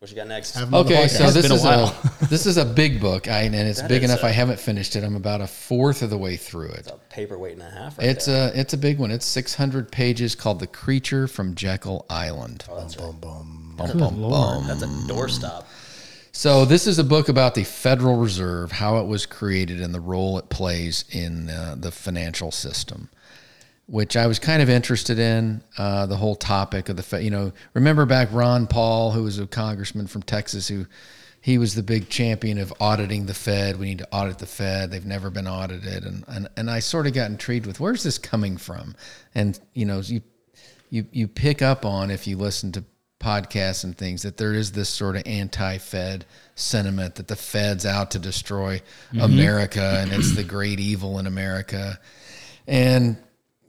What 0.00 0.10
you 0.10 0.16
got 0.16 0.28
next? 0.28 0.54
Have 0.54 0.68
him 0.68 0.74
on 0.74 0.86
the 0.86 0.94
Okay, 0.94 1.08
so 1.08 1.30
this 1.30 1.42
been 1.42 1.52
a 1.52 1.54
is 1.56 1.64
a 1.66 2.24
this 2.30 2.46
is 2.46 2.56
a 2.56 2.64
big 2.64 3.02
book, 3.02 3.28
I, 3.28 3.40
and 3.42 3.54
it's 3.54 3.82
That 3.82 3.88
big 3.90 4.02
is 4.02 4.08
enough. 4.10 4.22
a- 4.22 4.28
I 4.28 4.30
haven't 4.30 4.58
finished 4.58 4.96
it. 4.96 5.04
I'm 5.04 5.14
about 5.14 5.42
a 5.42 5.46
fourth 5.46 6.00
of 6.00 6.08
the 6.08 6.16
way 6.16 6.36
through 6.36 6.68
it. 6.70 6.78
It's 6.78 6.88
a 6.88 6.98
paperweight 7.10 7.52
and 7.52 7.62
a 7.62 7.70
half. 7.70 7.98
Right 7.98 8.08
It's 8.08 8.24
there. 8.24 8.50
a 8.50 8.58
it's 8.58 8.72
a 8.72 8.78
big 8.78 8.98
one. 8.98 9.10
It's 9.10 9.26
600 9.26 9.92
pages 9.92 10.34
called 10.34 10.58
"The 10.58 10.66
Creature 10.66 11.28
from 11.28 11.54
Jekyll 11.54 12.06
Island." 12.08 12.64
Oh, 12.70 12.80
that's 12.80 12.96
right. 12.96 13.20
Bum, 13.20 13.74
Good 13.76 13.98
bum, 13.98 14.20
bum. 14.22 14.66
That's 14.66 14.82
a 14.82 14.86
doorstop. 14.86 15.64
So 16.32 16.64
this 16.64 16.86
is 16.86 16.98
a 16.98 17.04
book 17.04 17.28
about 17.28 17.54
the 17.54 17.64
Federal 17.64 18.16
Reserve, 18.16 18.72
how 18.72 19.00
it 19.00 19.06
was 19.06 19.26
created, 19.26 19.82
and 19.82 19.92
the 19.92 20.00
role 20.00 20.38
it 20.38 20.48
plays 20.48 21.04
in 21.10 21.50
uh, 21.50 21.74
the 21.78 21.90
financial 21.90 22.50
system, 22.50 23.10
which 23.90 24.16
I 24.16 24.28
was 24.28 24.38
kind 24.38 24.62
of 24.62 24.70
interested 24.70 25.18
in. 25.18 25.62
Uh, 25.76 26.06
the 26.06 26.16
whole 26.16 26.36
topic 26.36 26.88
of 26.88 26.96
the, 26.96 27.02
Fed. 27.02 27.24
you 27.24 27.30
know, 27.30 27.52
remember 27.74 28.06
back 28.06 28.28
Ron 28.30 28.68
Paul, 28.68 29.10
who 29.10 29.24
was 29.24 29.40
a 29.40 29.48
congressman 29.48 30.06
from 30.06 30.22
Texas, 30.22 30.68
who 30.68 30.86
he 31.40 31.58
was 31.58 31.74
the 31.74 31.82
big 31.82 32.08
champion 32.08 32.58
of 32.58 32.72
auditing 32.80 33.26
the 33.26 33.34
Fed. 33.34 33.80
We 33.80 33.86
need 33.86 33.98
to 33.98 34.08
audit 34.12 34.38
the 34.38 34.46
Fed. 34.46 34.92
They've 34.92 35.04
never 35.04 35.28
been 35.28 35.48
audited, 35.48 36.04
and 36.04 36.24
and 36.28 36.48
and 36.56 36.70
I 36.70 36.78
sort 36.78 37.08
of 37.08 37.14
got 37.14 37.30
intrigued 37.30 37.66
with 37.66 37.80
where's 37.80 38.04
this 38.04 38.16
coming 38.16 38.56
from, 38.58 38.94
and 39.34 39.58
you 39.74 39.86
know, 39.86 40.00
you 40.00 40.22
you 40.88 41.06
you 41.10 41.26
pick 41.26 41.60
up 41.60 41.84
on 41.84 42.12
if 42.12 42.28
you 42.28 42.36
listen 42.36 42.70
to 42.72 42.84
podcasts 43.18 43.82
and 43.84 43.98
things 43.98 44.22
that 44.22 44.36
there 44.36 44.54
is 44.54 44.72
this 44.72 44.88
sort 44.88 45.14
of 45.14 45.22
anti-Fed 45.26 46.24
sentiment 46.54 47.16
that 47.16 47.28
the 47.28 47.36
Fed's 47.36 47.84
out 47.84 48.12
to 48.12 48.18
destroy 48.18 48.80
America 49.20 49.98
and 50.00 50.10
it's 50.10 50.34
the 50.34 50.42
great 50.42 50.80
evil 50.80 51.18
in 51.18 51.26
America. 51.26 52.00
And 52.66 53.18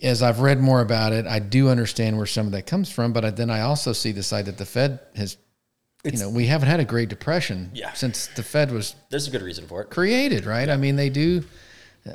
as 0.01 0.21
I've 0.23 0.39
read 0.39 0.59
more 0.59 0.81
about 0.81 1.13
it, 1.13 1.25
I 1.27 1.39
do 1.39 1.69
understand 1.69 2.17
where 2.17 2.25
some 2.25 2.45
of 2.45 2.51
that 2.53 2.65
comes 2.65 2.91
from, 2.91 3.13
but 3.13 3.35
then 3.35 3.49
I 3.49 3.61
also 3.61 3.93
see 3.93 4.11
the 4.11 4.23
side 4.23 4.45
that 4.45 4.57
the 4.57 4.65
Fed 4.65 4.99
has 5.15 5.37
you 6.03 6.17
know, 6.17 6.29
we 6.29 6.47
haven't 6.47 6.67
had 6.67 6.79
a 6.79 6.85
Great 6.85 7.09
Depression 7.09 7.69
Yeah. 7.75 7.93
since 7.93 8.25
the 8.27 8.41
Fed 8.41 8.71
was 8.71 8.95
There's 9.09 9.27
a 9.27 9.31
good 9.31 9.43
reason 9.43 9.67
for 9.67 9.81
it. 9.83 9.91
created, 9.91 10.45
right? 10.45 10.67
I 10.67 10.75
mean, 10.75 10.95
they 10.95 11.09
do, 11.09 11.43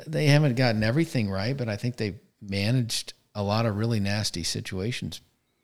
they 0.05 0.25
haven't 0.25 0.55
gotten 0.55 0.83
everything 0.83 1.29
right, 1.29 1.55
but 1.55 1.69
I 1.69 1.77
think 1.77 1.95
they've 1.95 2.19
managed 2.41 3.13
a 3.33 3.41
lot 3.41 3.65
of 3.65 3.77
really 3.77 4.01
nasty 4.01 4.43
situations 4.43 5.21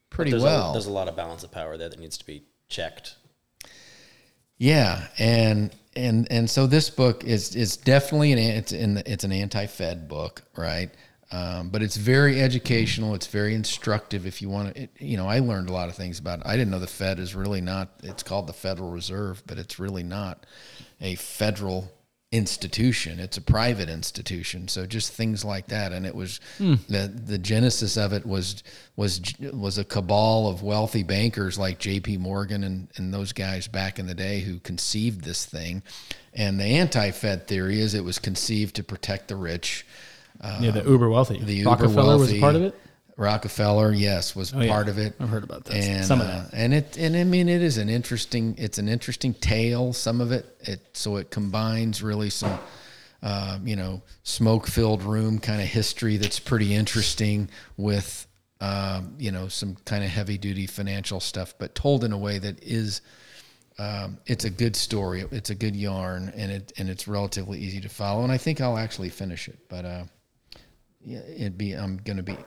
pretty 0.09 0.31
There's, 0.31 0.43
well. 0.43 0.69
a, 0.69 0.73
there's 0.73 0.85
a 0.85 0.91
lot 0.91 1.09
of 1.09 1.15
balance 1.17 1.43
of 1.43 1.51
power 1.51 1.75
there 1.75 1.89
that 1.89 1.99
needs 1.99 2.17
to 2.19 2.25
be 2.25 2.43
checked. 2.69 3.15
Yeah, 4.57 5.07
and 5.17 5.75
and 5.95 6.31
and 6.31 6.49
so 6.49 6.67
this 6.67 6.89
book 6.89 7.23
is 7.23 7.55
is 7.55 7.75
definitely 7.75 8.31
an 8.31 8.37
it's 8.39 8.71
in 8.71 8.93
the, 8.93 9.11
it's 9.11 9.23
an 9.23 9.31
anti-Fed 9.31 10.07
book, 10.07 10.43
right? 10.55 10.89
Um, 11.31 11.69
but 11.69 11.81
it's 11.81 11.97
very 11.97 12.41
educational. 12.41 13.15
It's 13.15 13.27
very 13.27 13.55
instructive. 13.55 14.27
If 14.27 14.41
you 14.41 14.49
want 14.49 14.75
to, 14.75 14.83
it, 14.83 14.91
you 14.99 15.17
know, 15.17 15.27
I 15.27 15.39
learned 15.39 15.69
a 15.69 15.73
lot 15.73 15.89
of 15.89 15.95
things 15.95 16.19
about 16.19 16.39
it. 16.39 16.45
I 16.45 16.55
didn't 16.55 16.69
know 16.69 16.79
the 16.79 16.87
Fed 16.87 17.19
is 17.19 17.33
really 17.33 17.61
not. 17.61 17.89
It's 18.03 18.23
called 18.23 18.47
the 18.47 18.53
Federal 18.53 18.91
Reserve, 18.91 19.41
but 19.47 19.57
it's 19.57 19.79
really 19.79 20.03
not 20.03 20.45
a 21.01 21.15
federal 21.15 21.91
institution. 22.33 23.19
It's 23.19 23.37
a 23.37 23.41
private 23.41 23.89
institution. 23.89 24.67
So 24.67 24.87
just 24.87 25.13
things 25.13 25.45
like 25.45 25.67
that. 25.67 25.93
And 25.93 26.03
it 26.03 26.15
was 26.15 26.39
the 26.89 27.07
the 27.07 27.37
genesis 27.37 27.95
of 27.95 28.11
it 28.11 28.25
was 28.25 28.63
was 28.95 29.21
was 29.39 29.77
a 29.77 29.83
cabal 29.83 30.47
of 30.47 30.63
wealthy 30.63 31.03
bankers 31.03 31.59
like 31.59 31.77
J.P. 31.77 32.17
Morgan 32.17 32.63
and 32.63 32.87
and 32.95 33.13
those 33.13 33.33
guys 33.33 33.67
back 33.67 33.99
in 33.99 34.07
the 34.07 34.15
day 34.15 34.39
who 34.39 34.59
conceived 34.59 35.23
this 35.23 35.45
thing. 35.45 35.83
And 36.33 36.59
the 36.59 36.65
anti-Fed 36.65 37.47
theory 37.47 37.79
is 37.79 37.93
it 37.93 38.03
was 38.03 38.17
conceived 38.17 38.75
to 38.77 38.83
protect 38.83 39.27
the 39.27 39.35
rich. 39.35 39.85
Yeah, 40.59 40.71
the 40.71 40.83
uber 40.83 41.09
wealthy. 41.09 41.39
The 41.39 41.53
uber 41.53 41.69
Rockefeller 41.69 42.17
was 42.17 42.31
a 42.31 42.39
part 42.39 42.55
of 42.55 42.63
it. 42.63 42.75
Rockefeller, 43.15 43.93
yes, 43.93 44.35
was 44.35 44.53
yeah. 44.53 44.67
part 44.67 44.89
of 44.89 44.97
it. 44.97 45.13
I've 45.19 45.29
heard 45.29 45.43
about 45.43 45.65
that. 45.65 45.75
And, 45.75 46.03
Some 46.03 46.19
of 46.19 46.27
uh, 46.27 46.45
and 46.51 46.73
it, 46.73 46.97
and 46.97 47.15
I 47.15 47.23
mean, 47.23 47.47
it 47.47 47.61
is 47.61 47.77
an 47.77 47.87
interesting, 47.87 48.55
it's 48.57 48.79
an 48.79 48.89
interesting 48.89 49.35
tale. 49.35 49.93
Some 49.93 50.19
of 50.19 50.31
it, 50.31 50.57
it 50.61 50.79
so 50.93 51.17
it 51.17 51.29
combines 51.29 52.01
really 52.01 52.31
some, 52.31 52.57
uh, 53.21 53.59
you 53.63 53.75
know, 53.75 54.01
smoke-filled 54.23 55.03
room 55.03 55.37
kind 55.37 55.61
of 55.61 55.67
history 55.67 56.17
that's 56.17 56.39
pretty 56.39 56.73
interesting 56.73 57.49
with, 57.77 58.25
um, 58.61 59.13
you 59.19 59.31
know, 59.31 59.47
some 59.47 59.75
kind 59.85 60.03
of 60.03 60.09
heavy-duty 60.09 60.65
financial 60.65 61.19
stuff, 61.19 61.53
but 61.59 61.75
told 61.75 62.03
in 62.03 62.13
a 62.13 62.17
way 62.17 62.39
that 62.39 62.63
is, 62.63 63.01
um, 63.77 64.17
it's 64.25 64.45
a 64.45 64.49
good 64.49 64.75
story. 64.75 65.23
It's 65.31 65.51
a 65.51 65.55
good 65.55 65.75
yarn, 65.75 66.33
and 66.35 66.51
it 66.51 66.73
and 66.79 66.89
it's 66.89 67.07
relatively 67.07 67.59
easy 67.59 67.81
to 67.81 67.89
follow. 67.89 68.23
And 68.23 68.31
I 68.31 68.39
think 68.39 68.59
I'll 68.59 68.79
actually 68.79 69.09
finish 69.09 69.47
it, 69.47 69.59
but. 69.69 69.85
Uh, 69.85 70.03
yeah, 71.05 71.19
it'd 71.19 71.57
be. 71.57 71.73
I'm 71.73 71.97
going 71.97 72.17
to 72.17 72.23
be 72.23 72.37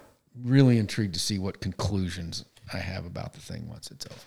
really 0.43 0.79
intrigued 0.79 1.15
to 1.15 1.21
see 1.21 1.39
what 1.39 1.61
conclusions 1.61 2.45
I 2.73 2.79
have 2.79 3.07
about 3.07 3.33
the 3.33 3.41
thing 3.41 3.69
once 3.69 3.91
it's 3.91 4.07
over. 4.07 4.21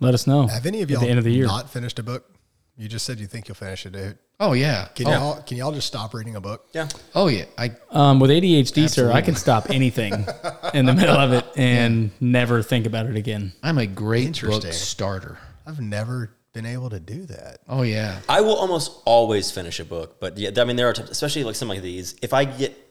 Let 0.00 0.14
us 0.14 0.26
know. 0.26 0.46
Have 0.46 0.66
any 0.66 0.82
of 0.82 0.90
y'all 0.90 1.00
at 1.00 1.04
the 1.04 1.10
end 1.10 1.18
of 1.18 1.24
the 1.24 1.32
year? 1.32 1.46
not 1.46 1.70
finished 1.70 1.98
a 1.98 2.02
book? 2.02 2.34
You 2.76 2.88
just 2.88 3.04
said 3.04 3.20
you 3.20 3.26
think 3.26 3.46
you'll 3.46 3.56
finish 3.56 3.84
it. 3.84 3.92
dude. 3.92 4.18
Oh 4.38 4.54
yeah. 4.54 4.88
Can 4.94 5.06
oh, 5.08 5.10
y'all 5.10 5.42
can 5.42 5.58
y'all 5.58 5.72
just 5.72 5.86
stop 5.86 6.14
reading 6.14 6.34
a 6.34 6.40
book? 6.40 6.66
Yeah. 6.72 6.88
oh 7.14 7.28
yeah. 7.28 7.44
I 7.58 7.72
Um, 7.90 8.18
with 8.20 8.30
ADHD, 8.30 8.88
sir, 8.88 9.12
I 9.12 9.20
can 9.20 9.34
stop 9.34 9.68
anything 9.68 10.12
in 10.74 10.86
the 10.86 10.94
middle 10.94 11.16
of 11.16 11.34
it 11.34 11.44
and 11.56 12.10
never 12.20 12.62
think 12.62 12.86
about 12.86 13.04
it 13.04 13.16
again. 13.16 13.52
I'm 13.62 13.76
a 13.76 13.86
great 13.86 14.40
book 14.40 14.64
starter. 14.72 15.38
I've 15.66 15.80
never 15.80 16.32
been 16.54 16.64
able 16.64 16.88
to 16.88 16.98
do 16.98 17.26
that. 17.26 17.58
Oh 17.68 17.82
yeah. 17.82 18.20
I 18.30 18.40
will 18.40 18.56
almost 18.56 19.02
always 19.04 19.50
finish 19.50 19.78
a 19.78 19.84
book, 19.84 20.18
but 20.18 20.38
yeah, 20.38 20.50
I 20.56 20.64
mean, 20.64 20.76
there 20.76 20.88
are 20.88 20.94
times, 20.94 21.10
especially 21.10 21.44
like 21.44 21.56
some 21.56 21.68
like 21.68 21.82
these. 21.82 22.16
If 22.22 22.32
I 22.32 22.46
get 22.46 22.89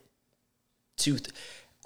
too, 1.00 1.18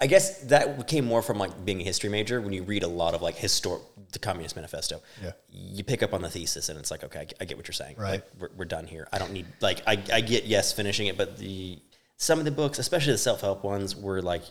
I 0.00 0.06
guess 0.06 0.40
that 0.44 0.86
came 0.88 1.04
more 1.04 1.22
from 1.22 1.38
like 1.38 1.64
being 1.64 1.80
a 1.80 1.84
history 1.84 2.10
major. 2.10 2.40
When 2.40 2.52
you 2.52 2.62
read 2.64 2.82
a 2.82 2.88
lot 2.88 3.14
of 3.14 3.22
like 3.22 3.36
historic, 3.36 3.82
the 4.12 4.18
Communist 4.18 4.56
Manifesto, 4.56 5.00
Yeah. 5.22 5.32
you 5.50 5.82
pick 5.84 6.02
up 6.02 6.12
on 6.12 6.20
the 6.22 6.28
thesis, 6.30 6.68
and 6.68 6.78
it's 6.78 6.90
like, 6.90 7.04
okay, 7.04 7.20
I 7.20 7.24
get, 7.24 7.36
I 7.40 7.44
get 7.46 7.56
what 7.56 7.66
you're 7.68 7.72
saying. 7.72 7.96
Right. 7.96 8.10
Like, 8.12 8.26
we're, 8.38 8.50
we're 8.58 8.64
done 8.64 8.86
here. 8.86 9.08
I 9.12 9.18
don't 9.18 9.32
need 9.32 9.46
like 9.60 9.82
I, 9.86 9.98
I 10.12 10.20
get 10.20 10.44
yes 10.44 10.72
finishing 10.72 11.06
it, 11.06 11.16
but 11.16 11.38
the 11.38 11.78
some 12.16 12.38
of 12.38 12.44
the 12.44 12.50
books, 12.50 12.78
especially 12.78 13.12
the 13.12 13.18
self 13.18 13.40
help 13.40 13.64
ones, 13.64 13.96
were 13.96 14.20
like 14.20 14.42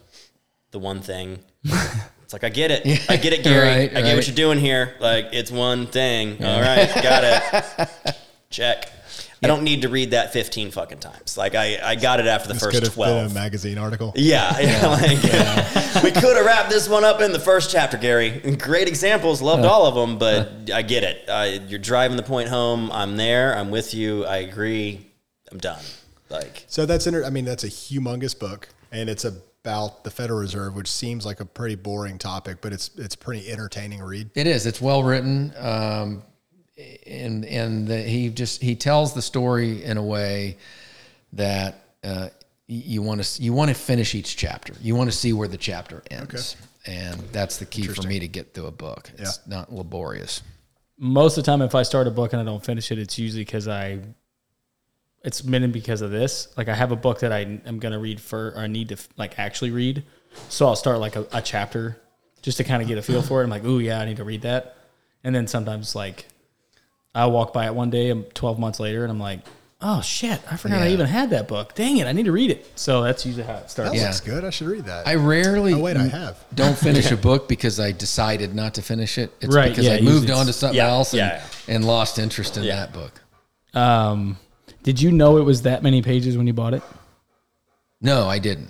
the 0.71 0.79
one 0.79 1.01
thing. 1.01 1.39
It's 2.23 2.31
like 2.31 2.45
I 2.45 2.49
get 2.49 2.71
it, 2.71 3.09
I 3.11 3.17
get 3.17 3.33
it, 3.33 3.43
Gary. 3.43 3.67
Right, 3.67 3.81
I 3.91 4.01
get 4.01 4.03
right. 4.03 4.15
what 4.15 4.25
you're 4.27 4.35
doing 4.35 4.57
here. 4.57 4.95
Like 4.99 5.27
it's 5.33 5.51
one 5.51 5.85
thing. 5.87 6.43
All 6.43 6.61
right, 6.61 6.89
got 7.03 7.23
it. 7.23 8.15
Check. 8.49 8.89
I 9.43 9.47
don't 9.47 9.63
need 9.63 9.81
to 9.83 9.89
read 9.89 10.11
that 10.11 10.33
15 10.33 10.71
fucking 10.71 10.99
times. 10.99 11.37
Like 11.37 11.55
I, 11.55 11.79
I 11.83 11.95
got 11.95 12.19
it 12.19 12.27
after 12.27 12.47
the 12.47 12.53
This 12.53 12.63
first 12.63 12.73
could 12.75 12.83
have 12.83 12.95
been 12.95 13.03
a 13.03 13.29
12. 13.29 13.33
magazine 13.33 13.77
article. 13.77 14.13
Yeah, 14.15 14.57
yeah, 14.61 14.87
like 14.87 16.03
we 16.03 16.11
could 16.11 16.35
have 16.37 16.45
wrapped 16.45 16.69
this 16.69 16.87
one 16.87 17.03
up 17.03 17.21
in 17.21 17.31
the 17.31 17.39
first 17.39 17.71
chapter, 17.71 17.97
Gary. 17.97 18.39
Great 18.57 18.87
examples, 18.87 19.41
loved 19.41 19.65
all 19.65 19.85
of 19.85 19.95
them, 19.95 20.17
but 20.17 20.71
I 20.73 20.81
get 20.81 21.03
it. 21.03 21.27
Uh, 21.27 21.59
you're 21.67 21.79
driving 21.79 22.17
the 22.17 22.23
point 22.23 22.49
home. 22.49 22.91
I'm 22.91 23.17
there. 23.17 23.55
I'm 23.57 23.69
with 23.71 23.93
you. 23.93 24.25
I 24.25 24.37
agree. 24.37 25.11
I'm 25.51 25.57
done. 25.57 25.83
Like 26.29 26.65
So 26.67 26.85
that's 26.85 27.05
inter- 27.05 27.25
I 27.25 27.29
mean, 27.29 27.45
that's 27.45 27.63
a 27.63 27.67
humongous 27.69 28.37
book, 28.37 28.67
and 28.91 29.07
it's 29.09 29.23
about 29.25 30.03
the 30.03 30.09
Federal 30.11 30.39
Reserve, 30.39 30.75
which 30.75 30.91
seems 30.91 31.25
like 31.25 31.39
a 31.39 31.45
pretty 31.45 31.75
boring 31.75 32.17
topic, 32.17 32.57
but 32.61 32.73
it's 32.73 32.89
it's 32.97 33.15
pretty 33.15 33.49
entertaining 33.51 34.01
read. 34.01 34.29
It 34.35 34.47
is. 34.47 34.65
It's 34.65 34.81
well 34.81 35.03
written, 35.03 35.53
um, 35.57 36.23
and 36.77 37.45
and 37.45 37.87
the, 37.87 38.01
he 38.01 38.29
just 38.29 38.61
he 38.61 38.75
tells 38.75 39.13
the 39.13 39.21
story 39.21 39.83
in 39.83 39.97
a 39.97 40.03
way 40.03 40.57
that 41.33 41.83
uh, 42.03 42.29
you 42.67 43.01
want 43.01 43.23
to 43.23 43.41
you 43.41 43.53
want 43.53 43.69
to 43.69 43.75
finish 43.75 44.15
each 44.15 44.35
chapter. 44.37 44.73
You 44.81 44.95
want 44.95 45.11
to 45.11 45.15
see 45.15 45.33
where 45.33 45.47
the 45.47 45.57
chapter 45.57 46.03
ends, 46.09 46.55
and 46.85 47.19
that's 47.31 47.57
the 47.57 47.65
key 47.65 47.87
for 47.87 48.07
me 48.07 48.19
to 48.19 48.27
get 48.27 48.53
through 48.53 48.67
a 48.67 48.71
book. 48.71 49.11
It's 49.17 49.39
not 49.47 49.71
laborious. 49.73 50.41
most 50.97 51.37
of 51.37 51.43
the 51.43 51.51
time 51.51 51.61
if 51.61 51.75
i 51.75 51.83
start 51.83 52.07
a 52.07 52.11
book 52.11 52.33
and 52.33 52.41
i 52.41 52.45
don't 52.45 52.63
finish 52.63 52.91
it 52.91 52.99
it's 52.99 53.17
usually 53.17 53.43
because 53.43 53.67
i 53.67 53.99
it's 55.23 55.41
been 55.41 55.71
because 55.71 56.01
of 56.01 56.11
this. 56.11 56.53
Like 56.57 56.67
i 56.67 56.75
have 56.75 56.91
a 56.91 56.95
book 56.95 57.19
that 57.21 57.31
i 57.31 57.39
am 57.39 57.79
going 57.79 57.93
to 57.93 57.99
read 57.99 58.19
for 58.19 58.49
or 58.49 58.59
i 58.59 58.67
need 58.67 58.89
to 58.89 58.97
like 59.17 59.39
actually 59.39 59.71
read. 59.71 60.03
So 60.49 60.67
i'll 60.67 60.75
start 60.75 60.99
like 60.99 61.15
a, 61.15 61.25
a 61.31 61.41
chapter 61.41 61.97
just 62.41 62.57
to 62.57 62.63
kind 62.63 62.81
of 62.81 62.87
get 62.87 62.97
a 62.97 63.01
feel 63.01 63.21
for 63.21 63.41
it. 63.41 63.45
I'm 63.45 63.49
like 63.49 63.63
ooh 63.63 63.79
yeah 63.79 63.99
i 63.99 64.05
need 64.05 64.17
to 64.17 64.23
read 64.23 64.41
that. 64.41 64.75
And 65.23 65.33
then 65.33 65.47
sometimes 65.47 65.95
like 65.95 66.25
i'll 67.15 67.31
walk 67.31 67.53
by 67.53 67.65
it 67.65 67.73
one 67.75 67.89
day 67.89 68.11
um, 68.11 68.23
12 68.33 68.59
months 68.59 68.79
later 68.79 69.03
and 69.03 69.11
i'm 69.11 69.19
like 69.19 69.39
oh 69.81 70.01
shit 70.01 70.39
i 70.51 70.55
forgot 70.57 70.81
i 70.81 70.87
Yeah. 70.87 70.93
even 70.93 71.05
had 71.07 71.29
that 71.31 71.47
book 71.47 71.75
dang 71.75 71.97
it 71.97 72.07
i 72.07 72.11
need 72.11 72.25
to 72.25 72.31
read 72.31 72.49
it 72.51 72.65
so 72.79 73.03
that's 73.03 73.25
usually 73.25 73.45
how 73.45 73.55
it 73.57 73.69
starts 73.69 73.91
That 73.91 73.97
Yeah. 73.97 74.05
looks 74.05 74.19
good. 74.21 74.43
I 74.45 74.49
should 74.49 74.67
read 74.67 74.85
that. 74.85 75.07
I 75.07 75.15
rarely 75.15 75.73
oh 75.73 75.79
wait, 75.79 75.97
I 75.97 76.07
have. 76.07 76.37
don't 76.55 76.77
finish 76.77 77.11
a 77.11 77.17
book 77.17 77.47
because 77.47 77.79
I 77.79 77.91
decided 77.91 78.55
not 78.55 78.73
to 78.75 78.81
finish 78.81 79.17
it. 79.17 79.31
It's 79.41 79.53
Right, 79.53 79.69
because 79.69 79.85
yeah, 79.85 79.93
I 79.95 80.01
moved 80.01 80.23
usually 80.29 80.31
on 80.31 80.37
to 80.45 80.49
it's- 80.49 80.55
something 80.57 80.77
yeah, 80.77 80.87
else 80.87 81.11
and, 81.13 81.17
yeah, 81.19 81.43
and 81.67 81.85
lost 81.85 82.17
interest 82.19 82.57
in 82.57 82.63
Yeah. 82.63 82.77
that 82.77 82.93
book. 82.93 83.21
um 83.73 84.37
did 84.83 85.01
you 85.01 85.11
know 85.11 85.37
it 85.37 85.43
was 85.43 85.61
that 85.63 85.83
many 85.83 86.01
pages 86.01 86.37
when 86.37 86.47
you 86.47 86.53
bought 86.53 86.73
it 86.73 86.83
No, 88.01 88.27
I 88.27 88.39
didn't. 88.39 88.69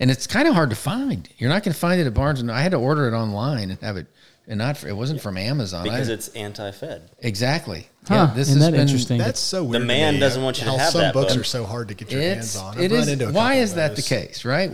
And 0.00 0.10
it's 0.12 0.26
kind 0.28 0.46
of 0.46 0.54
hard 0.54 0.70
to 0.70 0.76
find. 0.76 1.28
You're 1.38 1.50
not 1.50 1.64
going 1.64 1.72
to 1.74 1.78
find 1.78 2.00
it 2.00 2.06
at 2.06 2.14
Barnes 2.14 2.40
and 2.40 2.52
I 2.52 2.60
had 2.60 2.70
to 2.72 2.78
order 2.78 3.08
it 3.08 3.12
online 3.14 3.70
and 3.70 3.80
have 3.80 3.96
it, 3.96 4.06
and 4.48 4.58
not 4.58 4.82
it 4.82 4.92
wasn't 4.92 5.20
from 5.20 5.36
Amazon. 5.38 5.84
because 5.84 6.10
I, 6.10 6.14
it's 6.14 6.28
anti-Fed. 6.28 7.10
exactly. 7.20 7.86
Huh, 8.08 8.32
this 8.34 8.48
isn't 8.48 8.60
that 8.60 8.72
been 8.72 8.80
interesting? 8.80 9.18
That's 9.18 9.38
so 9.38 9.62
weird. 9.62 9.82
The 9.82 9.86
man 9.86 10.14
me, 10.14 10.20
doesn't 10.20 10.42
want 10.42 10.58
you 10.58 10.64
to 10.64 10.70
how 10.70 10.78
have 10.78 10.90
some 10.92 11.00
that 11.02 11.12
books 11.14 11.34
book. 11.34 11.42
are 11.42 11.44
so 11.44 11.64
hard 11.66 11.88
to 11.88 11.94
get 11.94 12.10
your 12.10 12.22
hands 12.22 12.54
It's 12.54 12.56
on. 12.56 12.78
it 12.78 12.84
I've 12.86 12.90
run 12.92 13.00
is. 13.02 13.08
into 13.08 13.28
a 13.28 13.32
Why 13.32 13.54
is 13.56 13.74
that 13.74 13.94
the 13.96 14.02
case? 14.02 14.44
Right? 14.46 14.70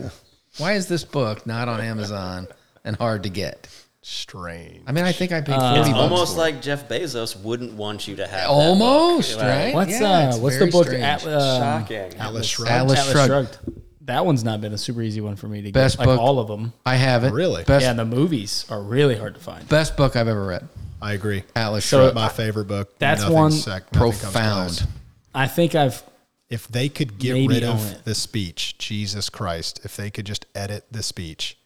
Why 0.57 0.73
is 0.73 0.87
this 0.87 1.03
book 1.03 1.45
not 1.45 1.67
on 1.67 1.81
Amazon 1.81 2.47
and 2.85 2.95
hard 2.95 3.23
to 3.23 3.29
get? 3.29 3.67
Strange. 4.01 4.83
I 4.87 4.91
mean, 4.93 5.03
I 5.03 5.11
think 5.11 5.31
I 5.31 5.41
paid 5.41 5.55
Uh, 5.55 5.75
forty 5.75 5.89
It's 5.89 5.99
almost 5.99 6.33
for 6.35 6.39
it. 6.39 6.41
like 6.43 6.61
Jeff 6.61 6.87
Bezos 6.87 7.35
wouldn't 7.41 7.73
want 7.73 8.07
you 8.07 8.15
to 8.17 8.27
have 8.27 8.47
almost 8.49 9.31
that 9.31 9.35
book. 9.37 9.43
right. 9.65 9.73
what's 9.73 9.99
Yeah, 9.99 10.29
uh 10.29 10.37
what's 10.37 10.59
the 10.59 10.67
book. 10.67 10.87
At, 10.93 11.25
um, 11.25 11.61
Shocking. 11.61 12.13
Atlas 12.19 12.45
Shrugged. 12.45 12.71
Atlas 12.71 12.99
Atlas 12.99 13.25
Shrugged. 13.25 13.57
Shrugged. 14.05 14.07
That 14.07 14.25
one's 14.25 14.43
not 14.43 14.61
been 14.61 14.73
a 14.73 14.77
super 14.77 15.01
easy 15.01 15.21
one 15.21 15.35
for 15.35 15.47
me 15.47 15.61
to 15.63 15.71
Best 15.71 15.97
get. 15.97 16.07
Like 16.07 16.15
book. 16.17 16.21
all 16.21 16.39
of 16.39 16.47
them. 16.47 16.73
I 16.85 16.95
have 16.95 17.23
it. 17.23 17.33
Really? 17.33 17.63
Best 17.63 17.83
yeah, 17.83 17.93
the 17.93 18.05
movies 18.05 18.65
are 18.69 18.81
really 18.81 19.15
hard 19.15 19.35
to 19.35 19.41
find. 19.41 19.67
best 19.67 19.97
book 19.97 20.15
I've 20.15 20.27
ever 20.27 20.45
read. 20.45 20.67
I 21.01 21.13
agree. 21.13 21.43
Atlas 21.55 21.85
So- 21.85 22.03
Shrugged. 22.05 22.15
My 22.15 22.29
favorite 22.29 22.65
book. 22.67 22.97
That's 22.99 23.21
Nothing 23.21 23.35
one 23.35 23.51
sec- 23.51 23.93
nothing 23.93 23.99
comes 24.11 24.21
profound. 24.21 24.67
close. 24.77 24.87
I 25.33 25.47
think 25.47 25.75
I've 25.75 26.03
If 26.49 26.67
they 26.67 26.89
could 26.89 27.17
get 27.19 27.33
Maybe 27.33 27.55
rid 27.55 27.63
own 27.63 27.75
of 27.77 27.91
it. 27.91 28.05
the 28.05 28.15
speech, 28.15 28.77
Jesus 28.77 29.29
Christ, 29.29 29.81
if 29.83 29.95
they 29.97 30.09
could 30.09 30.25
just 30.25 30.45
edit 30.55 30.85
the 30.91 31.03
speech, 31.03 31.57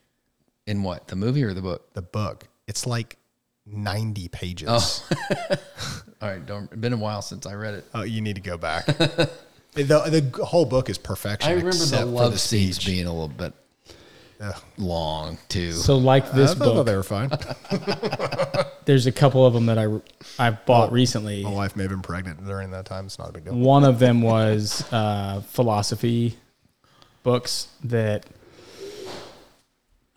In 0.65 0.84
what? 0.84 1.08
The 1.10 1.15
movie 1.15 1.43
or 1.43 1.54
the 1.54 1.62
book? 1.62 1.93
the 1.93 2.02
book, 2.02 2.47
it's 2.67 2.88
like 2.88 3.17
90 3.65 4.28
pages. 4.30 4.67
Oh. 4.69 5.04
All 6.21 6.30
right, 6.30 6.45
don't. 6.45 6.63
It's 6.65 6.75
been 6.75 6.93
a 6.93 6.97
while 6.97 7.21
since 7.21 7.45
I 7.45 7.54
read 7.54 7.75
it. 7.75 7.86
Oh, 7.93 8.02
you 8.02 8.19
need 8.21 8.36
to 8.36 8.41
go 8.41 8.58
back. 8.58 8.88
the, 9.84 10.22
the 10.32 10.46
whole 10.46 10.65
book 10.65 10.89
is 10.89 10.98
perfection. 10.98 11.50
I 11.50 11.54
remember 11.54 11.70
except 11.70 11.92
the 11.92 11.98
for 12.00 12.06
love 12.06 12.32
the 12.34 12.38
scenes 12.39 12.76
speech. 12.76 12.88
being 12.88 13.06
a 13.08 13.12
little 13.12 13.28
bit 13.28 13.54
Ugh. 14.42 14.56
long 14.78 15.38
too. 15.50 15.74
so 15.74 15.98
like 15.98 16.32
this 16.32 16.52
I 16.52 16.56
thought 16.56 16.74
book. 16.76 16.86
they 16.86 16.96
were 16.96 17.04
fine. 17.04 17.30
There's 18.86 19.06
a 19.06 19.12
couple 19.12 19.46
of 19.46 19.54
them 19.54 19.65
that 19.68 19.78
I 19.78 19.88
I 20.39 20.52
bought 20.52 20.92
recently. 20.92 21.44
My 21.44 21.52
wife 21.52 21.76
may 21.76 21.84
have 21.84 21.92
been 21.92 22.02
pregnant 22.02 22.46
during 22.46 22.72
that 22.72 22.86
time. 22.86 23.06
It's 23.06 23.20
not 23.20 23.30
a 23.30 23.34
big 23.34 23.46
deal. 23.46 23.54
One 23.56 23.84
of 23.84 24.00
them 24.00 24.22
was 24.22 24.84
uh, 24.92 25.42
philosophy 25.48 26.38
books 27.24 27.68
that 27.84 28.26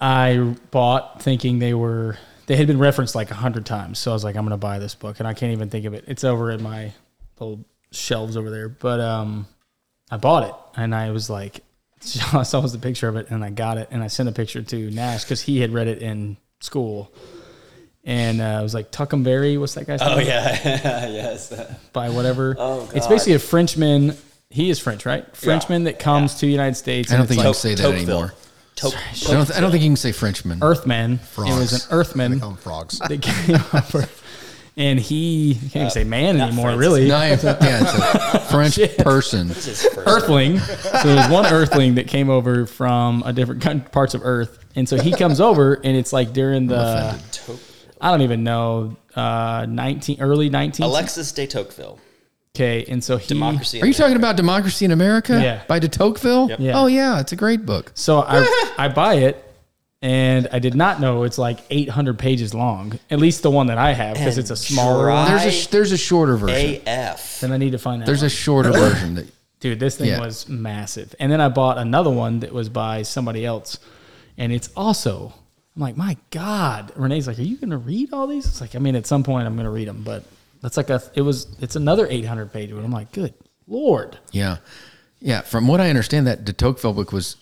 I 0.00 0.54
bought 0.70 1.22
thinking 1.22 1.58
they 1.58 1.74
were 1.74 2.16
they 2.46 2.56
had 2.56 2.66
been 2.66 2.78
referenced 2.78 3.14
like 3.14 3.30
a 3.30 3.34
hundred 3.34 3.66
times. 3.66 3.98
So 3.98 4.10
I 4.10 4.14
was 4.14 4.24
like, 4.24 4.36
I'm 4.36 4.44
gonna 4.44 4.56
buy 4.56 4.78
this 4.78 4.94
book, 4.94 5.18
and 5.20 5.28
I 5.28 5.34
can't 5.34 5.52
even 5.52 5.68
think 5.70 5.84
of 5.84 5.94
it. 5.94 6.04
It's 6.08 6.24
over 6.24 6.50
in 6.50 6.62
my 6.62 6.92
little 7.38 7.64
shelves 7.92 8.36
over 8.36 8.50
there. 8.50 8.68
But 8.68 9.00
um, 9.00 9.46
I 10.10 10.16
bought 10.16 10.44
it, 10.48 10.54
and 10.80 10.94
I 10.94 11.10
was 11.10 11.30
like, 11.30 11.60
I 12.32 12.42
saw 12.42 12.60
was 12.60 12.72
the 12.72 12.78
picture 12.78 13.08
of 13.08 13.16
it, 13.16 13.30
and 13.30 13.44
I 13.44 13.50
got 13.50 13.78
it, 13.78 13.88
and 13.90 14.02
I 14.02 14.08
sent 14.08 14.28
a 14.28 14.32
picture 14.32 14.62
to 14.62 14.90
Nash 14.90 15.24
because 15.24 15.40
he 15.42 15.60
had 15.60 15.72
read 15.72 15.86
it 15.88 16.02
in 16.02 16.36
school. 16.60 17.12
And 18.04 18.40
uh, 18.40 18.58
I 18.58 18.62
was 18.62 18.74
like 18.74 18.90
Tuckum 18.90 19.22
Berry, 19.22 19.56
what's 19.58 19.74
that 19.74 19.86
guy's 19.86 20.02
Oh 20.02 20.16
name? 20.16 20.26
yeah, 20.26 21.06
yes. 21.08 21.52
by 21.92 22.10
whatever. 22.10 22.56
Oh, 22.58 22.90
It's 22.94 23.06
basically 23.06 23.34
a 23.34 23.38
Frenchman. 23.38 24.16
He 24.50 24.70
is 24.70 24.80
French, 24.80 25.06
right? 25.06 25.24
Frenchman 25.36 25.84
that 25.84 25.98
comes 26.00 26.34
to 26.36 26.46
the 26.46 26.50
United 26.52 26.74
States. 26.74 27.10
I 27.12 27.14
don't 27.14 27.20
and 27.20 27.28
think 27.28 27.38
it's 27.38 27.44
you 27.44 27.48
like 27.48 27.54
can 27.54 27.60
say 27.60 27.74
that 27.76 27.82
Tocqueville. 27.90 28.16
anymore. 28.16 28.34
To- 28.74 28.88
I 28.88 29.32
don't. 29.32 29.50
I 29.56 29.60
don't 29.60 29.70
think 29.70 29.84
you 29.84 29.88
can 29.90 29.96
say 29.96 30.10
Frenchman. 30.12 30.58
Earthman. 30.62 31.20
It 31.38 31.38
was 31.38 31.72
an 31.84 31.88
They 31.90 31.96
Earthman 31.96 32.40
call 32.40 32.48
them 32.50 32.58
frogs. 32.58 32.98
that 32.98 33.22
came 33.22 33.54
over, 33.72 34.08
and 34.76 34.98
he 34.98 35.54
can't 35.54 35.76
even 35.76 35.90
say 35.90 36.04
man 36.04 36.40
anymore. 36.40 36.66
Francis. 36.66 36.80
Really, 36.80 37.08
No, 37.08 37.20
yeah, 37.22 37.34
it's 37.34 37.44
a 37.44 38.40
French 38.50 38.96
person. 38.98 39.48
This 39.48 39.66
is 39.66 39.82
first 39.94 40.06
Earthling. 40.08 40.58
So 40.58 41.14
there's 41.14 41.30
one 41.30 41.46
Earthling 41.52 41.94
that 41.96 42.08
came 42.08 42.30
over 42.30 42.66
from 42.66 43.22
a 43.26 43.32
different 43.32 43.62
coun- 43.62 43.80
parts 43.82 44.14
of 44.14 44.22
Earth, 44.24 44.64
and 44.74 44.88
so 44.88 44.96
he 44.96 45.12
comes 45.12 45.40
over, 45.40 45.74
and 45.74 45.96
it's 45.96 46.12
like 46.12 46.32
during 46.32 46.66
the 46.66 47.20
I 48.00 48.10
don't 48.10 48.22
even 48.22 48.42
know 48.44 48.96
uh, 49.14 49.66
nineteen 49.68 50.20
early 50.20 50.48
nineteen. 50.50 50.84
Alexis 50.86 51.32
de 51.32 51.46
Tocqueville. 51.46 51.98
Okay, 52.54 52.84
and 52.86 53.02
so 53.02 53.16
he 53.16 53.28
Democracy. 53.28 53.80
Are 53.80 53.86
you 53.86 53.94
talking 53.94 54.16
about 54.16 54.36
Democracy 54.36 54.84
in 54.84 54.90
America? 54.90 55.40
Yeah. 55.40 55.62
By 55.68 55.78
de 55.78 55.88
Tocqueville? 55.88 56.48
Yep. 56.50 56.60
Yeah. 56.60 56.78
Oh 56.80 56.86
yeah, 56.86 57.20
it's 57.20 57.32
a 57.32 57.36
great 57.36 57.64
book. 57.64 57.92
So 57.94 58.20
I 58.26 58.74
I 58.78 58.88
buy 58.88 59.14
it, 59.14 59.42
and 60.02 60.48
I 60.52 60.58
did 60.58 60.74
not 60.74 61.00
know 61.00 61.22
it's 61.22 61.38
like 61.38 61.60
800 61.70 62.18
pages 62.18 62.52
long. 62.52 62.98
At 63.10 63.18
least 63.20 63.42
the 63.42 63.50
one 63.50 63.68
that 63.68 63.78
I 63.78 63.92
have, 63.92 64.14
because 64.14 64.36
it's 64.36 64.50
a 64.50 64.56
smaller 64.56 65.08
one. 65.10 65.28
There's 65.28 65.66
a 65.66 65.70
there's 65.70 65.92
a 65.92 65.96
shorter 65.96 66.36
version. 66.36 66.82
AF. 66.86 67.40
Then 67.40 67.52
I 67.52 67.56
need 67.56 67.70
to 67.72 67.78
find 67.78 68.02
that. 68.02 68.06
There's 68.06 68.20
one. 68.22 68.26
a 68.26 68.30
shorter 68.30 68.72
version 68.72 69.14
that 69.14 69.26
dude. 69.60 69.78
This 69.80 69.96
thing 69.96 70.08
Yeah. 70.08 70.20
was 70.20 70.48
massive, 70.48 71.14
and 71.20 71.30
then 71.30 71.40
I 71.40 71.48
bought 71.48 71.78
another 71.78 72.10
one 72.10 72.40
that 72.40 72.52
was 72.52 72.68
by 72.68 73.02
somebody 73.02 73.46
else, 73.46 73.78
and 74.36 74.52
it's 74.52 74.68
also. 74.76 75.32
I'm 75.74 75.80
like, 75.80 75.96
my 75.96 76.18
God. 76.28 76.92
Renee's 76.96 77.26
like, 77.26 77.38
are 77.38 77.42
you 77.42 77.56
going 77.56 77.70
to 77.70 77.78
read 77.78 78.12
all 78.12 78.26
these? 78.26 78.44
It's 78.44 78.60
like, 78.60 78.74
I 78.76 78.78
mean, 78.78 78.94
at 78.94 79.06
some 79.06 79.22
point 79.22 79.46
I'm 79.46 79.54
going 79.54 79.64
to 79.64 79.70
read 79.70 79.88
them, 79.88 80.02
but 80.04 80.22
that's 80.60 80.76
like 80.76 80.90
a. 80.90 81.00
It 81.14 81.22
was. 81.22 81.46
It's 81.62 81.76
another 81.76 82.06
800 82.10 82.52
page 82.52 82.70
one. 82.74 82.84
I'm 82.84 82.90
like, 82.92 83.10
good 83.12 83.32
lord. 83.66 84.18
Yeah. 84.32 84.58
Yeah. 85.18 85.40
From 85.40 85.66
what 85.68 85.80
I 85.80 85.88
understand, 85.88 86.26
that 86.26 86.44
de 86.44 86.52
Tocqueville 86.52 86.92
book 86.92 87.10
was 87.10 87.36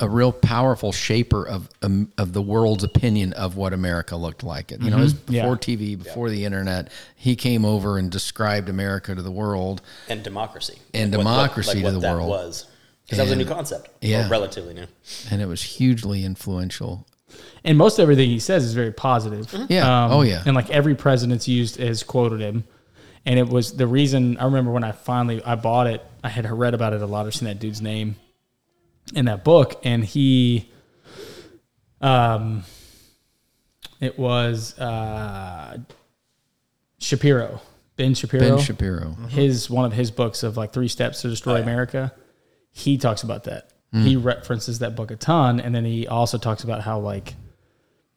a 0.00 0.08
real 0.08 0.32
powerful 0.32 0.92
shaper 0.92 1.46
of 1.46 1.68
um, 1.82 2.12
of 2.18 2.32
the 2.32 2.42
world's 2.42 2.84
opinion 2.84 3.32
of 3.34 3.56
what 3.56 3.72
America 3.72 4.16
looked 4.16 4.42
like. 4.44 4.70
You 4.70 4.78
know, 4.90 4.98
it 4.98 5.00
was 5.00 5.14
Mm-hmm. 5.14 5.32
Yeah. 5.32 5.42
before 5.42 5.56
TV, 5.56 5.96
before 6.02 6.30
the 6.30 6.44
internet. 6.44 6.90
He 7.14 7.36
came 7.36 7.64
over 7.64 7.98
and 7.98 8.10
described 8.10 8.68
America 8.68 9.14
to 9.14 9.22
the 9.22 9.30
world. 9.30 9.82
and 10.08 10.22
democracy. 10.22 10.78
And 10.94 11.10
Like 11.12 11.18
what- 11.18 11.24
what- 11.26 11.32
democracy 11.32 11.68
like 11.70 11.78
to 11.78 11.84
what 11.84 11.90
the 11.94 12.00
that 12.00 12.14
world. 12.14 12.28
was. 12.28 12.66
Because 13.04 13.18
that 13.18 13.24
was 13.24 13.32
a 13.32 13.36
new 13.36 13.44
concept. 13.44 13.88
yeah. 14.00 14.26
Or 14.26 14.30
relatively 14.30 14.74
new. 14.74 14.86
And 15.30 15.40
it 15.40 15.46
was 15.46 15.62
hugely 15.62 16.24
influential. 16.24 17.06
And 17.64 17.78
most 17.78 17.98
everything 18.00 18.28
he 18.30 18.38
says 18.40 18.64
is 18.64 18.74
very 18.74 18.92
positive. 18.92 19.52
Yeah. 19.68 20.08
Oh, 20.10 20.22
yeah. 20.22 20.42
And 20.44 20.54
like 20.56 20.70
every 20.70 20.94
president's 20.94 21.46
used 21.46 21.76
has 21.76 22.02
quoted 22.02 22.40
him. 22.40 22.64
And 23.24 23.38
it 23.38 23.48
was 23.48 23.76
the 23.76 23.86
reason 23.86 24.36
I 24.38 24.44
remember 24.44 24.70
when 24.72 24.84
I 24.84 24.92
finally 24.92 25.42
I 25.44 25.54
bought 25.56 25.86
it, 25.88 26.04
I 26.24 26.28
had 26.28 26.48
read 26.50 26.74
about 26.74 26.92
it 26.94 27.02
a 27.02 27.06
lot 27.06 27.26
or 27.26 27.30
seen 27.32 27.46
that 27.48 27.58
dude's 27.60 27.80
name 27.80 28.16
in 29.14 29.26
that 29.26 29.44
book. 29.44 29.80
And 29.84 30.04
he 30.04 30.70
um 32.00 32.64
it 34.00 34.18
was 34.18 34.78
uh 34.78 35.78
Shapiro. 36.98 37.60
Ben 37.96 38.14
Shapiro. 38.14 38.56
Ben 38.56 38.58
Shapiro. 38.58 39.12
his 39.28 39.70
one 39.70 39.84
of 39.84 39.92
his 39.92 40.10
books 40.10 40.42
of 40.42 40.56
like 40.56 40.72
three 40.72 40.88
steps 40.88 41.22
to 41.22 41.28
destroy 41.28 41.60
America. 41.62 42.12
He 42.70 42.98
talks 42.98 43.22
about 43.22 43.44
that. 43.44 43.70
He 43.92 44.14
references 44.14 44.80
that 44.80 44.94
book 44.94 45.10
a 45.10 45.16
ton, 45.16 45.58
and 45.58 45.74
then 45.74 45.86
he 45.86 46.06
also 46.06 46.36
talks 46.36 46.64
about 46.64 46.82
how 46.82 46.98
like 46.98 47.34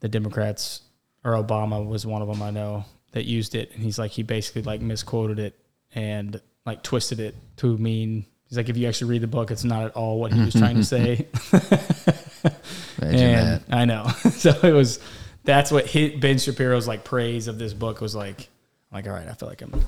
the 0.02 0.10
Democrats 0.10 0.82
or 1.24 1.34
Obama 1.34 1.86
was 1.88 2.06
one 2.06 2.22
of 2.22 2.28
them 2.28 2.42
I 2.42 2.52
know 2.52 2.84
that 3.14 3.24
used 3.24 3.56
it, 3.56 3.72
and 3.74 3.82
he's 3.82 3.98
like 3.98 4.12
he 4.12 4.24
basically 4.24 4.64
like 4.64 4.82
misquoted 4.82 5.40
it 5.40 5.58
and 5.96 6.42
like 6.66 6.84
twisted 6.84 7.22
it 7.22 7.36
to 7.58 7.78
mean 7.78 8.26
he's 8.50 8.58
like 8.58 8.70
if 8.70 8.78
you 8.78 8.88
actually 8.88 9.12
read 9.12 9.22
the 9.22 9.28
book, 9.28 9.52
it's 9.52 9.64
not 9.64 9.86
at 9.86 9.92
all 9.96 10.20
what 10.20 10.34
he 10.34 10.40
was 10.40 10.54
mm-hmm, 10.54 10.60
trying 10.60 10.76
to 10.76 10.82
mm-hmm. 10.82 11.78
say. 11.78 12.56
And 13.02 13.62
that. 13.62 13.64
I 13.72 13.86
know. 13.86 14.08
so 14.32 14.52
it 14.64 14.74
was 14.74 15.00
that's 15.44 15.72
what 15.72 15.86
hit 15.86 16.20
Ben 16.20 16.38
Shapiro's 16.38 16.88
like 16.88 17.04
praise 17.04 17.48
of 17.48 17.58
this 17.58 17.74
book 17.74 18.02
was 18.02 18.16
like 18.16 18.50
I'm 18.92 18.98
like 18.98 19.08
all 19.08 19.14
right, 19.14 19.28
I 19.28 19.34
feel 19.34 19.50
like 19.50 19.62
I'm 19.62 19.84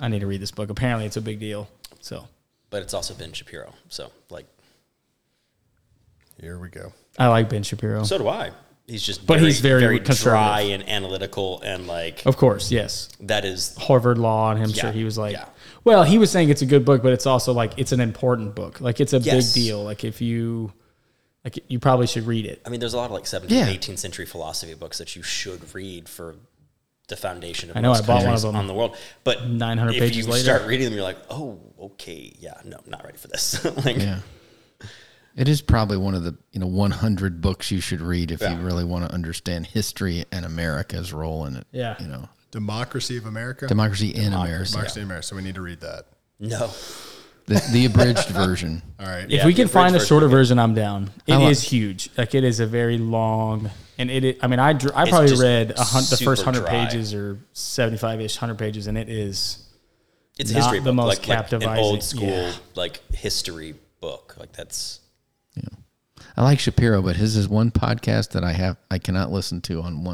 I 0.00 0.08
need 0.08 0.20
to 0.20 0.26
read 0.26 0.40
this 0.40 0.50
book. 0.50 0.70
Apparently 0.70 1.06
it's 1.06 1.16
a 1.16 1.20
big 1.20 1.40
deal. 1.40 1.68
So 2.00 2.26
But 2.70 2.82
it's 2.82 2.94
also 2.94 3.14
Ben 3.14 3.32
Shapiro. 3.32 3.72
So 3.88 4.10
like 4.30 4.46
Here 6.40 6.58
we 6.58 6.68
go. 6.68 6.92
I 7.18 7.28
like 7.28 7.48
Ben 7.48 7.62
Shapiro. 7.62 8.04
so 8.04 8.18
do 8.18 8.28
I. 8.28 8.50
He's 8.86 9.02
just 9.02 9.26
But 9.26 9.38
very, 9.38 9.46
he's 9.46 9.60
very 9.60 9.80
very 9.80 9.98
dry 9.98 10.60
and 10.60 10.86
analytical 10.88 11.60
and 11.62 11.86
like 11.86 12.24
of 12.26 12.36
course, 12.36 12.70
yes. 12.70 13.08
that 13.20 13.44
is 13.44 13.74
Harvard 13.76 14.18
Law, 14.18 14.50
and 14.50 14.62
I'm 14.62 14.70
Yeah, 14.70 14.82
sure 14.82 14.92
he 14.92 15.04
was 15.04 15.16
like, 15.16 15.32
yeah. 15.32 15.46
Well, 15.84 16.02
he 16.02 16.18
was 16.18 16.30
saying 16.30 16.48
it's 16.50 16.62
a 16.62 16.66
good 16.66 16.84
book, 16.84 17.02
but 17.02 17.12
it's 17.12 17.26
also 17.26 17.52
like 17.52 17.72
it's 17.78 17.92
an 17.92 18.00
important 18.00 18.54
book. 18.54 18.80
Like 18.80 19.00
it's 19.00 19.12
a 19.12 19.18
Yes. 19.18 19.52
big 19.54 19.62
deal. 19.64 19.82
Like 19.84 20.02
if 20.04 20.20
you, 20.20 20.72
like 21.44 21.58
you 21.68 21.78
probably 21.78 22.06
should 22.06 22.26
read 22.26 22.46
it. 22.46 22.62
I 22.64 22.70
mean, 22.70 22.80
there's 22.80 22.94
a 22.94 22.96
lot 22.96 23.06
of 23.06 23.10
like 23.12 23.24
17th, 23.24 23.50
Yeah. 23.50 23.66
18th 23.68 23.98
century 23.98 24.26
philosophy 24.26 24.74
books 24.74 24.98
that 24.98 25.14
you 25.14 25.22
should 25.22 25.74
read 25.74 26.08
for 26.08 26.36
the 27.08 27.16
foundation 27.16 27.70
of 27.70 27.76
I 27.76 27.80
know, 27.80 27.90
most 27.90 28.04
I 28.04 28.06
bought 28.06 28.24
one 28.24 28.34
of 28.34 28.40
them 28.42 28.56
on 28.56 28.66
the 28.66 28.72
world. 28.74 28.96
But 29.24 29.46
900 29.48 29.94
if 29.94 30.00
pages 30.00 30.16
you 30.26 30.32
later. 30.32 30.44
start 30.44 30.62
reading 30.66 30.86
them, 30.86 30.94
you're 30.94 31.02
like, 31.02 31.18
oh, 31.28 31.60
okay, 31.78 32.32
yeah, 32.40 32.54
no, 32.64 32.78
not 32.86 33.04
ready 33.04 33.18
for 33.18 33.28
this. 33.28 33.62
like, 33.84 33.98
Yeah. 33.98 34.20
It 35.36 35.48
is 35.48 35.60
probably 35.60 35.96
one 35.96 36.14
of 36.14 36.22
the 36.22 36.36
you 36.52 36.60
know 36.60 36.66
100 36.68 37.40
books 37.40 37.70
you 37.72 37.80
should 37.80 38.00
read 38.00 38.30
if 38.30 38.40
Yeah. 38.40 38.56
you 38.56 38.64
really 38.64 38.84
want 38.84 39.04
to 39.06 39.12
understand 39.12 39.66
history 39.66 40.24
and 40.30 40.44
America's 40.46 41.12
role 41.12 41.44
in 41.46 41.56
it. 41.56 41.66
Yeah. 41.72 41.96
You 42.00 42.06
know, 42.06 42.28
Democracy 42.54 43.16
of 43.16 43.26
America. 43.26 43.66
democracy 43.66 44.10
in 44.10 44.32
America. 44.32 44.70
Democracy 44.70 45.00
in 45.00 45.06
America. 45.06 45.26
So 45.26 45.34
we 45.36 45.42
need 45.42 45.56
to 45.56 45.60
read 45.60 45.80
that. 45.80 46.04
no, 46.38 46.70
The, 47.46 47.60
the 47.72 47.86
abridged 47.86 48.28
version. 48.44 48.80
All 49.00 49.06
right. 49.06 49.24
If 49.24 49.30
Yeah, 49.30 49.46
we 49.46 49.54
can 49.54 49.66
find 49.66 49.88
a 49.94 49.96
abridged 49.96 50.08
shorter 50.08 50.28
version, 50.28 50.58
I'm 50.60 50.72
down. 50.74 51.10
It 51.26 51.32
I 51.34 51.42
is 51.50 51.60
like- 51.64 51.68
huge. 51.68 52.10
Like 52.16 52.34
it 52.36 52.44
is 52.44 52.60
a 52.60 52.66
very 52.66 52.96
long, 52.96 53.70
and 53.98 54.08
it. 54.08 54.24
is- 54.24 54.36
I 54.40 54.46
mean, 54.46 54.60
I 54.60 54.72
dr- 54.72 54.94
I 54.94 55.08
probably 55.10 55.34
read 55.36 55.72
a 55.76 55.82
hun- 55.82 56.04
the 56.08 56.16
first 56.16 56.44
hundred 56.44 56.66
pages 56.66 57.12
or 57.12 57.40
seventy 57.54 57.98
five 57.98 58.20
ish 58.20 58.36
hundred 58.36 58.58
pages, 58.58 58.86
and 58.86 58.96
it 58.96 59.08
is 59.08 59.58
it's 60.38 60.50
a 60.50 60.54
Not 60.54 60.62
history 60.62 60.78
the 60.78 60.84
book, 60.86 60.94
most 60.94 61.28
like, 61.28 61.52
like 61.52 61.62
an 61.62 61.78
old 61.78 62.02
school 62.04 62.28
yeah. 62.28 62.52
like 62.76 63.00
history 63.12 63.74
book. 64.00 64.36
Like 64.38 64.52
that's 64.52 65.00
Yeah, 65.56 65.64
I 66.36 66.44
like 66.44 66.60
Shapiro, 66.60 67.02
but 67.02 67.16
his 67.16 67.36
is 67.36 67.48
one 67.48 67.70
podcast 67.72 68.30
that 68.30 68.44
I 68.44 68.52
have 68.52 68.76
I 68.92 68.98
cannot 68.98 69.30
listen 69.32 69.60
to 69.62 69.82
on 69.82 70.04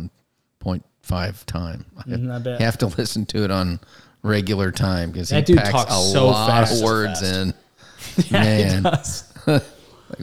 1.5 1.11 1.45
time. 1.47 1.85
I 1.99 2.03
Mhm, 2.03 2.33
I 2.35 2.39
bet. 2.39 2.61
have 2.61 2.79
to 2.79 2.87
listen 2.87 3.27
to 3.27 3.45
it 3.45 3.51
on 3.51 3.81
regular 4.23 4.71
time 4.71 5.11
because 5.11 5.31
he 5.31 5.41
dude 5.43 5.57
packs 5.59 5.71
talks 5.71 5.91
a 5.93 6.13
so 6.13 6.27
lot 6.29 6.49
fast. 6.49 6.77
of 6.77 6.83
words 6.85 7.21
fast. 7.21 7.35
in. 7.35 7.55
yeah, 8.31 8.33
Man, 8.33 8.83
does. 8.85 9.25
like 9.47 9.63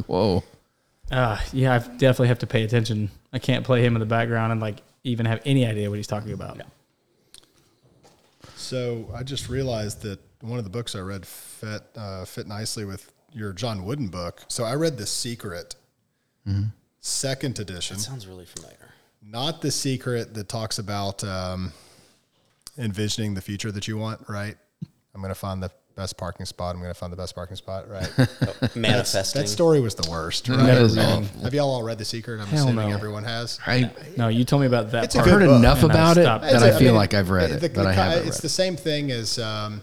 whoa. 0.06 0.44
Uh, 1.12 1.38
yeah, 1.54 1.74
I 1.76 1.78
definitely 1.80 2.28
have 2.28 2.40
to 2.40 2.48
pay 2.48 2.64
attention. 2.64 3.10
I 3.32 3.40
can't 3.40 3.66
play 3.66 3.84
him 3.86 3.96
in 3.96 4.00
the 4.02 4.06
background 4.06 4.52
and 4.52 4.60
like 4.62 4.82
even 5.04 5.26
have 5.26 5.42
any 5.46 5.66
idea 5.66 5.90
what 5.90 5.96
he's 5.98 6.08
talking 6.08 6.34
about. 6.34 6.62
So 8.56 9.10
I 9.16 9.24
just 9.24 9.48
realized 9.50 10.02
that 10.02 10.20
one 10.42 10.58
of 10.58 10.64
the 10.66 10.70
books 10.70 10.96
I 10.96 11.00
read 11.00 11.26
fit 11.26 11.82
uh, 11.96 12.26
fit 12.26 12.48
nicely 12.48 12.86
with 12.86 13.12
your 13.34 13.54
John 13.54 13.86
Wooden 13.86 14.08
book. 14.10 14.42
So 14.48 14.64
I 14.64 14.76
read 14.76 14.98
The 14.98 15.06
Secret, 15.06 15.76
second 17.00 17.60
edition. 17.60 17.98
sounds 17.98 18.28
really 18.28 18.46
familiar. 18.46 18.78
Not 19.22 19.62
the 19.62 19.72
secret 19.72 20.34
that 20.36 20.48
talks 20.48 20.80
about 20.80 21.24
um, 21.24 21.74
envisioning 22.78 23.34
the 23.34 23.42
future 23.42 23.72
that 23.72 23.88
you 23.88 23.98
want. 23.98 24.22
Right. 24.30 24.56
I'm 25.14 25.22
going 25.22 25.30
to 25.34 25.36
find 25.40 25.62
the 25.62 25.72
best 25.96 26.16
parking 26.18 26.46
spot. 26.46 26.76
I'm 26.76 26.82
going 26.82 26.94
to 26.94 26.98
find 27.00 27.12
the 27.12 27.18
best 27.18 27.34
parking 27.36 27.58
spot. 27.58 27.90
Right. 27.90 28.08
Manifesting. 28.76 29.42
that 29.42 29.48
story 29.48 29.82
was 29.82 29.96
the 29.96 30.10
worst. 30.10 30.48
Right. 30.48 30.58
That 30.58 30.78
is 30.82 30.96
And 30.96 31.26
awful. 31.26 31.42
Have 31.42 31.54
y'all 31.56 31.72
all 31.72 31.84
read 31.84 31.98
The 31.98 32.06
Secret? 32.06 32.40
I'm 32.40 32.48
Hell 32.48 32.66
assuming 32.68 32.90
no. 32.90 32.96
everyone 32.96 33.24
has. 33.24 33.60
I 33.66 33.92
No, 34.16 34.28
you 34.28 34.44
told 34.46 34.62
me 34.62 34.68
about 34.68 34.92
that. 34.92 35.06
It's 35.06 35.16
part. 35.16 35.28
I've 35.28 35.34
heard 35.34 35.46
book. 35.48 35.58
enough 35.58 35.84
about 35.84 36.18
it 36.18 36.24
that 36.24 36.44
I, 36.44 36.68
I 36.68 36.70
a- 36.70 36.78
feel 36.78 36.90
mean, 36.90 36.96
like 36.96 37.14
I've 37.16 37.30
read 37.32 37.50
it, 37.52 37.60
the- 37.62 37.70
but 37.70 37.84
the 37.84 37.90
I 37.90 37.94
haven't 37.94 38.28
It's 38.28 38.38
read 38.38 38.42
the 38.44 38.50
same 38.50 38.78
thing 38.78 39.12
as 39.12 39.40
um, 39.40 39.82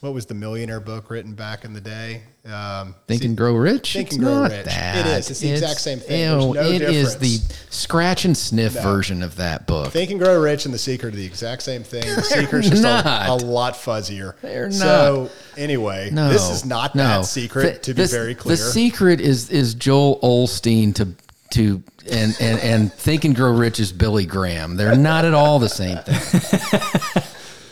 what 0.00 0.14
was 0.14 0.26
the 0.26 0.34
Millionaire 0.34 0.78
book 0.80 1.10
written 1.10 1.34
back 1.34 1.64
in 1.64 1.72
the 1.72 1.80
day? 1.80 2.22
Um, 2.46 2.94
Think 3.08 3.22
see- 3.22 3.28
and 3.28 3.36
Grow 3.36 3.54
Rich. 3.54 3.92
Think 3.94 4.06
It's 4.08 4.16
and 4.16 4.24
Grow 4.24 4.42
Rich. 4.42 4.52
It 4.52 4.64
That. 4.66 5.06
is. 5.18 5.30
It's 5.30 5.40
the 5.40 5.50
exact 5.50 5.80
same 5.80 5.98
thing. 5.98 6.30
There's 6.30 6.44
Ew, 6.44 6.54
no 6.54 6.62
it 6.62 6.82
is 6.82 7.16
the 7.18 7.38
scratch 7.70 8.24
and 8.24 8.36
sniff 8.36 8.72
version 8.74 9.22
of 9.22 9.36
that 9.36 9.66
book. 9.66 9.92
Think 9.92 10.10
and 10.10 10.20
Grow 10.20 10.40
Rich 10.40 10.64
and 10.64 10.72
The 10.72 10.78
Secret 10.78 11.14
are 11.14 11.16
the 11.16 11.26
exact 11.26 11.62
same 11.62 11.82
thing. 11.82 12.02
The 12.02 12.22
Secret's 12.22 12.70
just 12.70 12.80
a, 12.80 12.86
not. 12.86 13.28
a 13.28 13.44
lot 13.44 13.74
fuzzier. 13.74 14.34
They're 14.40 14.66
not. 14.68 14.74
So 14.74 15.30
anyway, 15.56 16.10
No, 16.12 16.28
this 16.28 16.48
is 16.48 16.64
not 16.64 16.94
no. 16.94 17.02
that 17.02 17.24
secret. 17.26 17.74
The- 17.74 17.78
to 17.80 17.94
be 17.94 18.02
this- 18.02 18.12
very 18.12 18.34
clear, 18.34 18.56
the 18.56 18.62
secret 18.62 19.20
is 19.20 19.50
is 19.50 19.74
Joel 19.74 20.18
Osteen 20.22 20.94
to 20.94 21.08
to 21.50 21.82
and 22.10 22.36
and 22.40 22.60
and 22.60 22.92
Think 22.92 23.24
and 23.24 23.34
Grow 23.34 23.52
Rich 23.52 23.80
is 23.80 23.92
Billy 23.92 24.26
Graham. 24.26 24.76
They're 24.76 24.96
not 24.96 25.24
at 25.24 25.34
all 25.34 25.58
the 25.58 25.68
same 25.68 25.98
thing. 25.98 27.22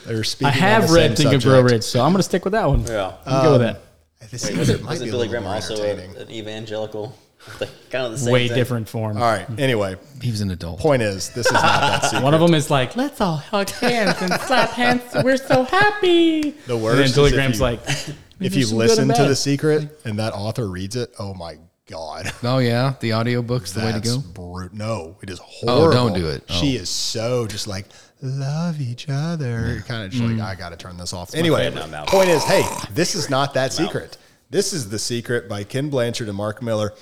they're 0.07 0.25
speaking. 0.25 0.49
I 0.49 0.57
have 0.57 0.89
the 0.89 0.95
read 0.95 1.17
same 1.17 1.31
Think 1.31 1.37
of 1.37 1.43
Grow. 1.43 1.61
Rich, 1.63 1.83
so 1.85 2.01
I'm 2.01 2.13
going 2.13 2.19
to 2.19 2.23
stick 2.23 2.45
with 2.45 2.53
that 2.53 2.67
one. 2.69 2.85
Yeah. 2.87 3.15
I'm 3.27 3.45
good 3.45 3.53
with 3.53 3.61
that. 3.63 3.77
Um, 3.77 4.29
the 4.31 4.39
Secret 4.39 4.83
might 4.83 4.91
Was 4.91 5.03
be 5.03 5.09
it 5.09 5.11
Billy 5.11 5.29
Graham 5.29 5.47
also 5.47 5.83
a, 5.83 5.97
an 5.97 6.31
evangelical? 6.31 7.17
Like, 7.61 7.69
kind 7.91 8.05
of 8.07 8.11
the 8.11 8.19
same 8.19 8.33
Way 8.33 8.49
thing. 8.49 8.57
different 8.57 8.89
form. 8.89 9.19
All 9.19 9.23
right. 9.23 9.47
Anyway, 9.61 9.95
He 10.21 10.33
was 10.33 10.41
an 10.41 10.51
adult. 10.51 10.81
point 10.81 11.03
is, 11.03 11.31
this 11.31 11.47
is 11.47 11.53
not 11.53 11.63
that 11.63 12.05
secret. 12.07 12.23
One 12.25 12.35
of 12.35 12.41
them 12.41 12.55
is 12.55 12.73
like, 12.73 12.97
let's 12.97 13.21
all 13.21 13.37
hug 13.37 13.69
hands 13.71 14.17
and 14.21 14.33
slap 14.41 14.71
hands. 14.71 15.03
We're 15.23 15.37
so 15.37 15.63
happy. 15.63 16.51
The 16.67 16.75
And 16.75 16.83
worst 16.83 16.97
then 16.97 17.05
is 17.05 17.15
Billy 17.15 17.29
if 17.29 17.35
Graham's 17.35 17.57
you- 17.59 17.63
like, 17.63 17.81
if 18.41 18.57
you 18.57 18.65
some 18.65 18.79
good 18.79 18.89
listen 18.89 19.09
to. 19.11 19.29
The 19.29 19.37
Secret 19.37 20.01
and 20.05 20.19
that 20.19 20.33
author 20.33 20.69
reads 20.69 20.97
it, 20.97 21.15
oh 21.21 21.35
my 21.35 21.59
god. 21.89 22.33
Oh 22.43 22.59
yeah, 22.59 22.95
the 22.99 23.15
audiobook's 23.15 23.73
the 23.73 23.81
way 23.81 23.93
to 23.93 24.01
That's 24.01 24.17
go. 24.17 24.23
brute. 24.33 24.73
No, 24.73 25.17
it 25.23 25.31
is 25.31 25.39
horrible. 25.39 25.85
Oh, 25.85 25.93
don't 25.93 26.15
do 26.15 26.27
it. 26.27 26.43
She 26.51 26.79
oh. 26.79 26.83
is 26.83 26.89
so 26.91 27.47
just 27.47 27.69
like 27.69 27.87
love 28.23 28.81
each 28.81 29.07
other. 29.09 29.83
Kind 29.87 30.05
of 30.05 30.11
just 30.11 30.23
Mm. 30.23 30.39
like 30.39 30.49
I 30.49 30.55
got 30.59 30.71
to 30.71 30.77
turn 30.77 30.97
this 30.97 31.13
off. 31.13 31.35
Anyway, 31.35 31.67
I'm 31.67 31.95
out. 31.95 32.09
point 32.09 32.29
is, 32.29 32.43
hey, 32.45 32.65
this 32.91 33.15
is 33.15 33.29
not 33.31 33.55
that 33.55 33.73
secret. 33.73 34.17
This 34.51 34.73
is 34.73 34.89
the 34.91 34.99
secret 34.99 35.49
by 35.49 35.65
Ken 35.65 35.91
Blanchard 35.91 36.29
and 36.29 36.37
Mark 36.37 36.63
Miller. 36.63 36.93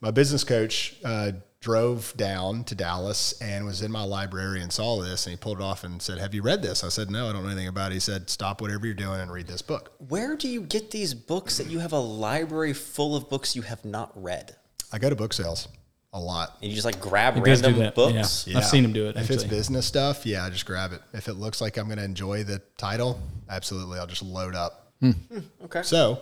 My 0.00 0.10
business 0.10 0.42
coach 0.44 0.96
uh, 1.04 1.32
drove 1.60 2.12
down 2.16 2.64
to 2.64 2.74
Dallas 2.74 3.34
and 3.40 3.64
was 3.64 3.82
in 3.82 3.90
my 3.92 4.02
library 4.04 4.60
and 4.62 4.70
saw 4.72 5.00
this, 5.02 5.26
and 5.26 5.30
he 5.32 5.36
pulled 5.36 5.60
it 5.60 5.62
off 5.62 5.84
and 5.84 6.00
said, 6.02 6.18
"Have 6.18 6.34
you 6.34 6.42
read 6.42 6.60
this?" 6.62 6.82
I 6.84 6.88
said, 6.88 7.10
"No, 7.10 7.28
I 7.28 7.32
don't 7.32 7.42
know 7.44 7.48
anything 7.50 7.68
about 7.68 7.90
it." 7.92 7.94
He 7.94 8.00
said, 8.00 8.28
"Stop 8.28 8.60
whatever 8.60 8.84
you're 8.86 8.94
doing 8.94 9.20
and 9.20 9.30
read 9.32 9.46
this 9.46 9.62
book." 9.62 9.92
Where 10.08 10.36
do 10.36 10.48
you 10.48 10.62
get 10.62 10.90
these 10.90 11.14
books 11.14 11.56
that 11.58 11.68
you 11.68 11.78
have 11.78 11.92
a 11.92 11.98
library 11.98 12.72
full 12.74 13.14
of 13.16 13.28
books 13.30 13.54
you 13.56 13.62
have 13.62 13.84
not 13.84 14.10
read? 14.20 14.56
I 14.92 14.98
go 14.98 15.08
to 15.10 15.16
book 15.16 15.32
sales 15.32 15.68
a 16.14 16.20
lot. 16.20 16.56
And 16.62 16.70
you 16.70 16.74
just 16.74 16.86
like 16.86 17.00
grab 17.00 17.34
He 17.34 17.40
does 17.42 17.60
do 17.60 17.66
random 17.66 17.84
that, 17.84 17.94
books? 17.94 18.46
yeah. 18.46 18.58
I've 18.58 18.64
seen 18.64 18.84
him 18.84 18.92
do 18.92 19.08
it, 19.08 19.16
If 19.16 19.30
it's 19.30 19.44
business 19.44 19.84
stuff, 19.84 20.24
yeah, 20.24 20.44
I 20.44 20.48
just 20.50 20.64
grab 20.64 20.92
it. 20.92 21.02
If 21.12 21.28
it 21.28 21.34
looks 21.34 21.60
like 21.60 21.76
I'm 21.76 21.86
going 21.86 21.98
to 21.98 22.04
enjoy 22.04 22.44
the 22.44 22.62
title, 22.78 23.20
absolutely, 23.50 23.98
I'll 23.98 24.06
just 24.06 24.22
load 24.22 24.54
up. 24.54 24.92
Hmm. 25.00 25.10
Hmm, 25.10 25.38
okay. 25.64 25.82
So, 25.82 26.20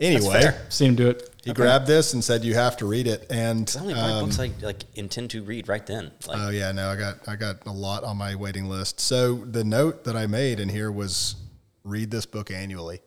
anyway, 0.00 0.42
fair. 0.42 0.66
Seen 0.68 0.90
him 0.90 0.96
do 0.96 1.08
it. 1.08 1.30
he 1.44 1.52
grabbed 1.52 1.86
this 1.86 2.14
and 2.14 2.22
said, 2.22 2.44
"You 2.44 2.54
have 2.54 2.76
to 2.78 2.86
read 2.86 3.06
it." 3.06 3.26
And 3.30 3.72
I 3.78 3.80
only 3.80 3.94
buy 3.94 4.20
books 4.20 4.38
um, 4.40 4.50
I 4.60 4.66
like 4.66 4.82
intend 4.96 5.30
to 5.30 5.42
read 5.44 5.68
right 5.68 5.86
then. 5.86 6.10
Like, 6.26 6.38
oh 6.38 6.50
yeah, 6.50 6.72
no, 6.72 6.90
I 6.90 6.96
got 6.96 7.28
I 7.28 7.36
got 7.36 7.64
a 7.64 7.72
lot 7.72 8.02
on 8.02 8.16
my 8.16 8.34
waiting 8.34 8.68
list. 8.68 8.98
So 9.00 9.36
the 9.36 9.62
note 9.62 10.02
that 10.04 10.16
I 10.16 10.26
made 10.26 10.58
in 10.58 10.68
here 10.68 10.90
was, 10.90 11.36
read 11.84 12.10
this 12.10 12.26
book 12.26 12.50
annually. 12.50 13.00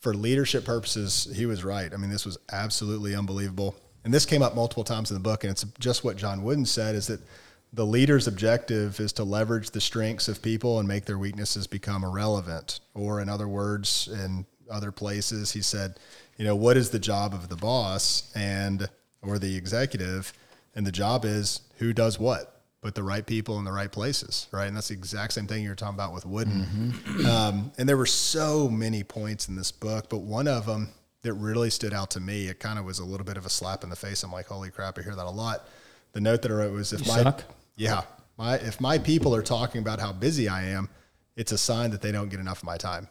For 0.00 0.12
leadership 0.14 0.64
purposes, 0.66 1.28
he 1.34 1.46
was 1.46 1.64
right. 1.64 1.90
I 1.94 1.96
mean, 1.96 2.10
this 2.10 2.26
was 2.26 2.36
absolutely 2.52 3.14
unbelievable. 3.14 3.76
And 4.04 4.12
this 4.12 4.26
came 4.26 4.42
up 4.42 4.54
multiple 4.54 4.84
times 4.84 5.10
in 5.10 5.14
the 5.14 5.20
book, 5.20 5.44
and 5.44 5.50
it's 5.50 5.64
just 5.78 6.04
what 6.04 6.16
John 6.16 6.42
Wooden 6.42 6.66
said: 6.66 6.94
is 6.94 7.06
that 7.06 7.20
the 7.72 7.86
leader's 7.86 8.28
objective 8.28 9.00
is 9.00 9.12
to 9.14 9.24
leverage 9.24 9.70
the 9.70 9.80
strengths 9.80 10.28
of 10.28 10.40
people 10.40 10.78
and 10.78 10.86
make 10.86 11.06
their 11.06 11.18
weaknesses 11.18 11.66
become 11.66 12.04
irrelevant. 12.04 12.78
Or, 12.94 13.20
in 13.20 13.28
other 13.28 13.48
words, 13.48 14.08
in 14.12 14.46
other 14.70 14.92
places, 14.92 15.52
he 15.52 15.60
said, 15.60 15.98
you 16.38 16.44
know, 16.44 16.54
what 16.54 16.76
is 16.76 16.90
the 16.90 17.00
job 17.00 17.34
of 17.34 17.48
the 17.48 17.56
boss 17.56 18.30
and 18.36 18.88
or 19.22 19.40
the 19.40 19.56
executive? 19.56 20.32
And 20.76 20.86
the 20.86 20.92
job 20.92 21.24
is 21.24 21.62
who 21.78 21.92
does 21.92 22.18
what, 22.18 22.60
put 22.80 22.94
the 22.94 23.02
right 23.02 23.26
people 23.26 23.58
in 23.58 23.64
the 23.64 23.72
right 23.72 23.90
places, 23.90 24.46
right? 24.52 24.66
And 24.66 24.76
that's 24.76 24.88
the 24.88 24.94
exact 24.94 25.32
same 25.32 25.46
thing 25.46 25.64
you're 25.64 25.74
talking 25.74 25.94
about 25.94 26.12
with 26.12 26.26
Wooden. 26.26 26.94
Um, 27.28 27.72
and 27.76 27.88
there 27.88 27.96
were 27.96 28.06
so 28.06 28.68
many 28.68 29.02
points 29.02 29.48
in 29.48 29.56
this 29.56 29.72
book, 29.72 30.08
but 30.08 30.18
one 30.18 30.46
of 30.46 30.66
them 30.66 30.90
that 31.24 31.34
really 31.34 31.70
stood 31.70 31.92
out 31.92 32.10
to 32.12 32.20
me, 32.20 32.46
it 32.46 32.60
kind 32.60 32.78
of 32.78 32.84
was 32.84 33.00
a 33.00 33.04
little 33.04 33.26
bit 33.26 33.36
of 33.36 33.44
a 33.44 33.50
slap 33.50 33.82
in 33.82 33.90
the 33.90 33.96
face. 33.96 34.22
I'm 34.22 34.30
like, 34.32 34.46
holy 34.46 34.70
crap, 34.70 34.98
I 34.98 35.02
hear 35.02 35.14
that 35.16 35.26
a 35.26 35.30
lot. 35.30 35.66
The 36.12 36.20
note 36.20 36.42
that 36.42 36.50
I 36.50 36.54
wrote 36.54 36.72
was 36.72 36.92
if 36.92 37.00
You 37.06 37.12
my 37.12 37.22
suck? 37.24 37.44
yeah, 37.76 38.02
my 38.38 38.54
if 38.56 38.80
my 38.80 38.98
people 38.98 39.34
are 39.34 39.42
talking 39.42 39.80
about 39.80 39.98
how 40.00 40.12
busy 40.12 40.48
I 40.48 40.64
am, 40.68 40.88
it's 41.36 41.50
a 41.52 41.58
sign 41.58 41.90
that 41.90 42.00
they 42.00 42.12
don't 42.12 42.28
get 42.28 42.38
enough 42.40 42.58
of 42.58 42.64
my 42.64 42.76
time. 42.76 43.08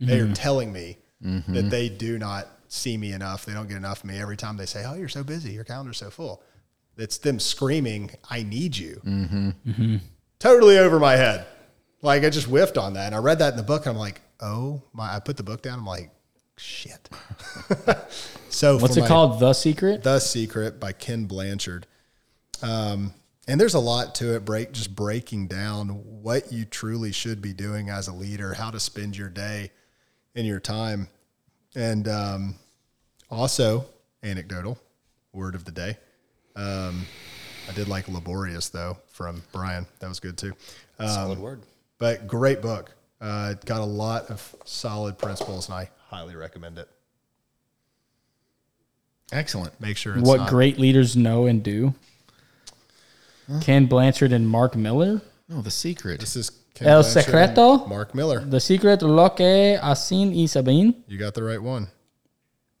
They 0.00 0.18
Mm-hmm. 0.18 0.32
are 0.32 0.34
telling 0.34 0.72
me 0.72 0.98
mm-hmm. 1.24 1.54
that 1.54 1.70
they 1.70 1.88
do 1.88 2.18
not 2.18 2.48
see 2.68 2.96
me 2.96 3.12
enough. 3.12 3.46
They 3.46 3.52
don't 3.54 3.68
get 3.68 3.76
enough 3.76 4.00
of 4.00 4.06
me. 4.10 4.18
Every 4.18 4.36
time 4.36 4.56
they 4.56 4.66
say, 4.66 4.84
"Oh, 4.84 4.94
you're 4.94 5.08
so 5.08 5.22
busy. 5.22 5.52
Your 5.52 5.64
calendar's 5.64 5.98
so 5.98 6.10
full," 6.10 6.42
it's 6.98 7.18
them 7.18 7.38
screaming, 7.38 8.10
"I 8.28 8.42
need 8.42 8.76
you." 8.76 9.00
Mm-hmm. 9.04 9.50
Mm-hmm. 9.66 9.96
Totally 10.38 10.78
over 10.78 10.98
my 10.98 11.16
head. 11.16 11.46
Like 12.02 12.24
I 12.24 12.30
just 12.30 12.46
whiffed 12.48 12.76
on 12.76 12.94
that, 12.94 13.06
and 13.06 13.14
I 13.14 13.18
read 13.18 13.38
that 13.38 13.52
in 13.52 13.56
the 13.56 13.62
book, 13.62 13.86
and 13.86 13.94
I'm 13.94 13.98
like, 13.98 14.20
oh 14.40 14.82
my! 14.92 15.14
I 15.16 15.20
put 15.20 15.36
the 15.38 15.42
book 15.42 15.62
down. 15.62 15.78
I'm 15.78 15.86
like, 15.86 16.10
shit. 16.58 17.08
so 18.48 18.78
What's 18.78 18.96
it 18.96 19.02
my- 19.02 19.08
called? 19.08 19.40
The 19.40 19.52
Secret. 19.52 20.02
The 20.02 20.18
Secret 20.20 20.78
by 20.80 20.92
Ken 20.92 21.26
Blanchard. 21.26 21.86
Um, 22.62 23.12
and 23.48 23.60
there's 23.60 23.74
a 23.74 23.78
lot 23.80 24.14
to 24.16 24.34
it. 24.34 24.44
Break 24.44 24.72
just 24.72 24.94
breaking 24.96 25.46
down 25.48 25.88
what 26.22 26.52
you 26.52 26.64
truly 26.64 27.12
should 27.12 27.40
be 27.40 27.52
doing 27.52 27.90
as 27.90 28.08
a 28.08 28.12
leader, 28.12 28.54
how 28.54 28.70
to 28.70 28.80
spend 28.80 29.16
your 29.16 29.28
day 29.28 29.70
and 30.34 30.46
your 30.46 30.58
time, 30.60 31.08
and 31.74 32.08
um, 32.08 32.54
also 33.30 33.84
anecdotal 34.22 34.78
word 35.32 35.54
of 35.54 35.64
the 35.64 35.70
day. 35.70 35.96
Um, 36.56 37.04
I 37.68 37.72
did 37.74 37.88
like 37.88 38.08
laborious 38.08 38.68
though 38.70 38.96
from 39.12 39.42
Brian. 39.52 39.86
That 40.00 40.08
was 40.08 40.18
good 40.20 40.36
too. 40.38 40.54
Um, 40.98 41.08
Solid 41.08 41.38
word. 41.38 41.62
but 41.98 42.26
great 42.26 42.62
book. 42.62 42.94
Uh, 43.20 43.54
got 43.64 43.80
a 43.80 43.84
lot 43.84 44.30
of 44.30 44.54
solid 44.64 45.18
principles, 45.18 45.68
and 45.68 45.74
I 45.76 45.90
highly 46.08 46.36
recommend 46.36 46.78
it. 46.78 46.88
Excellent. 49.32 49.78
Make 49.80 49.96
sure 49.96 50.16
it's 50.16 50.26
what 50.26 50.38
not- 50.38 50.50
great 50.50 50.78
leaders 50.78 51.16
know 51.16 51.46
and 51.46 51.62
do. 51.62 51.94
Ken 53.60 53.86
Blanchard 53.86 54.32
and 54.32 54.48
Mark 54.48 54.74
Miller. 54.74 55.20
No, 55.48 55.62
the 55.62 55.70
secret. 55.70 56.18
This 56.20 56.34
is 56.34 56.50
Ken 56.74 56.88
El 56.88 57.02
Blanchard 57.02 57.16
and 57.16 57.24
Secreto? 57.26 57.86
Mark 57.86 58.14
Miller. 58.14 58.40
The 58.40 58.58
Secret, 58.60 59.02
lo 59.02 59.28
que 59.30 59.78
hacen 59.80 60.30
y 60.34 60.46
saben. 60.46 60.94
You 61.06 61.16
got 61.18 61.34
the 61.34 61.44
right 61.44 61.62
one. 61.62 61.88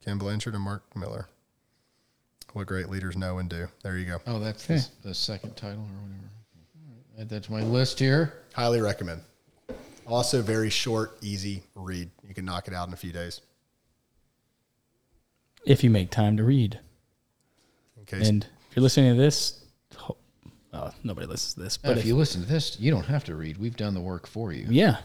Ken 0.04 0.18
Blanchard 0.18 0.54
and 0.54 0.62
Mark 0.64 0.82
Miller. 0.96 1.28
What 2.52 2.66
great 2.66 2.88
leaders 2.88 3.16
know 3.16 3.38
and 3.38 3.48
do. 3.48 3.68
There 3.82 3.96
you 3.96 4.06
go. 4.06 4.18
Oh, 4.26 4.38
that's 4.40 4.66
the, 4.66 4.86
the 5.02 5.14
second 5.14 5.56
title 5.56 5.82
or 5.82 6.02
whatever. 6.02 6.30
All 6.88 6.94
right, 6.94 7.20
Add 7.22 7.28
that 7.28 7.42
to 7.44 7.52
my 7.52 7.60
list 7.62 7.98
here. 7.98 8.32
Highly 8.54 8.80
recommend. 8.80 9.20
Also, 10.06 10.40
very 10.40 10.70
short, 10.70 11.18
easy 11.20 11.62
read. 11.74 12.10
You 12.26 12.34
can 12.34 12.44
knock 12.44 12.68
it 12.68 12.74
out 12.74 12.86
in 12.86 12.94
a 12.94 12.96
few 12.96 13.12
days. 13.12 13.40
If 15.64 15.82
you 15.82 15.90
make 15.90 16.10
time 16.10 16.36
to 16.36 16.44
read. 16.44 16.78
In 17.98 18.04
case 18.04 18.28
And 18.28 18.44
if 18.70 18.76
you're 18.76 18.84
listening 18.84 19.16
to 19.16 19.20
this, 19.20 19.64
ho- 19.96 20.16
oh, 20.72 20.92
nobody 21.02 21.26
listens 21.26 21.54
to 21.54 21.60
this. 21.60 21.76
But 21.76 21.88
But 21.88 21.92
if 21.98 22.04
if, 22.04 22.06
you 22.06 22.16
listen 22.16 22.42
to 22.42 22.48
this, 22.48 22.78
you 22.78 22.92
don't 22.92 23.06
have 23.06 23.24
to 23.24 23.34
read. 23.34 23.58
We've 23.58 23.76
done 23.76 23.94
the 23.94 24.00
work 24.00 24.28
for 24.28 24.52
you. 24.52 24.66
yeah, 24.70 24.98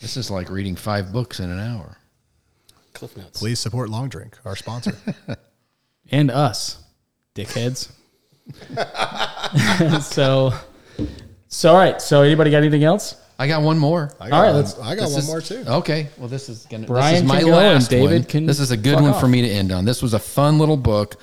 This 0.00 0.16
is 0.16 0.30
like 0.30 0.48
reading 0.48 0.74
five 0.74 1.12
books 1.12 1.38
in 1.38 1.50
an 1.50 1.58
hour. 1.58 1.98
Cliff 2.94 3.14
notes. 3.14 3.38
please 3.38 3.60
support 3.60 3.90
Long 3.90 4.08
Drink, 4.08 4.38
our 4.46 4.56
sponsor. 4.56 4.96
and 6.10 6.30
us, 6.30 6.82
dickheads. 7.34 7.90
so, 10.02 10.54
so 11.48 11.70
all 11.72 11.76
right. 11.76 12.00
So, 12.00 12.22
anybody 12.22 12.50
got 12.50 12.58
anything 12.58 12.84
else? 12.84 13.16
I 13.38 13.46
got 13.46 13.62
one 13.62 13.78
more. 13.78 14.12
I 14.20 14.30
got, 14.30 14.34
All 14.36 14.42
right, 14.42 14.48
one- 14.48 14.56
let's- 14.56 14.78
I 14.78 14.94
got 14.94 15.02
This 15.04 15.10
one 15.12 15.20
is- 15.20 15.26
more 15.26 15.40
too. 15.40 15.64
Okay. 15.66 16.08
Well, 16.18 16.28
this 16.28 16.48
is 16.48 16.66
gonna. 16.70 16.86
Brian 16.86 17.12
this 17.14 17.22
is 17.22 17.28
my 17.28 17.38
can 17.40 17.46
go 17.48 17.58
and 17.58 17.74
last 17.74 17.90
David 17.90 18.10
one. 18.10 18.24
can 18.24 18.46
This 18.46 18.60
is 18.60 18.70
a 18.70 18.76
good 18.76 18.94
one 18.94 19.10
off. 19.10 19.20
for 19.20 19.28
me 19.28 19.42
to 19.42 19.48
end 19.48 19.72
on. 19.72 19.84
This 19.84 20.00
was 20.02 20.14
a 20.14 20.18
fun 20.18 20.58
little 20.58 20.76
book, 20.78 21.16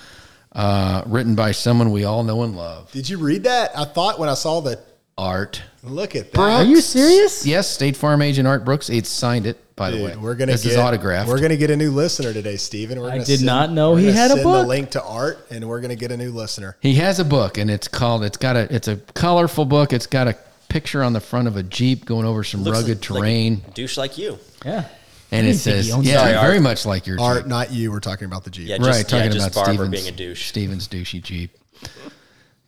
uh, 0.53 1.01
written 1.07 1.33
by 1.35 1.51
someone 1.51 1.91
we 1.91 2.03
all 2.03 2.23
know 2.23 2.43
and 2.43 2.55
love. 2.55 2.91
Did 2.91 3.09
you 3.09 3.17
read 3.17 3.43
that? 3.45 3.71
I 3.75 3.85
thought 3.85 4.19
when 4.19 4.29
I 4.29 4.35
saw 4.35 4.59
the 4.61 4.79
Art. 5.17 5.61
look 5.83 6.15
at 6.15 6.31
that. 6.31 6.39
Are 6.39 6.63
you 6.63 6.81
serious? 6.81 7.45
Yes, 7.45 7.67
State 7.69 7.95
Farm 7.97 8.21
agent 8.21 8.47
Art 8.47 8.63
Brooks. 8.65 8.87
He 8.87 9.01
signed 9.03 9.45
it. 9.47 9.57
By 9.75 9.89
the 9.89 10.03
way, 10.03 10.15
we're 10.15 10.35
gonna 10.35 10.51
this 10.51 10.61
get 10.63 10.73
is 10.73 10.77
autographed. 10.77 11.27
We're 11.27 11.39
gonna 11.41 11.57
get 11.57 11.71
a 11.71 11.75
new 11.75 11.89
listener 11.89 12.31
today, 12.31 12.57
Stephen. 12.57 12.99
We're 12.99 13.07
I 13.07 13.13
gonna 13.13 13.25
did 13.25 13.39
send- 13.39 13.47
not 13.47 13.71
know 13.71 13.95
he 13.95 14.05
gonna 14.05 14.17
had 14.17 14.29
a 14.31 14.35
book. 14.43 14.61
The 14.63 14.67
link 14.67 14.91
to 14.91 15.03
Art, 15.03 15.47
and 15.49 15.67
we're 15.67 15.81
gonna 15.81 15.95
get 15.95 16.11
a 16.11 16.17
new 16.17 16.31
listener. 16.31 16.77
He 16.79 16.93
has 16.95 17.19
a 17.19 17.23
book, 17.25 17.57
and 17.57 17.71
it's 17.71 17.87
called. 17.87 18.23
It's 18.23 18.37
got 18.37 18.55
a. 18.55 18.71
It's 18.73 18.87
a 18.87 18.97
colorful 19.15 19.65
book. 19.65 19.91
It's 19.91 20.05
got 20.05 20.27
a 20.27 20.35
picture 20.73 21.03
on 21.03 21.13
the 21.13 21.19
front 21.21 21.47
of 21.47 21.55
a 21.55 21.61
jeep 21.63 22.03
going 22.03 22.25
over 22.25 22.43
some 22.43 22.63
Looks 22.63 22.79
rugged 22.79 22.97
like- 23.01 23.09
like 23.11 23.19
a 23.19 23.21
terrain, 23.21 23.61
douche 23.75 23.95
like 23.95 24.17
you. 24.17 24.39
Yeah. 24.65 24.85
and 25.31 25.45
it 25.47 25.51
didn't 25.51 25.53
he 25.53 25.53
says, 25.53 25.87
"Yeah, 25.87 26.17
Sorry, 26.17 26.31
very 26.33 26.53
Art. 26.55 26.61
much 26.63 26.85
like 26.87 27.05
your 27.05 27.19
Art, 27.21 27.39
Jeep." 27.43 27.47
not 27.47 27.71
you. 27.71 27.91
We're 27.91 27.99
talking 27.99 28.25
about 28.25 28.43
the 28.43 28.49
Jeep. 28.49 28.67
Yeah, 28.67 28.77
just, 28.77 28.89
right, 28.89 29.07
talking 29.07 29.25
yeah, 29.25 29.31
just 29.31 29.51
about 29.51 29.65
Barber 29.65 29.83
Steven's, 29.85 30.01
being 30.03 30.13
a 30.13 30.17
douche. 30.17 30.47
Steven's 30.47 30.87
douchey 30.87 31.21
Jeep. 31.21 31.55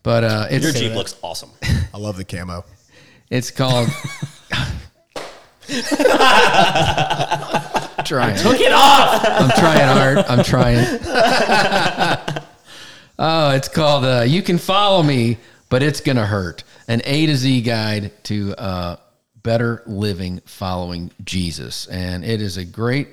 But 0.04 0.22
uh, 0.24 0.46
it's 0.50 0.64
Your 0.64 0.72
Jeep 0.72 0.92
looks 0.94 1.16
awesome. 1.22 1.50
I 1.94 1.98
love 1.98 2.16
the 2.16 2.24
camo. 2.24 2.64
It's 3.28 3.50
called. 3.50 3.88
trying. 8.04 8.36
Took 8.36 8.60
it 8.60 8.72
off. 8.72 9.24
I'm 9.24 9.50
trying, 9.58 9.98
Art. 9.98 10.24
I'm 10.30 10.44
trying. 10.44 10.78
oh, 13.18 13.50
it's 13.50 13.68
called 13.68 14.04
uh, 14.04 14.22
"You 14.26 14.42
Can 14.42 14.58
Follow 14.58 15.02
Me, 15.02 15.38
but 15.68 15.82
It's 15.82 16.00
Gonna 16.00 16.26
Hurt: 16.26 16.62
An 16.88 17.02
A 17.04 17.26
to 17.26 17.36
Z 17.36 17.62
Guide 17.62 18.12
to 18.24 18.54
uh, 18.56 18.96
Better 19.42 19.82
Living 19.86 20.40
Following 20.46 21.10
Jesus." 21.24 21.86
And 21.86 22.24
it 22.24 22.40
is 22.40 22.56
a 22.56 22.64
great 22.64 23.08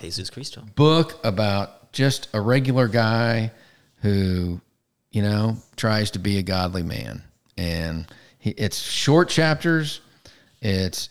Jesus 0.00 0.30
Cristo. 0.30 0.62
book 0.74 1.18
about 1.24 1.92
just 1.92 2.28
a 2.34 2.40
regular 2.40 2.88
guy 2.88 3.50
who, 4.02 4.60
you 5.10 5.22
know, 5.22 5.56
tries 5.76 6.12
to 6.12 6.18
be 6.18 6.38
a 6.38 6.42
godly 6.42 6.82
man. 6.82 7.22
And 7.56 8.06
he, 8.38 8.50
it's 8.50 8.78
short 8.78 9.28
chapters. 9.28 10.00
It's 10.60 11.08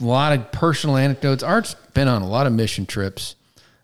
a 0.00 0.04
lot 0.04 0.32
of 0.38 0.52
personal 0.52 0.96
anecdotes. 0.96 1.42
Art's 1.42 1.74
been 1.94 2.08
on 2.08 2.22
a 2.22 2.28
lot 2.28 2.46
of 2.46 2.52
mission 2.52 2.86
trips. 2.86 3.36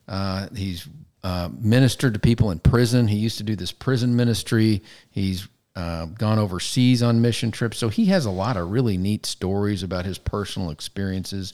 Uh, 0.09 0.49
he's 0.55 0.89
uh, 1.22 1.49
ministered 1.59 2.14
to 2.14 2.20
people 2.20 2.51
in 2.51 2.59
prison. 2.59 3.09
He 3.09 3.16
used 3.16 3.39
to 3.39 3.45
do 3.45 3.57
this 3.57 3.72
prison 3.72 4.16
ministry. 4.16 4.82
He's 5.11 5.49
uh, 5.77 6.07
gone 6.07 6.39
overseas 6.39 7.03
on 7.03 7.20
mission 7.20 7.51
trips. 7.51 7.77
So 7.77 7.89
he 7.89 8.07
has 8.07 8.24
a 8.24 8.31
lot 8.31 8.57
of 8.57 8.70
really 8.70 8.97
neat 8.97 9.27
stories 9.27 9.83
about 9.83 10.07
his 10.07 10.18
personal 10.18 10.70
experiences 10.70 11.53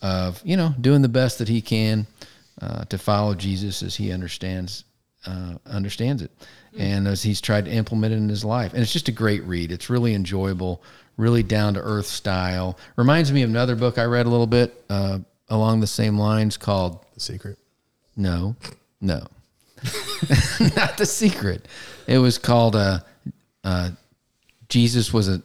of 0.00 0.40
you 0.44 0.56
know 0.56 0.74
doing 0.80 1.02
the 1.02 1.08
best 1.08 1.40
that 1.40 1.48
he 1.48 1.60
can 1.60 2.06
uh, 2.62 2.84
to 2.84 2.96
follow 2.96 3.34
Jesus 3.34 3.82
as 3.82 3.96
he 3.96 4.12
understands 4.12 4.84
uh, 5.26 5.54
understands 5.66 6.22
it, 6.22 6.30
and 6.78 7.08
as 7.08 7.22
he's 7.22 7.40
tried 7.40 7.64
to 7.64 7.70
implement 7.72 8.14
it 8.14 8.18
in 8.18 8.28
his 8.28 8.44
life. 8.44 8.72
And 8.72 8.80
it's 8.80 8.92
just 8.92 9.08
a 9.08 9.12
great 9.12 9.42
read. 9.42 9.72
It's 9.72 9.90
really 9.90 10.14
enjoyable, 10.14 10.82
really 11.16 11.42
down 11.42 11.74
to 11.74 11.80
earth 11.80 12.06
style. 12.06 12.78
Reminds 12.96 13.32
me 13.32 13.42
of 13.42 13.50
another 13.50 13.74
book 13.74 13.98
I 13.98 14.04
read 14.04 14.26
a 14.26 14.30
little 14.30 14.46
bit 14.46 14.84
uh, 14.88 15.18
along 15.48 15.80
the 15.80 15.86
same 15.88 16.16
lines 16.16 16.56
called 16.56 17.04
The 17.14 17.20
secret. 17.20 17.58
No, 18.16 18.54
no, 19.00 19.26
not 20.76 20.96
the 20.96 21.06
secret. 21.06 21.66
It 22.06 22.18
was 22.18 22.38
called 22.38 22.76
uh, 22.76 23.00
uh, 23.64 23.90
Jesus 24.68 25.12
was 25.12 25.28
a 25.28 25.42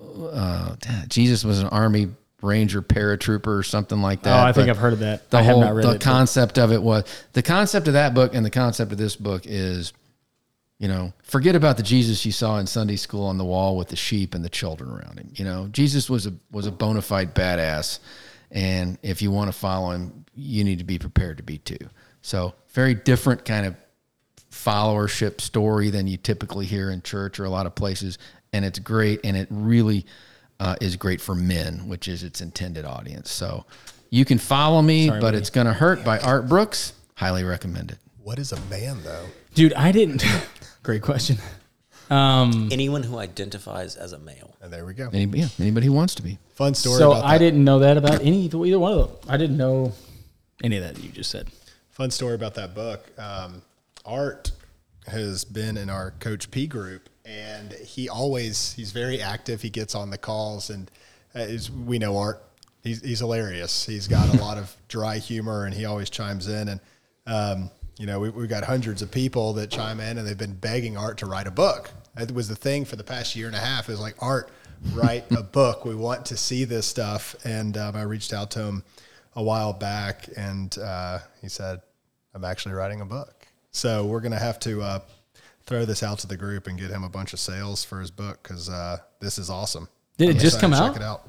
uh, 0.00 0.76
Jesus 1.08 1.44
was 1.44 1.60
an 1.60 1.68
army 1.68 2.08
ranger 2.42 2.80
paratrooper 2.80 3.46
or 3.58 3.62
something 3.62 4.00
like 4.00 4.22
that. 4.22 4.42
Oh. 4.44 4.46
I 4.46 4.52
think 4.52 4.66
but 4.66 4.70
I've 4.70 4.78
heard 4.78 4.92
of 4.94 5.00
that. 5.00 5.30
The 5.30 5.38
I 5.38 5.42
have 5.42 5.52
whole 5.52 5.60
not 5.62 5.74
read 5.74 5.84
the 5.84 5.90
it. 5.90 5.92
but- 5.94 6.00
concept 6.00 6.58
of 6.58 6.72
it 6.72 6.82
was 6.82 7.04
the 7.32 7.42
concept 7.42 7.86
of 7.86 7.94
that 7.94 8.14
book 8.14 8.34
and 8.34 8.44
the 8.44 8.50
concept 8.50 8.92
of 8.92 8.98
this 8.98 9.14
book 9.16 9.42
is, 9.44 9.92
you 10.78 10.88
know, 10.88 11.12
forget 11.22 11.54
about 11.54 11.76
the 11.76 11.82
Jesus 11.82 12.24
you 12.24 12.32
saw 12.32 12.58
in 12.58 12.66
Sunday 12.66 12.96
school 12.96 13.26
on 13.26 13.36
the 13.36 13.44
wall 13.44 13.76
with 13.76 13.88
the 13.88 13.96
sheep 13.96 14.34
and 14.34 14.42
the 14.44 14.48
children 14.48 14.90
around 14.90 15.18
him. 15.18 15.30
You 15.34 15.44
know, 15.44 15.68
Jesus 15.70 16.08
was 16.08 16.26
a 16.26 16.32
was 16.50 16.66
a 16.66 16.72
bona 16.72 17.02
fide 17.02 17.34
badass, 17.34 17.98
and 18.50 18.96
if 19.02 19.20
you 19.20 19.30
want 19.30 19.52
to 19.52 19.58
follow 19.58 19.90
him, 19.90 20.24
you 20.34 20.64
need 20.64 20.78
to 20.78 20.84
be 20.84 20.98
prepared 20.98 21.36
to 21.36 21.42
be 21.42 21.58
too. 21.58 21.78
So 22.22 22.54
very 22.70 22.94
different 22.94 23.44
kind 23.44 23.66
of 23.66 23.76
followership 24.64 25.40
story 25.40 25.90
than 25.90 26.06
you 26.06 26.16
typically 26.16 26.66
hear 26.66 26.90
in 26.90 27.02
church 27.02 27.40
or 27.40 27.44
a 27.44 27.50
lot 27.50 27.66
of 27.66 27.74
places, 27.74 28.18
and 28.52 28.64
it's 28.64 28.78
great, 28.78 29.20
and 29.24 29.36
it 29.36 29.48
really 29.50 30.06
uh, 30.58 30.76
is 30.80 30.96
great 30.96 31.20
for 31.20 31.34
men, 31.34 31.88
which 31.88 32.08
is 32.08 32.22
its 32.22 32.40
intended 32.40 32.84
audience. 32.84 33.30
So 33.30 33.64
you 34.10 34.24
can 34.24 34.38
follow 34.38 34.82
me, 34.82 35.08
but 35.08 35.32
Lee. 35.34 35.38
it's 35.38 35.50
gonna 35.50 35.72
hurt 35.72 36.04
by 36.04 36.18
Art 36.18 36.48
Brooks. 36.48 36.92
Highly 37.14 37.44
recommend 37.44 37.90
it. 37.90 37.98
What 38.22 38.38
is 38.38 38.52
a 38.52 38.60
man 38.62 39.02
though? 39.02 39.26
Dude, 39.54 39.72
I 39.74 39.92
didn't. 39.92 40.24
Great 40.82 41.02
question. 41.02 41.36
Um, 42.10 42.68
Anyone 42.72 43.04
who 43.04 43.18
identifies 43.18 43.94
as 43.94 44.12
a 44.12 44.18
male. 44.18 44.56
And 44.60 44.72
there 44.72 44.84
we 44.84 44.94
go. 44.94 45.08
Anybody, 45.12 45.42
yeah, 45.42 45.48
anybody 45.60 45.86
who 45.86 45.92
wants 45.92 46.16
to 46.16 46.22
be. 46.22 46.38
Fun 46.54 46.74
story. 46.74 46.98
so 46.98 47.12
about 47.12 47.24
I 47.24 47.34
that. 47.34 47.38
didn't 47.38 47.62
know 47.64 47.78
that 47.78 47.96
about 47.96 48.20
any 48.22 48.46
either 48.46 48.78
one 48.78 48.92
of 48.92 49.08
them. 49.08 49.16
I 49.28 49.36
didn't 49.36 49.56
know 49.56 49.92
any 50.62 50.76
of 50.76 50.82
that 50.82 51.02
you 51.02 51.10
just 51.10 51.30
said. 51.30 51.48
Fun 51.90 52.10
story 52.10 52.34
about 52.34 52.54
that 52.54 52.74
book. 52.74 53.06
Um, 53.18 53.62
Art 54.04 54.52
has 55.06 55.44
been 55.44 55.76
in 55.76 55.90
our 55.90 56.12
Coach 56.12 56.50
P 56.50 56.66
group, 56.66 57.08
and 57.24 57.72
he 57.72 58.08
always 58.08 58.72
he's 58.72 58.92
very 58.92 59.20
active. 59.20 59.62
He 59.62 59.70
gets 59.70 59.94
on 59.94 60.10
the 60.10 60.18
calls, 60.18 60.70
and 60.70 60.90
uh, 61.34 61.40
is, 61.40 61.70
we 61.70 61.98
know 61.98 62.16
Art. 62.16 62.42
He's 62.82 63.02
he's 63.02 63.18
hilarious. 63.18 63.86
He's 63.86 64.08
got 64.08 64.34
a 64.34 64.38
lot 64.40 64.58
of 64.58 64.74
dry 64.88 65.18
humor, 65.18 65.64
and 65.64 65.74
he 65.74 65.84
always 65.84 66.10
chimes 66.10 66.48
in. 66.48 66.68
And 66.68 66.80
um, 67.26 67.70
you 67.98 68.06
know, 68.06 68.20
we, 68.20 68.30
we've 68.30 68.48
got 68.48 68.64
hundreds 68.64 69.02
of 69.02 69.10
people 69.10 69.52
that 69.54 69.70
chime 69.70 70.00
in, 70.00 70.18
and 70.18 70.26
they've 70.26 70.38
been 70.38 70.54
begging 70.54 70.96
Art 70.96 71.18
to 71.18 71.26
write 71.26 71.46
a 71.46 71.50
book. 71.50 71.90
That 72.14 72.32
was 72.32 72.48
the 72.48 72.56
thing 72.56 72.84
for 72.84 72.96
the 72.96 73.04
past 73.04 73.36
year 73.36 73.46
and 73.46 73.56
a 73.56 73.60
half. 73.60 73.88
Is 73.88 74.00
like 74.00 74.16
Art, 74.20 74.50
write 74.92 75.30
a 75.30 75.42
book. 75.42 75.84
We 75.84 75.94
want 75.94 76.26
to 76.26 76.36
see 76.36 76.64
this 76.64 76.86
stuff. 76.86 77.36
And 77.44 77.76
um, 77.76 77.96
I 77.96 78.02
reached 78.02 78.32
out 78.32 78.50
to 78.52 78.60
him 78.60 78.84
a 79.36 79.42
while 79.42 79.72
back, 79.72 80.28
and 80.36 80.76
uh, 80.78 81.18
he 81.40 81.48
said, 81.48 81.80
"I'm 82.34 82.44
actually 82.44 82.74
writing 82.74 83.00
a 83.00 83.06
book." 83.06 83.39
So 83.72 84.06
we're 84.06 84.20
gonna 84.20 84.38
have 84.38 84.58
to 84.60 84.82
uh, 84.82 84.98
throw 85.66 85.84
this 85.84 86.02
out 86.02 86.18
to 86.20 86.26
the 86.26 86.36
group 86.36 86.66
and 86.66 86.78
get 86.78 86.90
him 86.90 87.04
a 87.04 87.08
bunch 87.08 87.32
of 87.32 87.38
sales 87.40 87.84
for 87.84 88.00
his 88.00 88.10
book 88.10 88.42
because 88.42 88.68
uh, 88.68 88.98
this 89.20 89.38
is 89.38 89.50
awesome. 89.50 89.88
Did 90.18 90.30
it 90.30 90.32
I'm 90.36 90.38
just 90.40 90.60
come 90.60 90.72
out? 90.74 90.88
Check 90.92 90.96
it 91.00 91.04
out. 91.04 91.26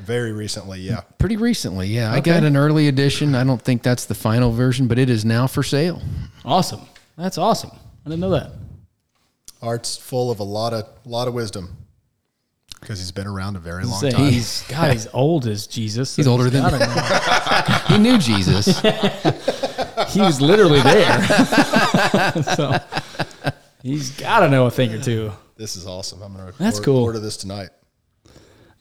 Very 0.00 0.32
recently, 0.32 0.80
yeah. 0.80 1.02
Pretty 1.18 1.36
recently, 1.36 1.86
yeah. 1.86 2.12
I 2.12 2.18
got 2.18 2.42
an 2.42 2.56
early 2.56 2.88
edition. 2.88 3.34
I 3.36 3.44
don't 3.44 3.62
think 3.62 3.82
that's 3.84 4.06
the 4.06 4.14
final 4.14 4.50
version, 4.50 4.88
but 4.88 4.98
it 4.98 5.08
is 5.08 5.24
now 5.24 5.46
for 5.46 5.62
sale. 5.62 6.02
Awesome. 6.44 6.80
That's 7.16 7.38
awesome. 7.38 7.70
I 8.04 8.08
didn't 8.10 8.20
know 8.20 8.30
that. 8.30 8.50
Art's 9.62 9.96
full 9.96 10.30
of 10.32 10.40
a 10.40 10.44
lot 10.44 10.72
of 10.74 10.88
lot 11.06 11.28
of 11.28 11.34
wisdom 11.34 11.76
because 12.80 12.98
he's 12.98 13.12
been 13.12 13.26
around 13.28 13.56
a 13.56 13.60
very 13.60 13.84
long 13.84 13.98
Say, 14.00 14.10
time. 14.10 14.30
he's 14.30 14.62
God, 14.68 14.92
he's 14.92 15.06
old 15.14 15.46
as 15.46 15.66
Jesus. 15.68 16.16
He's 16.16 16.26
older 16.26 16.50
than- 16.50 16.62
gotta. 16.62 17.84
He 17.92 17.98
knew 17.98 18.18
Jesus. 18.18 18.82
he 20.08 20.20
was 20.20 20.40
literally 20.40 20.80
there. 20.82 21.22
so 22.56 22.78
he's 23.82 24.10
got 24.18 24.40
to 24.40 24.48
know 24.48 24.66
a 24.66 24.70
thing 24.70 24.92
or 24.92 25.00
two. 25.00 25.32
This 25.56 25.76
is 25.76 25.86
awesome. 25.86 26.22
I'm 26.22 26.34
gonna 26.34 26.52
That's 26.58 26.78
order, 26.78 26.84
cool. 26.84 27.02
order 27.02 27.20
this 27.20 27.36
tonight. 27.36 27.70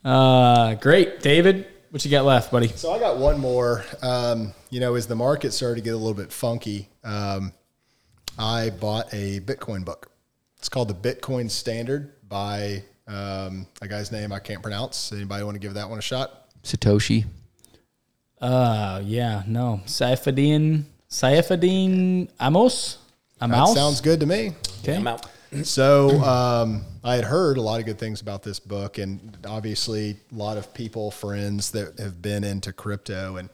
Uh, 0.04 0.76
great, 0.76 1.22
David. 1.22 1.68
What 1.92 2.04
you 2.04 2.10
got 2.10 2.26
left, 2.26 2.52
buddy? 2.52 2.70
So 2.70 2.92
I 2.92 3.00
got 3.00 3.18
one 3.18 3.40
more. 3.40 3.86
Um, 4.02 4.54
you 4.72 4.80
know, 4.80 4.96
as 4.96 5.06
the 5.06 5.16
market 5.16 5.54
started 5.54 5.76
to 5.76 5.82
get 5.82 5.94
a 5.94 5.98
little 5.98 6.16
bit 6.16 6.32
funky, 6.32 6.90
um, 7.04 7.54
I 8.38 8.72
bought 8.72 9.14
a 9.14 9.40
Bitcoin 9.42 9.86
book. 9.86 10.12
It's 10.58 10.70
called 10.70 10.88
the 10.88 10.96
Bitcoin 10.96 11.52
Standard 11.52 12.14
by 12.28 12.84
um, 13.08 13.68
a 13.82 13.88
guy's 13.88 14.12
name 14.12 14.32
I 14.32 14.40
can't 14.40 14.62
pronounce. 14.62 15.12
Anybody 15.12 15.44
want 15.44 15.56
to 15.56 15.60
give 15.60 15.76
that 15.76 15.90
one 15.90 16.00
a 16.00 16.02
shot? 16.02 16.50
Satoshi. 16.64 17.26
Uh, 18.42 19.02
yeah, 19.04 19.44
no, 19.48 19.82
Saifedean, 19.86 20.84
Saifedean 21.14 22.28
Ammous, 22.40 22.98
That 23.40 23.52
Ammous. 23.52 23.76
sounds 23.76 24.02
good 24.02 24.20
to 24.22 24.26
me. 24.26 24.54
okay. 24.82 24.96
I'm 24.96 25.06
out. 25.06 25.28
So 25.62 26.10
um, 26.24 26.84
I 27.04 27.14
had 27.14 27.24
heard 27.24 27.58
a 27.58 27.62
lot 27.62 27.80
of 27.80 27.86
good 27.86 28.00
things 28.00 28.20
about 28.20 28.42
this 28.42 28.60
book, 28.60 28.98
and 28.98 29.38
obviously 29.48 30.18
a 30.32 30.36
lot 30.36 30.58
of 30.58 30.74
people, 30.74 31.12
friends 31.12 31.70
that 31.72 32.00
have 32.00 32.20
been 32.20 32.44
into 32.44 32.74
crypto, 32.74 33.36
and 33.36 33.50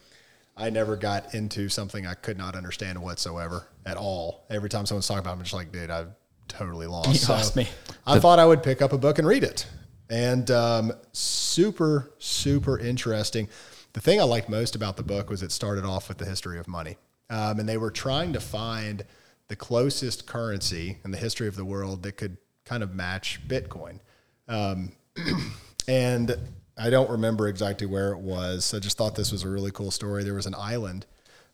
I 0.55 0.70
never 0.70 0.95
got 0.95 1.34
into 1.36 1.68
something 1.68 2.07
I 2.07 2.14
could 2.14 2.38
not 2.38 2.55
understand 2.55 2.97
whatsoever 3.01 3.68
at 3.86 3.97
all. 3.97 4.45
Every 4.49 4.70
time 4.70 4.86
someone's 4.86 5.10
talking 5.10 5.20
about, 5.20 5.32
it, 5.32 5.39
I'm 5.39 5.41
just 5.41 5.53
like, 5.53 5.74
dude, 5.74 5.89
I've 5.89 6.12
totally 6.47 6.88
lost. 6.88 7.22
You 7.22 7.28
lost 7.28 7.57
me. 7.57 7.68
I 8.07 8.20
thought 8.20 8.39
I 8.39 8.45
would 8.45 8.64
pick 8.64 8.82
up 8.82 8.93
a 8.93 8.97
book 8.97 9.20
and 9.20 9.28
read 9.28 9.43
it, 9.43 9.68
and 10.10 10.49
um, 10.49 10.93
super, 11.12 12.14
super 12.20 12.80
interesting. 12.80 13.49
The 13.91 13.99
thing 13.99 14.22
I 14.22 14.24
liked 14.24 14.47
most 14.47 14.78
about 14.78 14.95
the 14.95 15.03
book 15.03 15.30
was 15.30 15.43
it 15.43 15.51
started 15.51 15.84
off 15.84 16.07
with 16.07 16.20
the 16.20 16.26
history 16.26 16.57
of 16.57 16.70
money, 16.70 16.95
um, 17.30 17.59
and 17.59 17.69
they 17.69 17.77
were 17.77 17.91
trying 17.91 18.34
to 18.34 18.39
find 18.39 19.03
the 19.47 19.55
closest 19.55 20.25
currency 20.25 20.97
in 21.03 21.11
the 21.11 21.17
history 21.17 21.47
of 21.47 21.55
the 21.55 21.65
world 21.65 22.03
that 22.03 22.13
could 22.13 22.38
kind 22.65 22.84
of 22.84 22.93
match 22.93 23.39
Bitcoin. 23.47 23.99
Um, 24.47 24.91
and 25.88 26.36
I 26.77 26.89
don't 26.89 27.09
remember 27.09 27.47
exactly 27.47 27.88
where 27.88 28.11
it 28.11 28.19
was. 28.19 28.73
I 28.73 28.80
just 28.80 28.97
thought 28.97 29.15
this 29.15 29.32
was 29.32 29.43
a 29.43 29.49
really 29.49 29.71
cool 29.71 29.91
story. 29.91 30.23
There 30.23 30.36
was 30.36 30.45
an 30.45 30.55
island, 30.55 31.05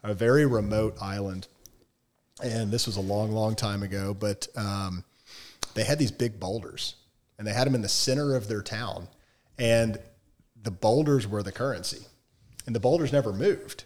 a 0.04 0.14
very 0.14 0.46
remote 0.46 0.96
island, 1.02 1.48
and 2.44 2.72
this 2.72 2.86
was 2.86 2.98
a 2.98 3.02
long, 3.02 3.32
long 3.32 3.56
time 3.56 3.82
ago, 3.82 4.14
but 4.14 4.48
um, 4.56 5.04
they 5.74 5.84
had 5.84 6.00
these 6.00 6.12
big 6.12 6.40
boulders, 6.40 6.96
and 7.38 7.48
they 7.48 7.54
had 7.54 7.66
them 7.66 7.76
in 7.76 7.82
the 7.82 7.90
center 7.90 8.36
of 8.36 8.48
their 8.48 8.62
town, 8.62 9.08
and 9.58 9.98
the 10.62 10.72
boulders 10.72 11.28
were 11.28 11.44
the 11.44 11.52
currency, 11.52 12.06
and 12.66 12.76
the 12.76 12.80
boulders 12.80 13.14
never 13.14 13.32
moved, 13.32 13.86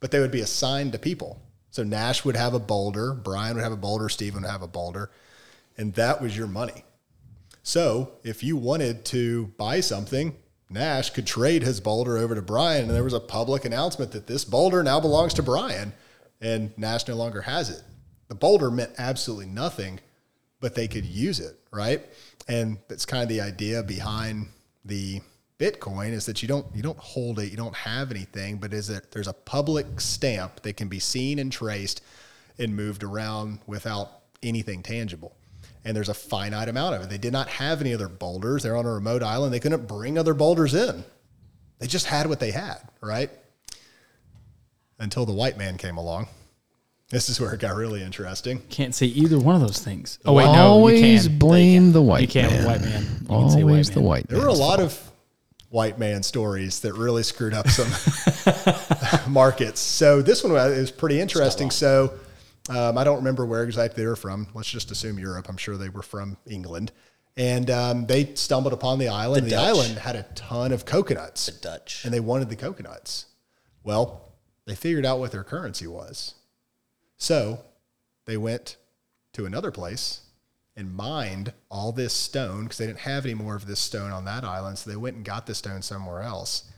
but 0.00 0.10
they 0.10 0.20
would 0.20 0.30
be 0.30 0.40
assigned 0.40 0.92
to 0.92 0.98
people. 0.98 1.42
So 1.70 1.82
Nash 1.82 2.24
would 2.24 2.36
have 2.36 2.54
a 2.54 2.58
boulder, 2.58 3.12
Brian 3.12 3.56
would 3.56 3.62
have 3.62 3.72
a 3.72 3.76
boulder, 3.76 4.08
Steven 4.08 4.42
would 4.42 4.50
have 4.50 4.62
a 4.62 4.68
boulder, 4.68 5.10
and 5.76 5.94
that 5.94 6.20
was 6.20 6.36
your 6.36 6.46
money. 6.46 6.84
So 7.62 8.12
if 8.24 8.42
you 8.42 8.56
wanted 8.56 9.04
to 9.06 9.48
buy 9.58 9.80
something, 9.80 10.34
Nash 10.70 11.10
could 11.10 11.26
trade 11.26 11.62
his 11.62 11.80
boulder 11.80 12.18
over 12.18 12.34
to 12.34 12.42
Brian, 12.42 12.84
and 12.84 12.90
there 12.90 13.04
was 13.04 13.12
a 13.12 13.20
public 13.20 13.64
announcement 13.64 14.12
that 14.12 14.26
this 14.26 14.44
boulder 14.44 14.82
now 14.82 15.00
belongs 15.00 15.34
to 15.34 15.42
Brian, 15.42 15.92
and 16.40 16.76
Nash 16.78 17.06
no 17.08 17.14
longer 17.14 17.42
has 17.42 17.70
it. 17.70 17.82
The 18.28 18.34
boulder 18.34 18.70
meant 18.70 18.92
absolutely 18.98 19.46
nothing, 19.46 20.00
but 20.60 20.74
they 20.74 20.88
could 20.88 21.04
use 21.04 21.40
it, 21.40 21.58
right? 21.70 22.04
And 22.48 22.78
that's 22.88 23.06
kind 23.06 23.22
of 23.22 23.28
the 23.28 23.40
idea 23.40 23.82
behind 23.82 24.48
the 24.84 25.20
Bitcoin 25.58 26.12
is 26.12 26.24
that 26.26 26.40
you 26.42 26.48
don't 26.48 26.66
you 26.74 26.82
don't 26.82 26.98
hold 26.98 27.38
it, 27.40 27.50
you 27.50 27.56
don't 27.56 27.74
have 27.74 28.10
anything, 28.12 28.58
but 28.58 28.72
is 28.72 28.86
that 28.88 29.10
there's 29.10 29.26
a 29.26 29.32
public 29.32 30.00
stamp 30.00 30.62
that 30.62 30.76
can 30.76 30.88
be 30.88 31.00
seen 31.00 31.38
and 31.40 31.50
traced 31.50 32.00
and 32.58 32.76
moved 32.76 33.02
around 33.02 33.58
without 33.66 34.10
anything 34.42 34.82
tangible. 34.82 35.34
And 35.84 35.96
there's 35.96 36.08
a 36.08 36.14
finite 36.14 36.68
amount 36.68 36.94
of 36.94 37.02
it. 37.02 37.10
They 37.10 37.18
did 37.18 37.32
not 37.32 37.48
have 37.48 37.80
any 37.80 37.92
other 37.94 38.08
boulders. 38.08 38.62
They're 38.62 38.76
on 38.76 38.84
a 38.86 38.92
remote 38.92 39.22
island. 39.22 39.52
They 39.52 39.60
couldn't 39.60 39.86
bring 39.88 40.16
other 40.18 40.34
boulders 40.34 40.74
in. 40.74 41.04
They 41.78 41.86
just 41.86 42.06
had 42.06 42.26
what 42.28 42.40
they 42.40 42.50
had, 42.50 42.78
right? 43.00 43.30
Until 44.98 45.24
the 45.26 45.32
white 45.32 45.56
man 45.56 45.76
came 45.78 45.96
along. 45.96 46.28
This 47.10 47.28
is 47.28 47.40
where 47.40 47.54
it 47.54 47.60
got 47.60 47.74
really 47.74 48.02
interesting. 48.02 48.60
Can't 48.68 48.94
say 48.94 49.06
either 49.06 49.38
one 49.38 49.54
of 49.54 49.60
those 49.62 49.78
things. 49.78 50.18
Oh 50.26 50.34
wait, 50.34 50.44
no, 50.44 50.68
Always 50.68 51.24
you 51.24 51.30
can. 51.30 51.38
blame 51.38 51.92
the 51.92 52.02
white 52.02 52.20
You 52.20 52.28
can't 52.28 52.52
man. 52.52 52.66
white 52.66 52.80
man. 52.82 53.02
You 53.22 53.26
can 53.28 53.50
say 53.50 53.62
Always 53.62 53.88
white 53.88 53.94
the 53.94 54.00
man. 54.00 54.08
white 54.08 54.28
There 54.28 54.38
man. 54.38 54.46
were 54.46 54.52
a 54.52 54.56
lot 54.56 54.78
of 54.80 55.10
white 55.70 55.98
man 55.98 56.22
stories 56.22 56.80
that 56.80 56.94
really 56.94 57.22
screwed 57.22 57.54
up 57.54 57.68
some 57.68 57.88
markets. 59.32 59.80
So 59.80 60.22
this 60.22 60.42
one 60.42 60.52
is 60.56 60.90
pretty 60.90 61.20
interesting. 61.20 61.70
So 61.70 62.12
um, 62.70 62.96
I 62.96 63.04
don't 63.04 63.16
remember 63.16 63.44
where 63.46 63.64
exactly 63.64 64.02
they 64.02 64.08
were 64.08 64.16
from. 64.16 64.48
Let's 64.54 64.70
just 64.70 64.90
assume 64.90 65.18
Europe. 65.18 65.48
I'm 65.48 65.56
sure 65.56 65.76
they 65.76 65.88
were 65.88 66.02
from 66.02 66.36
England. 66.46 66.92
And 67.36 67.70
um, 67.70 68.06
they 68.06 68.34
stumbled 68.34 68.72
upon 68.72 68.98
the 68.98 69.08
island. 69.08 69.46
The, 69.46 69.50
The 69.50 69.56
island 69.56 69.98
had 69.98 70.16
a 70.16 70.24
ton 70.34 70.72
of 70.72 70.84
coconuts. 70.84 71.46
The 71.46 71.60
Dutch. 71.60 72.04
And 72.04 72.12
they 72.12 72.20
wanted 72.20 72.48
the 72.48 72.56
coconuts. 72.56 73.26
Well, 73.84 74.32
they 74.66 74.74
figured 74.74 75.06
out 75.06 75.18
what 75.18 75.32
their 75.32 75.44
currency 75.44 75.86
was. 75.86 76.34
So 77.16 77.60
they 78.24 78.36
went 78.36 78.76
to 79.34 79.46
another 79.46 79.70
place 79.70 80.22
and 80.78 80.94
mined 80.94 81.52
all 81.70 81.90
this 81.90 82.14
stone 82.14 82.62
because 82.62 82.78
they 82.78 82.86
didn't 82.86 83.00
have 83.00 83.24
any 83.24 83.34
more 83.34 83.56
of 83.56 83.66
this 83.66 83.80
stone 83.80 84.12
on 84.12 84.24
that 84.24 84.44
island. 84.44 84.78
So 84.78 84.88
they 84.88 84.96
went 84.96 85.16
and 85.16 85.24
got 85.24 85.44
the 85.44 85.54
stone 85.54 85.82
somewhere 85.82 86.22
else 86.22 86.70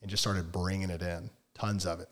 and 0.00 0.10
just 0.10 0.22
started 0.22 0.50
bringing 0.50 0.88
it 0.88 1.02
in, 1.02 1.28
tons 1.54 1.84
of 1.84 2.00
it. 2.00 2.08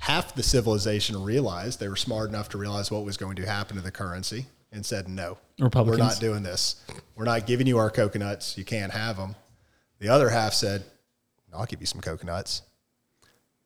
Half 0.00 0.34
the 0.34 0.42
civilization 0.42 1.20
realized 1.24 1.80
they 1.80 1.88
were 1.88 1.96
smart 1.96 2.28
enough 2.28 2.50
to 2.50 2.58
realize 2.58 2.90
what 2.90 3.04
was 3.04 3.16
going 3.16 3.36
to 3.36 3.46
happen 3.46 3.76
to 3.76 3.82
the 3.82 3.90
currency 3.90 4.46
and 4.70 4.84
said, 4.84 5.08
no, 5.08 5.38
we're 5.58 5.96
not 5.96 6.20
doing 6.20 6.42
this. 6.42 6.84
We're 7.16 7.24
not 7.24 7.46
giving 7.46 7.66
you 7.66 7.78
our 7.78 7.90
coconuts. 7.90 8.58
You 8.58 8.66
can't 8.66 8.92
have 8.92 9.16
them. 9.16 9.36
The 10.00 10.10
other 10.10 10.28
half 10.28 10.52
said, 10.52 10.84
I'll 11.52 11.64
give 11.64 11.80
you 11.80 11.86
some 11.86 12.02
coconuts. 12.02 12.60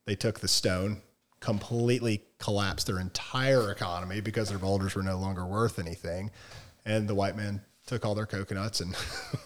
They 0.06 0.14
took 0.14 0.38
the 0.38 0.48
stone, 0.48 1.02
completely 1.42 2.22
collapsed 2.38 2.86
their 2.86 3.00
entire 3.00 3.70
economy 3.70 4.20
because 4.20 4.48
their 4.48 4.58
boulders 4.58 4.94
were 4.94 5.02
no 5.02 5.18
longer 5.18 5.44
worth 5.44 5.78
anything. 5.78 6.30
And 6.86 7.06
the 7.06 7.14
white 7.14 7.36
men 7.36 7.60
took 7.86 8.06
all 8.06 8.14
their 8.14 8.26
coconuts 8.26 8.80
and 8.80 8.96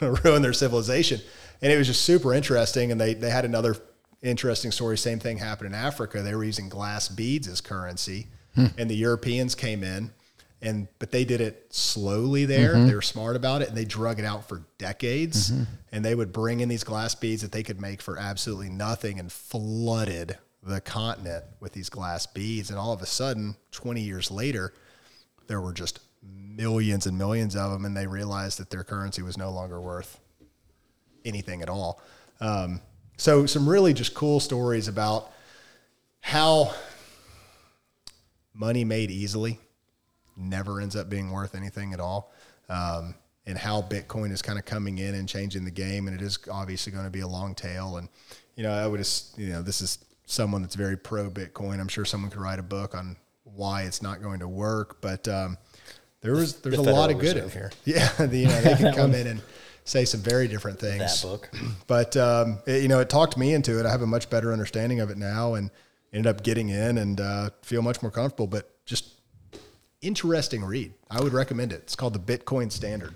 ruined 0.24 0.44
their 0.44 0.52
civilization. 0.52 1.20
And 1.62 1.72
it 1.72 1.76
was 1.76 1.86
just 1.86 2.02
super 2.02 2.34
interesting. 2.34 2.92
And 2.92 3.00
they, 3.00 3.14
they 3.14 3.30
had 3.30 3.46
another 3.46 3.76
interesting 4.22 4.70
story. 4.70 4.98
Same 4.98 5.18
thing 5.18 5.38
happened 5.38 5.68
in 5.68 5.74
Africa. 5.74 6.22
They 6.22 6.34
were 6.34 6.44
using 6.44 6.68
glass 6.68 7.08
beads 7.08 7.48
as 7.48 7.60
currency. 7.60 8.28
Hmm. 8.54 8.66
And 8.78 8.90
the 8.90 8.96
Europeans 8.96 9.54
came 9.54 9.82
in 9.82 10.12
and 10.62 10.88
but 10.98 11.10
they 11.10 11.24
did 11.24 11.40
it 11.40 11.66
slowly 11.70 12.44
there. 12.44 12.74
Mm-hmm. 12.74 12.88
They 12.88 12.94
were 12.94 13.02
smart 13.02 13.36
about 13.36 13.62
it 13.62 13.68
and 13.68 13.76
they 13.76 13.84
drug 13.84 14.18
it 14.18 14.24
out 14.24 14.48
for 14.48 14.62
decades. 14.78 15.50
Mm-hmm. 15.50 15.62
And 15.92 16.04
they 16.04 16.14
would 16.14 16.32
bring 16.32 16.60
in 16.60 16.68
these 16.68 16.84
glass 16.84 17.14
beads 17.14 17.42
that 17.42 17.52
they 17.52 17.62
could 17.62 17.80
make 17.80 18.02
for 18.02 18.18
absolutely 18.18 18.68
nothing 18.68 19.18
and 19.18 19.32
flooded 19.32 20.36
the 20.66 20.80
continent 20.80 21.44
with 21.60 21.72
these 21.72 21.88
glass 21.88 22.26
beads. 22.26 22.70
And 22.70 22.78
all 22.78 22.92
of 22.92 23.00
a 23.02 23.06
sudden, 23.06 23.56
20 23.72 24.00
years 24.00 24.30
later, 24.30 24.74
there 25.46 25.60
were 25.60 25.72
just 25.72 26.00
millions 26.22 27.06
and 27.06 27.16
millions 27.16 27.54
of 27.54 27.70
them, 27.70 27.84
and 27.84 27.96
they 27.96 28.06
realized 28.06 28.58
that 28.58 28.70
their 28.70 28.84
currency 28.84 29.22
was 29.22 29.38
no 29.38 29.50
longer 29.50 29.80
worth 29.80 30.18
anything 31.24 31.62
at 31.62 31.68
all. 31.68 32.00
Um, 32.40 32.80
so, 33.16 33.46
some 33.46 33.68
really 33.68 33.94
just 33.94 34.12
cool 34.14 34.40
stories 34.40 34.88
about 34.88 35.30
how 36.20 36.74
money 38.52 38.84
made 38.84 39.10
easily 39.10 39.58
never 40.36 40.80
ends 40.80 40.96
up 40.96 41.08
being 41.08 41.30
worth 41.30 41.54
anything 41.54 41.92
at 41.92 42.00
all. 42.00 42.32
Um, 42.68 43.14
and 43.46 43.56
how 43.56 43.80
Bitcoin 43.80 44.32
is 44.32 44.42
kind 44.42 44.58
of 44.58 44.64
coming 44.64 44.98
in 44.98 45.14
and 45.14 45.28
changing 45.28 45.64
the 45.64 45.70
game. 45.70 46.08
And 46.08 46.20
it 46.20 46.22
is 46.22 46.38
obviously 46.50 46.92
going 46.92 47.04
to 47.04 47.10
be 47.10 47.20
a 47.20 47.28
long 47.28 47.54
tail. 47.54 47.96
And, 47.96 48.08
you 48.56 48.64
know, 48.64 48.72
I 48.72 48.86
would 48.86 48.98
just, 48.98 49.38
you 49.38 49.50
know, 49.50 49.62
this 49.62 49.80
is 49.80 49.98
someone 50.26 50.60
that's 50.62 50.74
very 50.74 50.96
pro 50.96 51.30
Bitcoin. 51.30 51.80
I'm 51.80 51.88
sure 51.88 52.04
someone 52.04 52.30
could 52.30 52.40
write 52.40 52.58
a 52.58 52.64
book 52.64 52.94
on 52.94 53.16
why 53.44 53.82
it's 53.82 54.02
not 54.02 54.20
going 54.20 54.40
to 54.40 54.48
work. 54.48 55.00
But 55.00 55.26
um, 55.28 55.56
there 56.20 56.32
was, 56.32 56.60
there's 56.60 56.76
the 56.76 56.82
a 56.82 56.92
lot 56.92 57.10
of 57.10 57.20
Federal 57.20 57.34
good 57.34 57.44
in 57.44 57.50
here. 57.50 57.72
Yeah. 57.84 58.08
the, 58.18 58.38
you 58.38 58.46
know, 58.48 58.60
they 58.60 58.74
can 58.76 58.94
come 58.94 59.14
in 59.14 59.26
and 59.28 59.42
say 59.84 60.04
some 60.04 60.20
very 60.20 60.48
different 60.48 60.78
things 60.78 61.22
That 61.22 61.26
book. 61.26 61.50
but 61.86 62.16
um, 62.16 62.58
it, 62.66 62.82
you 62.82 62.88
know, 62.88 63.00
it 63.00 63.08
talked 63.08 63.38
me 63.38 63.54
into 63.54 63.78
it. 63.78 63.86
I 63.86 63.90
have 63.90 64.02
a 64.02 64.06
much 64.06 64.28
better 64.28 64.52
understanding 64.52 65.00
of 65.00 65.10
it 65.10 65.16
now, 65.16 65.54
and 65.54 65.70
ended 66.12 66.28
up 66.28 66.42
getting 66.42 66.68
in 66.68 66.98
and 66.98 67.20
uh, 67.20 67.50
feel 67.62 67.82
much 67.82 68.02
more 68.02 68.10
comfortable. 68.10 68.46
But 68.46 68.84
just 68.84 69.12
interesting 70.02 70.64
read. 70.64 70.92
I 71.10 71.20
would 71.20 71.32
recommend 71.32 71.72
it. 71.72 71.82
It's 71.82 71.96
called 71.96 72.14
the 72.14 72.38
Bitcoin 72.38 72.70
Standard. 72.70 73.14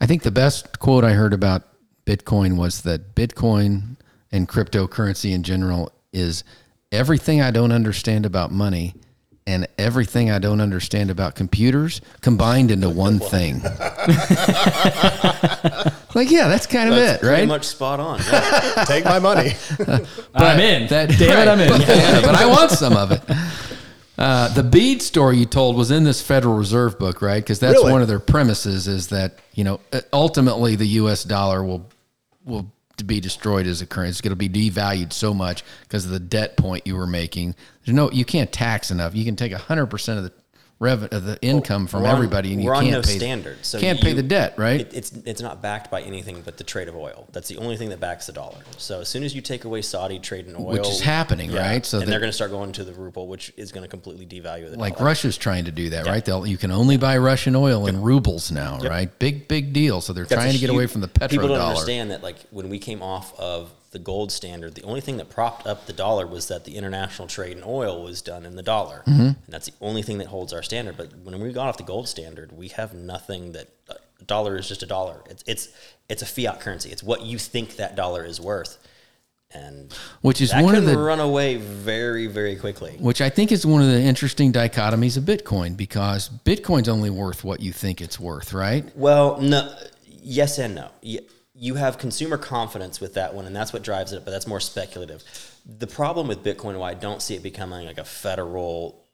I 0.00 0.06
think 0.06 0.22
the 0.22 0.30
best 0.30 0.78
quote 0.78 1.04
I 1.04 1.12
heard 1.12 1.32
about 1.32 1.62
Bitcoin 2.06 2.56
was 2.56 2.82
that 2.82 3.14
Bitcoin 3.14 3.96
and 4.30 4.48
cryptocurrency 4.48 5.32
in 5.32 5.42
general 5.42 5.92
is 6.12 6.44
everything 6.90 7.40
I 7.40 7.50
don't 7.50 7.72
understand 7.72 8.26
about 8.26 8.50
money 8.52 8.94
and 9.46 9.66
everything 9.76 10.30
I 10.30 10.38
don't 10.38 10.60
understand 10.60 11.10
about 11.10 11.34
computers 11.34 12.00
combined 12.20 12.70
into 12.70 12.88
one 12.88 13.18
thing. 13.18 13.60
like, 16.14 16.30
yeah, 16.30 16.48
that's 16.48 16.66
kind 16.66 16.88
of 16.90 16.94
That's 16.96 17.16
it, 17.16 17.20
pretty 17.20 17.40
right? 17.42 17.48
much 17.48 17.64
spot 17.66 17.98
on. 18.00 18.20
yeah. 18.30 18.84
Take 18.86 19.04
my 19.04 19.18
money. 19.18 19.52
But 20.34 20.42
I'm 20.42 20.60
in. 20.60 20.88
That, 20.88 21.10
Damn 21.10 21.46
it, 21.46 21.50
I'm 21.50 21.60
in. 21.60 21.68
But, 21.68 21.80
yeah, 21.86 22.20
but 22.22 22.34
I 22.34 22.46
want 22.46 22.70
some 22.70 22.96
of 22.96 23.12
it. 23.12 23.22
Uh, 24.16 24.48
the 24.54 24.62
bead 24.62 25.02
story 25.02 25.36
you 25.38 25.44
told 25.46 25.76
was 25.76 25.90
in 25.90 26.04
this 26.04 26.22
Federal 26.22 26.54
Reserve 26.54 26.98
book, 26.98 27.20
right? 27.20 27.42
Because 27.42 27.58
that's 27.60 27.74
Really? 27.74 27.92
one 27.92 28.00
of 28.02 28.08
their 28.08 28.18
premises 28.20 28.86
is 28.88 29.08
that 29.08 29.38
you 29.54 29.64
know 29.64 29.80
uh, 29.92 30.00
ultimately 30.12 30.74
the 30.76 30.86
U.S. 30.86 31.24
dollar 31.24 31.62
will 31.64 31.86
will 32.44 32.70
be 33.04 33.20
destroyed 33.20 33.66
as 33.66 33.80
a 33.80 33.86
currency. 33.86 34.10
It's 34.10 34.20
going 34.20 34.36
to 34.36 34.36
be 34.36 34.48
devalued 34.48 35.12
so 35.12 35.34
much 35.34 35.64
because 35.82 36.04
of 36.04 36.10
the 36.10 36.20
debt 36.20 36.56
point 36.56 36.86
you 36.86 36.96
were 36.96 37.06
making. 37.06 37.54
There's 37.84 37.94
no 37.94 38.10
you 38.10 38.24
can't 38.24 38.52
tax 38.52 38.90
enough. 38.90 39.14
You 39.14 39.24
can 39.24 39.36
take 39.36 39.52
hundred 39.52 39.86
percent 39.86 40.18
of 40.18 40.24
the 40.24 40.32
revenue 40.82 41.08
uh, 41.12 41.16
of 41.16 41.24
the 41.24 41.38
income 41.40 41.86
from 41.86 42.02
We're 42.02 42.08
on- 42.08 42.16
everybody, 42.16 42.52
and 42.52 42.62
you 42.62 42.70
can't 42.70 42.90
no 42.90 43.02
pay 43.02 43.16
standard, 43.16 43.64
so 43.64 43.78
can't 43.78 44.00
pay 44.00 44.12
the 44.12 44.22
debt, 44.22 44.54
right? 44.58 44.80
It, 44.80 44.90
it's 44.92 45.12
it's 45.24 45.40
not 45.40 45.62
backed 45.62 45.90
by 45.90 46.02
anything 46.02 46.42
but 46.42 46.58
the 46.58 46.64
trade 46.64 46.88
of 46.88 46.96
oil. 46.96 47.28
That's 47.32 47.48
the 47.48 47.56
only 47.58 47.76
thing 47.76 47.88
that 47.90 48.00
backs 48.00 48.26
the 48.26 48.32
dollar. 48.32 48.58
So 48.76 49.00
as 49.00 49.08
soon 49.08 49.22
as 49.22 49.34
you 49.34 49.40
take 49.40 49.64
away 49.64 49.80
Saudi 49.82 50.18
trade 50.18 50.46
in 50.46 50.56
oil, 50.56 50.66
Which 50.66 50.88
is 50.88 51.00
happening, 51.00 51.52
right? 51.52 51.86
So 51.86 52.00
and 52.00 52.10
they're 52.10 52.20
going 52.20 52.30
to 52.30 52.34
start 52.34 52.50
going 52.50 52.72
to 52.72 52.84
the 52.84 52.92
ruble, 52.92 53.28
which 53.28 53.52
is 53.56 53.72
going 53.72 53.82
to 53.82 53.88
completely 53.88 54.26
devalue 54.26 54.70
the 54.70 54.78
like 54.78 54.94
dollar. 54.96 55.06
Russia's 55.06 55.38
trying 55.38 55.64
to 55.66 55.72
do 55.72 55.90
that, 55.90 56.06
right? 56.06 56.24
They'll 56.24 56.46
you 56.46 56.58
can 56.58 56.70
only 56.72 56.96
buy 56.96 57.16
Russian 57.18 57.54
oil 57.54 57.86
in 57.86 58.02
rubles 58.02 58.50
now, 58.50 58.78
right? 58.80 59.16
Big 59.18 59.48
big 59.48 59.72
deal. 59.72 60.00
So 60.00 60.12
they're 60.12 60.24
That's 60.24 60.42
trying 60.42 60.52
to 60.52 60.58
get 60.58 60.70
away 60.70 60.86
from 60.86 61.00
the 61.00 61.08
People 61.08 61.48
don't 61.48 61.58
petrodollar. 61.58 61.68
understand 61.70 62.10
that, 62.10 62.22
like 62.22 62.36
when 62.50 62.68
we 62.68 62.78
came 62.78 63.02
off 63.02 63.38
of 63.38 63.70
the 63.92 63.98
gold 63.98 64.32
standard, 64.32 64.74
the 64.74 64.82
only 64.82 65.00
thing 65.00 65.16
that 65.18 65.30
propped 65.30 65.66
up 65.66 65.86
the 65.86 65.92
dollar 65.92 66.26
was 66.26 66.48
that 66.48 66.64
the 66.64 66.76
international 66.76 67.28
trade 67.28 67.56
in 67.56 67.62
oil 67.64 68.02
was 68.02 68.20
done 68.22 68.44
in 68.44 68.56
the 68.56 68.62
dollar, 68.62 69.02
Mm-hmm. 69.06 69.20
and 69.22 69.36
that's 69.48 69.66
the 69.66 69.74
only 69.80 70.02
thing 70.02 70.18
that 70.18 70.26
holds 70.28 70.52
our 70.52 70.62
standard. 70.62 70.96
But 70.96 71.14
when 71.22 71.38
we 71.40 71.52
got 71.52 71.68
off 71.68 71.76
the 71.76 71.82
gold 71.84 72.08
standard, 72.08 72.52
we 72.52 72.68
have 72.68 72.92
nothing 72.94 73.52
that 73.52 73.68
a 73.88 74.24
dollar 74.24 74.56
is 74.56 74.68
just 74.68 74.82
a 74.82 74.86
dollar. 74.86 75.22
It's 75.30 75.44
it's 75.46 75.68
it's 76.08 76.22
a 76.22 76.26
fiat 76.26 76.60
currency. 76.60 76.90
It's 76.90 77.02
what 77.02 77.22
you 77.22 77.38
think 77.38 77.76
that 77.76 77.94
dollar 77.96 78.24
is 78.24 78.40
worth, 78.40 78.78
and 79.52 79.92
Which 80.22 80.40
is 80.40 80.52
one 80.54 80.74
of 80.74 80.84
the 80.86 80.96
run 80.96 81.20
away 81.20 81.56
very 81.56 82.26
very 82.26 82.56
quickly. 82.56 82.96
which 82.98 83.20
I 83.20 83.28
think 83.28 83.52
is 83.52 83.66
one 83.66 83.82
of 83.82 83.88
the 83.88 84.00
interesting 84.00 84.52
dichotomies 84.52 85.16
of 85.16 85.24
Bitcoin 85.24 85.76
because 85.76 86.30
Bitcoin's 86.46 86.88
only 86.88 87.10
worth 87.10 87.44
what 87.44 87.60
you 87.60 87.72
think 87.72 88.00
it's 88.00 88.18
worth, 88.18 88.52
right? 88.54 88.84
Well, 88.96 89.40
no, 89.40 89.74
yes 90.22 90.58
and 90.58 90.74
no. 90.74 90.88
You 91.62 91.76
have 91.76 91.96
consumer 91.96 92.38
confidence 92.38 93.00
with 93.00 93.14
that 93.14 93.34
one, 93.34 93.46
and 93.46 93.54
that's 93.54 93.72
what 93.72 93.84
drives 93.84 94.12
it. 94.12 94.24
But 94.24 94.32
that's 94.32 94.48
more 94.48 94.58
speculative. 94.58 95.22
The 95.64 95.86
problem 95.86 96.26
with 96.26 96.42
Bitcoin, 96.42 96.76
why 96.76 96.90
I 96.90 96.94
don't 96.94 97.22
see 97.22 97.36
it 97.36 97.42
becoming 97.44 97.86
like 97.86 97.98
a 97.98 98.04
federal 98.04 99.06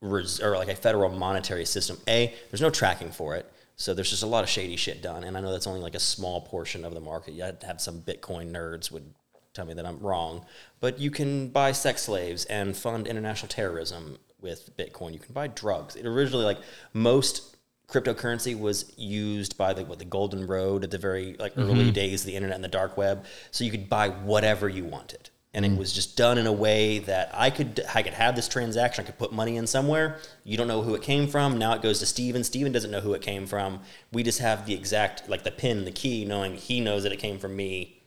res- 0.00 0.40
or 0.40 0.56
like 0.56 0.70
a 0.70 0.74
federal 0.74 1.10
monetary 1.10 1.66
system. 1.66 1.98
A, 2.08 2.32
there's 2.50 2.62
no 2.62 2.70
tracking 2.70 3.10
for 3.10 3.36
it, 3.36 3.52
so 3.76 3.92
there's 3.92 4.08
just 4.08 4.22
a 4.22 4.26
lot 4.26 4.42
of 4.42 4.48
shady 4.48 4.76
shit 4.76 5.02
done. 5.02 5.24
And 5.24 5.36
I 5.36 5.42
know 5.42 5.52
that's 5.52 5.66
only 5.66 5.80
like 5.80 5.94
a 5.94 6.00
small 6.00 6.40
portion 6.40 6.86
of 6.86 6.94
the 6.94 7.00
market. 7.00 7.34
You 7.34 7.42
had 7.42 7.60
to 7.60 7.66
have 7.66 7.78
some 7.78 8.00
Bitcoin 8.00 8.50
nerds 8.50 8.90
would 8.90 9.12
tell 9.52 9.66
me 9.66 9.74
that 9.74 9.84
I'm 9.84 9.98
wrong, 9.98 10.46
but 10.80 10.98
you 10.98 11.10
can 11.10 11.48
buy 11.48 11.72
sex 11.72 12.04
slaves 12.04 12.46
and 12.46 12.74
fund 12.74 13.06
international 13.06 13.50
terrorism 13.50 14.16
with 14.40 14.74
Bitcoin. 14.78 15.12
You 15.12 15.18
can 15.18 15.34
buy 15.34 15.48
drugs. 15.48 15.94
It 15.94 16.06
originally 16.06 16.46
like 16.46 16.60
most 16.94 17.53
cryptocurrency 17.88 18.58
was 18.58 18.92
used 18.96 19.56
by 19.58 19.72
the 19.72 19.84
what 19.84 19.98
the 19.98 20.04
golden 20.04 20.46
road 20.46 20.84
at 20.84 20.90
the 20.90 20.98
very 20.98 21.36
like 21.38 21.54
mm-hmm. 21.54 21.70
early 21.70 21.90
days 21.90 22.22
of 22.22 22.26
the 22.26 22.36
internet 22.36 22.56
and 22.56 22.64
the 22.64 22.68
dark 22.68 22.96
web. 22.96 23.24
So 23.50 23.64
you 23.64 23.70
could 23.70 23.88
buy 23.88 24.08
whatever 24.08 24.68
you 24.68 24.84
wanted. 24.84 25.30
And 25.56 25.64
it 25.64 25.70
mm. 25.70 25.78
was 25.78 25.92
just 25.92 26.16
done 26.16 26.36
in 26.36 26.48
a 26.48 26.52
way 26.52 26.98
that 27.00 27.30
I 27.32 27.50
could 27.50 27.80
I 27.94 28.02
could 28.02 28.14
have 28.14 28.34
this 28.34 28.48
transaction. 28.48 29.04
I 29.04 29.06
could 29.06 29.18
put 29.18 29.32
money 29.32 29.56
in 29.56 29.68
somewhere. 29.68 30.18
You 30.42 30.56
don't 30.56 30.66
know 30.66 30.82
who 30.82 30.96
it 30.96 31.02
came 31.02 31.28
from. 31.28 31.58
Now 31.58 31.74
it 31.74 31.82
goes 31.82 32.00
to 32.00 32.06
Steven. 32.06 32.42
Steven 32.42 32.72
doesn't 32.72 32.90
know 32.90 33.00
who 33.00 33.14
it 33.14 33.22
came 33.22 33.46
from. 33.46 33.80
We 34.12 34.24
just 34.24 34.40
have 34.40 34.66
the 34.66 34.74
exact 34.74 35.28
like 35.28 35.44
the 35.44 35.52
pin 35.52 35.84
the 35.84 35.92
key 35.92 36.24
knowing 36.24 36.56
he 36.56 36.80
knows 36.80 37.04
that 37.04 37.12
it 37.12 37.20
came 37.20 37.38
from 37.38 37.54
me. 37.54 38.02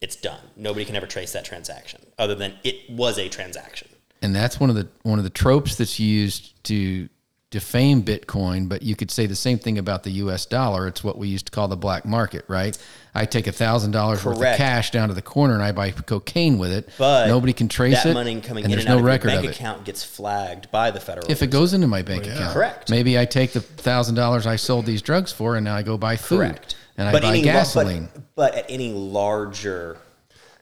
It's 0.00 0.16
done. 0.16 0.40
Nobody 0.56 0.84
can 0.84 0.96
ever 0.96 1.06
trace 1.06 1.32
that 1.32 1.44
transaction 1.44 2.04
other 2.18 2.34
than 2.34 2.58
it 2.64 2.90
was 2.90 3.18
a 3.18 3.28
transaction. 3.28 3.88
And 4.20 4.34
that's 4.34 4.58
one 4.58 4.68
of 4.68 4.74
the 4.74 4.88
one 5.04 5.18
of 5.20 5.24
the 5.24 5.30
tropes 5.30 5.76
that's 5.76 6.00
used 6.00 6.60
to 6.64 7.08
defame 7.54 8.02
Bitcoin, 8.02 8.68
but 8.68 8.82
you 8.82 8.96
could 8.96 9.12
say 9.12 9.26
the 9.26 9.36
same 9.36 9.60
thing 9.60 9.78
about 9.78 10.02
the 10.02 10.10
US 10.24 10.44
dollar. 10.44 10.88
It's 10.88 11.04
what 11.04 11.16
we 11.16 11.28
used 11.28 11.46
to 11.46 11.52
call 11.52 11.68
the 11.68 11.76
black 11.76 12.04
market, 12.04 12.44
right? 12.48 12.76
I 13.14 13.26
take 13.26 13.46
a 13.46 13.52
thousand 13.52 13.92
dollars 13.92 14.24
worth 14.24 14.38
of 14.38 14.56
cash 14.56 14.90
down 14.90 15.06
to 15.06 15.14
the 15.14 15.22
corner 15.22 15.54
and 15.54 15.62
I 15.62 15.70
buy 15.70 15.92
cocaine 15.92 16.58
with 16.58 16.72
it. 16.72 16.88
but 16.98 17.28
nobody 17.28 17.52
can 17.52 17.68
trace 17.68 18.02
that 18.02 18.10
it. 18.10 18.14
money 18.14 18.40
coming 18.40 18.64
and 18.64 18.72
in 18.72 18.76
there's 18.76 18.86
and 18.86 18.90
out 18.90 18.94
no 18.94 18.98
of 18.98 19.02
your 19.02 19.06
record 19.06 19.28
bank 19.28 19.44
of 19.44 19.50
it. 19.50 19.56
account 19.56 19.84
gets 19.84 20.02
flagged 20.02 20.68
by 20.72 20.90
the 20.90 20.98
federal 20.98 21.30
If 21.30 21.42
it 21.42 21.52
goes 21.52 21.74
into 21.74 21.86
my 21.86 22.02
bank 22.02 22.24
oh, 22.26 22.32
account, 22.32 22.54
Correct. 22.54 22.90
Maybe 22.90 23.16
I 23.16 23.24
take 23.24 23.52
the 23.52 23.60
thousand 23.60 24.16
dollars 24.16 24.48
I 24.48 24.56
sold 24.56 24.84
these 24.84 25.00
drugs 25.00 25.30
for, 25.30 25.54
and 25.54 25.64
now 25.64 25.76
I 25.76 25.82
go 25.84 25.96
buy 25.96 26.16
food, 26.16 26.38
Correct. 26.38 26.74
and 26.98 27.06
I 27.08 27.12
buy 27.12 27.28
any, 27.28 27.42
gasoline. 27.42 28.08
But, 28.12 28.34
but 28.34 28.54
at 28.56 28.66
any 28.68 28.92
larger, 28.92 29.98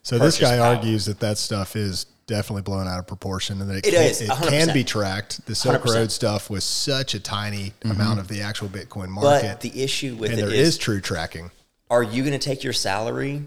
So 0.03 0.19
this 0.19 0.39
guy 0.39 0.59
power. 0.59 0.77
argues 0.77 1.07
that 1.07 1.21
that 1.21 1.39
stuff 1.39 1.75
is 1.75 2.05
definitely 2.27 2.63
blown 2.63 2.87
out 2.89 2.99
of 2.99 3.07
proportion 3.07 3.61
and 3.61 3.69
that 3.71 3.77
it, 3.79 3.87
It 3.87 3.91
can, 3.95 4.03
is, 4.03 4.21
it 4.21 4.31
can 4.31 4.73
be 4.73 4.85
tracked. 4.85 5.45
The 5.47 5.55
Silk 5.55 5.83
100%. 5.83 5.95
Road 5.95 6.13
stuff 6.13 6.49
was 6.51 6.65
such 6.65 7.15
a 7.15 7.21
tiny 7.21 7.73
Mm-hmm. 7.83 7.91
amount 7.91 8.21
of 8.21 8.29
the 8.29 8.43
actual 8.43 8.69
Bitcoin 8.69 9.09
market. 9.09 9.23
but 9.23 9.43
market. 9.45 9.61
the 9.61 9.83
issue 9.83 10.15
with 10.17 10.31
and 10.31 10.39
it 10.41 10.43
there 10.47 10.55
is, 10.55 10.69
is 10.69 10.79
true 10.79 11.01
tracking. 11.01 11.51
are 11.91 12.03
you 12.03 12.23
going 12.23 12.39
to 12.39 12.39
take 12.45 12.63
your 12.65 12.73
salary? 12.73 13.43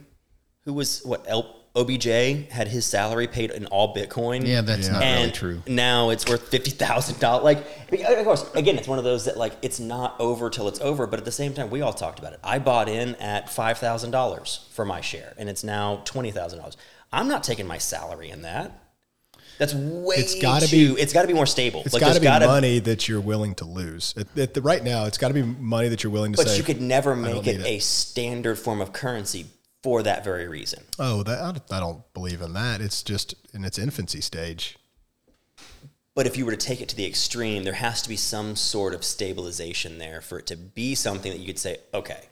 Who 0.65 0.73
was 0.73 1.03
what? 1.05 1.23
L, 1.27 1.55
OBJ 1.77 2.05
had 2.51 2.67
his 2.69 2.85
salary 2.85 3.27
paid 3.27 3.51
in 3.51 3.65
all 3.67 3.93
Bitcoin. 3.93 4.47
yeah, 4.47 4.61
that's 4.61 4.87
Yeah. 4.87 4.93
not 4.93 5.03
and 5.03 5.19
really 5.19 5.31
true. 5.61 5.61
now 5.67 6.09
it's 6.09 6.25
worth 6.27 6.47
fifty 6.49 6.71
thousand 6.71 7.19
dollars. 7.19 7.43
Like, 7.43 7.57
of 8.17 8.23
course, 8.25 8.49
again, 8.55 8.77
it's 8.77 8.87
one 8.87 8.97
of 8.97 9.03
those 9.03 9.25
that 9.25 9.35
like 9.37 9.53
it's 9.61 9.79
not 9.79 10.15
over 10.19 10.49
till 10.49 10.67
it's 10.69 10.79
over. 10.79 11.05
But 11.05 11.19
at 11.19 11.25
the 11.25 11.31
same 11.33 11.53
time, 11.53 11.69
we 11.69 11.81
all 11.81 11.91
talked 11.93 12.17
about 12.19 12.31
it. 12.33 12.39
I 12.43 12.59
bought 12.59 12.87
in 12.89 13.15
at 13.15 13.49
five 13.49 13.77
thousand 13.77 14.11
dollars 14.11 14.65
for 14.71 14.85
my 14.85 15.01
share, 15.01 15.33
and 15.37 15.49
it's 15.49 15.63
now 15.65 16.01
twenty 16.05 16.31
thousand 16.31 16.59
dollars. 16.59 16.77
I'm 17.15 17.27
not 17.27 17.43
taking 17.43 17.65
my 17.65 17.77
salary 17.77 18.29
in 18.29 18.41
that. 18.43 18.81
That's 19.57 19.73
way 19.73 20.17
It's 20.17 20.39
gotta 20.41 20.67
too. 20.67 20.95
be- 20.95 21.01
It's 21.01 21.13
got 21.13 21.21
to 21.21 21.27
be 21.29 21.33
more 21.33 21.45
stable. 21.45 21.81
It's 21.85 21.93
Like, 21.93 22.01
got 22.01 22.13
to 22.13 22.19
be 22.19 22.25
gotta- 22.25 22.45
money 22.45 22.79
that 22.79 23.07
you're 23.07 23.21
willing 23.21 23.55
to 23.55 23.65
lose. 23.65 24.13
At, 24.17 24.37
at 24.37 24.53
the, 24.53 24.61
right 24.61 24.83
now, 24.83 25.05
it's 25.05 25.17
got 25.17 25.29
to 25.29 25.33
be 25.33 25.43
money 25.43 25.87
that 25.87 26.03
you're 26.03 26.11
willing 26.11 26.33
to 26.33 26.37
But 26.37 26.49
say. 26.49 26.57
you 26.57 26.63
could 26.63 26.81
never 26.81 27.15
make 27.15 27.47
it, 27.47 27.61
it. 27.61 27.65
a 27.65 27.79
standard 27.79 28.59
form 28.59 28.81
of 28.81 28.91
currency 28.91 29.45
for 29.81 30.03
that 30.03 30.23
very 30.25 30.47
reason. 30.47 30.83
oh, 30.99 31.23
that 31.23 31.39
I 31.41 31.51
don't- 31.53 31.71
I 31.71 31.79
don't 31.79 32.13
believe 32.13 32.41
in 32.41 32.51
that. 32.53 32.81
It's 32.81 33.01
just 33.01 33.35
in 33.53 33.63
its 33.63 33.77
infancy 33.79 34.19
stage. 34.19 34.77
But 36.15 36.27
if 36.27 36.37
you 36.37 36.45
were 36.45 36.51
to 36.51 36.57
take 36.57 36.81
it 36.81 36.89
to 36.89 36.95
the 36.95 37.05
extreme, 37.05 37.63
there 37.63 37.73
has 37.73 38.01
to 38.01 38.09
be 38.09 38.15
some 38.17 38.55
sort 38.55 38.93
of 38.93 39.03
stabilization 39.03 39.99
there 39.99 40.21
for 40.21 40.39
it 40.39 40.47
to 40.47 40.55
be 40.57 40.95
something 40.95 41.31
that 41.31 41.39
you 41.39 41.45
could 41.47 41.59
say, 41.59 41.77
okay, 41.93 42.23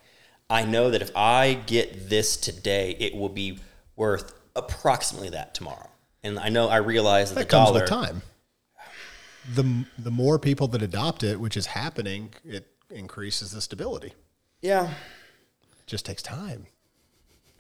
I 0.50 0.66
know 0.66 0.90
that 0.90 1.02
if 1.02 1.12
I 1.16 1.54
get 1.54 2.10
this 2.10 2.36
today, 2.38 2.96
it 3.00 3.14
will 3.16 3.30
be 3.30 3.60
worth 3.96 4.34
approximately 4.56 5.30
that 5.30 5.54
tomorrow. 5.54 5.90
And 6.24 6.40
I 6.40 6.50
know 6.50 6.70
I 6.70 6.78
realize 6.78 7.30
that, 7.30 7.36
That 7.36 7.50
the 7.50 7.56
comes 7.56 7.68
dollar 7.70 7.82
with 7.82 7.90
time. 7.90 8.22
The 9.56 9.86
the 9.98 10.12
more 10.12 10.40
people 10.40 10.68
that 10.70 10.82
adopt 10.82 11.24
it, 11.24 11.40
which 11.40 11.58
is 11.58 11.66
happening, 11.66 12.34
it 12.46 12.68
increases 12.90 13.52
the 13.52 13.60
stability. 13.62 14.14
Yeah. 14.62 14.86
It 14.90 15.88
just 15.88 16.06
takes 16.06 16.22
time. 16.24 16.68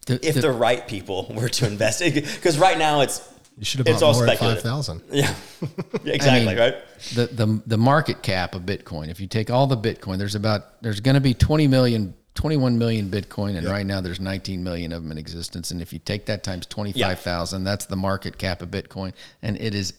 The- 0.05 0.25
If 0.25 0.35
the- 0.35 0.41
the 0.41 0.51
right 0.51 0.87
people 0.87 1.27
were 1.35 1.49
to 1.49 1.67
invest 1.67 1.99
because 2.01 2.57
right 2.57 2.77
now 2.77 3.01
it's 3.01 3.21
You 3.57 3.65
should 3.65 3.79
have 3.79 3.87
It's 3.87 3.99
bought 4.01 4.07
all 4.07 4.13
more 4.21 4.27
at 4.29 4.39
five 4.39 4.61
thousand. 4.61 5.01
yeah. 5.11 5.33
Yeah, 6.05 6.13
exactly, 6.13 6.47
mean, 6.47 6.57
right? 6.57 6.75
the, 7.15 7.27
the 7.27 7.61
the 7.67 7.77
market 7.77 8.21
cap 8.21 8.55
of 8.55 8.63
Bitcoin. 8.63 9.09
If 9.09 9.19
you 9.19 9.27
take 9.27 9.49
all 9.49 9.67
the 9.67 9.77
Bitcoin, 9.77 10.17
there's 10.17 10.35
about 10.35 10.81
there's 10.81 10.99
going 11.01 11.15
to 11.15 11.21
be 11.21 11.33
20 11.33 11.67
million, 11.67 12.13
21 12.35 12.77
million 12.77 13.09
Bitcoin, 13.09 13.55
and 13.57 13.67
right 13.67 13.85
now 13.85 14.01
there's 14.01 14.19
19 14.19 14.63
million 14.63 14.91
of 14.91 15.03
them 15.03 15.11
in 15.11 15.17
existence. 15.17 15.71
And 15.71 15.81
if 15.81 15.93
you 15.93 15.99
take 15.99 16.25
that 16.25 16.43
times 16.43 16.65
25,000, 16.65 17.63
that's 17.63 17.85
the 17.85 17.95
market 17.95 18.37
cap 18.37 18.61
of 18.61 18.69
Bitcoin, 18.69 19.13
and 19.41 19.55
it 19.59 19.75
is 19.75 19.91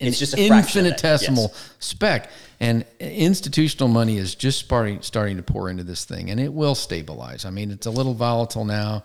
an 0.00 0.08
It's 0.08 0.18
just 0.18 0.34
a 0.34 0.48
fraction 0.48 0.80
of 0.80 0.84
that, 0.84 0.92
infinitesimal 1.04 1.50
yes. 1.52 1.70
spec. 1.80 2.30
And 2.60 2.84
institutional 3.00 3.88
money 3.88 4.16
is 4.18 4.34
just 4.34 4.58
starting 4.58 5.02
starting 5.02 5.36
to 5.36 5.42
pour 5.42 5.68
into 5.68 5.84
this 5.84 6.04
thing, 6.04 6.30
and 6.30 6.40
it 6.40 6.52
will 6.52 6.74
stabilize. 6.74 7.44
I 7.44 7.50
mean, 7.50 7.70
it's 7.70 7.86
a 7.86 7.90
little 7.90 8.14
volatile 8.14 8.64
now. 8.64 9.04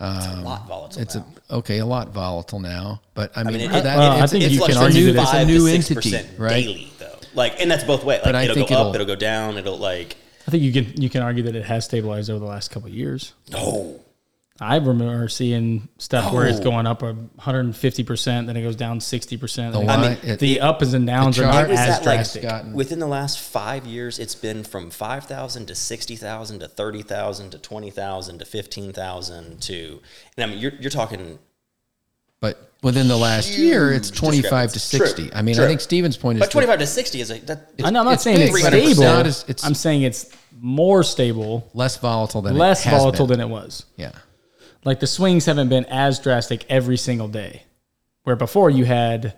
It's 0.00 0.26
a 0.26 0.30
um, 0.30 0.44
lot 0.44 0.68
volatile. 0.68 1.02
It's 1.02 1.14
now. 1.16 1.26
a 1.50 1.54
okay, 1.56 1.78
a 1.78 1.86
lot 1.86 2.10
volatile 2.10 2.60
now, 2.60 3.00
but 3.14 3.36
I 3.36 3.42
mean, 3.42 3.54
mean, 3.58 3.70
it- 3.70 3.82
that, 3.82 3.96
Well, 3.98 4.10
I 4.12 4.14
it's- 4.16 4.30
think 4.30 4.44
it's- 4.44 4.52
you 4.54 4.64
can 4.64 4.74
fluctuates 4.74 4.96
argue 4.96 5.12
that 5.12 5.22
it's 5.22 5.32
a 5.32 5.44
new 5.44 5.66
entity, 5.66 6.28
right? 6.38 6.50
Daily, 6.64 6.92
though. 6.98 7.18
Like, 7.34 7.60
and 7.60 7.68
that's 7.70 7.84
both 7.84 8.04
ways. 8.04 8.18
Like, 8.18 8.24
But 8.24 8.34
I 8.36 8.42
it'll 8.44 8.54
think 8.54 8.68
go 8.68 8.74
up, 8.76 8.80
it'll- 8.80 8.94
it'll 8.94 9.06
go 9.06 9.16
down, 9.16 9.58
it'll 9.58 9.76
like, 9.78 10.16
I 10.48 10.50
think 10.50 10.62
you 10.62 10.72
can 10.72 11.00
you 11.00 11.10
can 11.10 11.22
argue 11.22 11.42
that 11.44 11.54
it 11.54 11.64
has 11.66 11.84
stabilized 11.84 12.30
over 12.30 12.38
the 12.40 12.46
last 12.46 12.70
couple 12.70 12.88
of 12.88 12.94
years. 12.94 13.34
no. 13.50 14.00
I 14.60 14.74
remember 14.78 15.28
seeing 15.28 15.88
stuff 15.98 16.32
where 16.32 16.44
it's 16.48 16.58
going 16.58 16.84
up 16.88 17.00
150 17.02 18.02
percent, 18.02 18.48
then 18.48 18.56
it 18.56 18.62
goes 18.62 18.74
down 18.74 18.98
60 18.98 19.36
percent. 19.36 19.72
The 19.72 19.78
The, 19.78 19.84
line- 19.86 20.00
mean, 20.00 20.18
it- 20.24 20.40
the 20.40 20.60
ups 20.60 20.92
and 20.94 21.06
downs 21.06 21.36
the 21.36 21.44
are 21.44 21.52
not 21.52 21.70
as 21.70 21.76
that 21.78 22.04
like- 22.04 22.16
drastic. 22.16 22.74
Within 22.74 22.98
the 22.98 23.06
last 23.06 23.38
five 23.38 23.86
years, 23.86 24.18
it's 24.18 24.34
been 24.34 24.64
from 24.64 24.90
5,000 24.90 25.66
to 25.66 25.76
60,000 25.76 26.58
to 26.58 26.66
30,000 26.66 27.50
to 27.50 27.58
20,000 27.58 28.38
to 28.40 28.44
15,000 28.44 29.60
to, 29.62 30.00
and 30.36 30.44
I 30.44 30.46
mean, 30.52 30.58
you're, 30.58 30.72
you're 30.80 30.90
talking, 30.90 31.38
But 32.40 32.67
within 32.82 33.08
the 33.08 33.16
last 33.16 33.50
year, 33.58 33.92
it's 33.92 34.10
25 34.10 34.72
to 34.72 34.78
60. 34.78 35.22
True, 35.28 35.30
I 35.34 35.42
mean, 35.42 35.54
true. 35.56 35.64
I 35.64 35.68
think 35.68 35.80
Steven's 35.80 36.16
point 36.16 36.36
is 36.38 36.40
but 36.40 36.46
that 36.46 36.52
25 36.52 36.78
to 36.80 36.86
60 36.86 37.20
is 37.20 37.30
a, 37.30 37.38
that, 37.40 37.70
I 37.84 37.90
know, 37.90 38.00
I'm 38.00 38.04
not 38.06 38.14
it's 38.14 38.22
saying 38.22 38.38
big, 38.38 38.48
it's 38.50 38.64
it's 38.66 38.94
stable. 38.96 39.02
not 39.02 39.26
as- 39.26 39.42
it's- 39.48 39.64
I'm 39.64 39.74
saying 39.74 40.02
it's 40.02 40.26
more 40.60 41.02
stable, 41.02 41.68
less 41.74 41.96
volatile 41.96 42.42
than 42.42 42.56
less 42.56 42.84
it 42.84 42.88
has 42.90 43.00
volatile 43.02 43.26
been. 43.26 43.38
than 43.38 43.48
it 43.48 43.52
was. 43.52 43.84
Yeah. 43.96 44.12
Like 44.84 45.00
the 45.00 45.06
swings 45.06 45.46
haven't 45.46 45.68
been 45.68 45.84
as 45.86 46.18
drastic 46.20 46.64
every 46.68 46.96
single 46.96 47.28
day. 47.28 47.62
Where 48.24 48.36
before 48.36 48.70
you 48.70 48.84
had, 48.84 49.34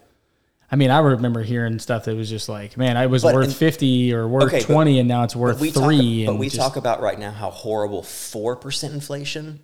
I 0.70 0.76
mean, 0.76 0.90
I 0.90 0.98
remember 0.98 1.42
hearing 1.42 1.78
stuff 1.78 2.04
that 2.04 2.16
was 2.16 2.28
just 2.28 2.48
like, 2.48 2.76
man, 2.76 2.96
I 2.96 3.06
was 3.06 3.22
But 3.22 3.34
worth 3.34 3.46
in- 3.48 3.52
50 3.54 4.12
or 4.14 4.28
worth 4.28 4.44
Okay, 4.44 4.58
but- 4.60 4.72
20, 4.72 4.98
and 4.98 5.08
now 5.08 5.22
it's 5.24 5.34
worth 5.36 5.60
we 5.60 5.70
three. 5.70 6.24
talk, 6.26 6.34
but 6.34 6.38
we 6.38 6.46
just- 6.46 6.56
talk 6.56 6.76
about 6.76 7.00
right 7.00 7.18
now 7.18 7.30
how 7.30 7.50
horrible 7.50 8.02
4% 8.02 8.92
inflation 8.92 9.60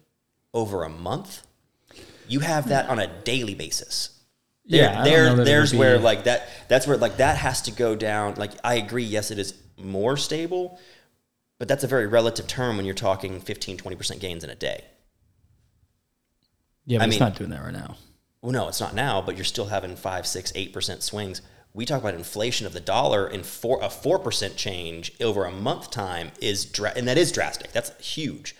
over 0.54 0.82
a 0.84 0.88
month. 0.88 1.42
You 2.28 2.40
have 2.40 2.68
that 2.68 2.88
on 2.88 2.98
a 2.98 3.06
daily 3.22 3.54
basis. 3.54 4.10
There, 4.64 4.80
Yeah, 4.82 5.04
there, 5.04 5.24
know 5.26 5.36
that 5.36 5.42
it 5.42 5.44
there's 5.44 5.72
where 5.74 5.96
be- 5.98 6.02
like 6.04 6.24
that. 6.24 6.48
That's 6.68 6.86
where 6.86 6.96
like 6.96 7.18
that 7.18 7.36
has 7.38 7.62
to 7.62 7.70
go 7.70 7.94
down. 7.94 8.34
Like 8.34 8.52
I 8.64 8.74
agree. 8.74 9.04
Yes, 9.04 9.30
it 9.30 9.38
is 9.38 9.54
more 9.78 10.16
stable, 10.16 10.78
but 11.58 11.68
that's 11.68 11.84
a 11.84 11.86
very 11.86 12.06
relative 12.06 12.46
term 12.46 12.76
when 12.76 12.84
you're 12.86 12.94
talking 12.94 13.40
15, 13.40 13.76
20 13.76 13.96
percent 13.96 14.20
gains 14.20 14.42
in 14.44 14.50
a 14.50 14.54
day. 14.56 14.84
yeah, 16.84 16.98
but 16.98 17.04
I 17.04 17.06
it's 17.06 17.10
mean- 17.12 17.20
not 17.20 17.36
doing 17.36 17.50
that 17.50 17.62
right 17.62 17.72
now. 17.72 17.96
Well, 18.42 18.52
no, 18.52 18.68
it's 18.68 18.80
not 18.80 18.94
now, 18.94 19.20
but 19.22 19.34
you're 19.36 19.44
still 19.44 19.66
having 19.66 19.96
five, 19.96 20.26
six, 20.26 20.52
eight 20.54 20.72
percent 20.72 21.02
swings. 21.02 21.42
We 21.74 21.84
talk 21.84 22.00
about 22.00 22.14
inflation 22.14 22.66
of 22.66 22.72
the 22.72 22.80
dollar, 22.80 23.26
and 23.26 23.44
four 23.44 23.80
a 23.82 23.90
four 23.90 24.18
percent 24.18 24.56
change 24.56 25.12
over 25.20 25.44
a 25.44 25.50
month 25.50 25.90
time 25.90 26.30
is 26.40 26.64
dra- 26.64 26.92
and 26.96 27.08
that 27.08 27.18
is 27.18 27.32
drastic. 27.32 27.72
That's 27.72 27.90
huge. 28.04 28.54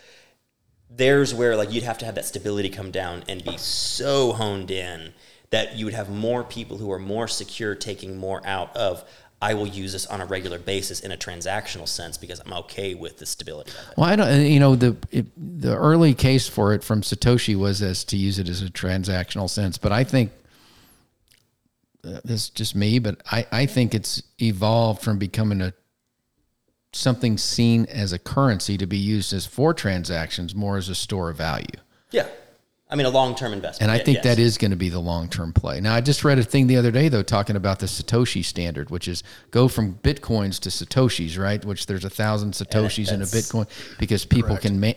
There's 0.89 1.34
where 1.34 1.57
like 1.57 1.72
you'd 1.72 1.82
have 1.82 1.99
to 1.99 2.05
have 2.05 2.14
that 2.14 2.24
stability 2.24 2.68
come 2.68 2.91
down 2.91 3.24
and 3.28 3.45
be 3.45 3.57
so 3.57 4.32
honed 4.32 4.70
in 4.70 5.12
that 5.51 5.76
you 5.76 5.84
would 5.84 5.95
have 5.95 6.11
more 6.11 6.45
people 6.45 6.78
who 6.78 6.91
are 6.91 6.99
more 6.99 7.28
secure 7.28 7.74
taking 7.74 8.16
more 8.16 8.45
out 8.47 8.74
of. 8.76 9.05
I 9.41 9.53
will 9.53 9.66
use 9.66 9.93
this 9.93 10.07
on 10.07 10.22
a 10.22 10.26
regular 10.26 10.59
basis 10.59 11.01
in 11.01 11.12
a 11.12 11.16
transactional 11.16 11.87
sense 11.87 12.16
because 12.16 12.41
I'm 12.41 12.53
okay 12.55 12.95
with 12.95 13.18
the 13.18 13.26
stability. 13.26 13.70
Well, 13.97 14.09
I 14.09 14.16
don't. 14.16 14.47
You 14.47 14.61
know, 14.61 14.76
the 14.76 14.97
it, 15.11 15.26
the 15.37 15.76
early 15.76 16.14
case 16.14 16.49
for 16.49 16.72
it 16.72 16.82
from 16.82 17.03
Satoshi 17.03 17.55
was 17.55 17.82
as 17.82 18.03
to 18.05 18.16
use 18.16 18.39
it 18.39 18.49
as 18.49 18.62
a 18.62 18.66
transactional 18.66 19.51
sense, 19.51 19.76
but 19.76 19.93
I 19.93 20.05
think 20.05 20.32
uh, 22.03 22.20
this 22.24 22.45
is 22.45 22.49
just 22.51 22.74
me, 22.74 22.99
but 22.99 23.20
I 23.30 23.47
I 23.53 23.66
think 23.66 23.95
it's 23.95 24.22
evolved 24.41 25.03
from 25.03 25.18
becoming 25.18 25.61
a 25.61 25.74
something 26.97 27.38
seen 27.38 27.86
as 27.86 28.12
a 28.12 28.18
currency 28.18 28.76
to 28.78 28.86
be 28.86 28.97
used 28.97 29.32
as 29.32 29.47
for 29.47 29.74
transactions 29.74 30.55
more 30.55 30.76
as 30.76 30.88
a 30.88 30.94
store 30.94 31.30
of 31.30 31.36
value. 31.36 31.66
Yeah, 32.11 32.26
I 32.88 32.97
mean 32.97 33.07
a 33.07 33.11
long 33.11 33.34
term 33.34 33.53
investment. 33.53 33.90
And 33.90 33.90
I 33.90 34.03
think 34.03 34.16
yes. 34.16 34.24
that 34.24 34.38
is 34.38 34.59
going 34.59 34.70
to 34.70 34.76
be 34.76 34.88
the 34.88 35.01
long 35.01 35.28
term 35.28 35.53
play. 35.53 35.80
Now, 35.80 35.94
I 35.94 36.01
just 36.01 36.24
read 36.24 36.38
a 36.38 36.44
thing 36.44 36.66
the 36.66 36.76
other 36.76 36.90
day, 36.90 37.09
though, 37.09 37.22
talking 37.22 37.57
about 37.57 37.80
the 37.80 37.86
Satoshi 37.86 38.44
standard, 38.44 38.90
which 38.90 39.09
is 39.09 39.22
go 39.51 39.68
from 39.68 39.94
bitcoins 39.97 40.61
to 40.61 40.68
Satoshis, 40.68 41.38
right? 41.38 41.64
Which 41.64 41.86
there's 41.86 42.05
a 42.05 42.11
thousand 42.11 42.53
Satoshis 42.53 43.12
in 43.12 43.22
a 43.22 43.24
Bitcoin 43.24 43.68
because 43.99 44.24
people 44.24 44.57
can 44.57 44.80
ma- 44.80 44.92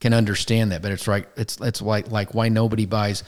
can 0.00 0.14
understand 0.14 0.72
that. 0.72 0.82
But 0.82 0.92
it's 0.92 1.08
right. 1.08 1.26
It's 1.36 1.60
it's 1.60 1.82
like 1.82 2.10
like 2.10 2.34
why 2.34 2.48
nobody 2.48 2.86
buys 2.86 3.24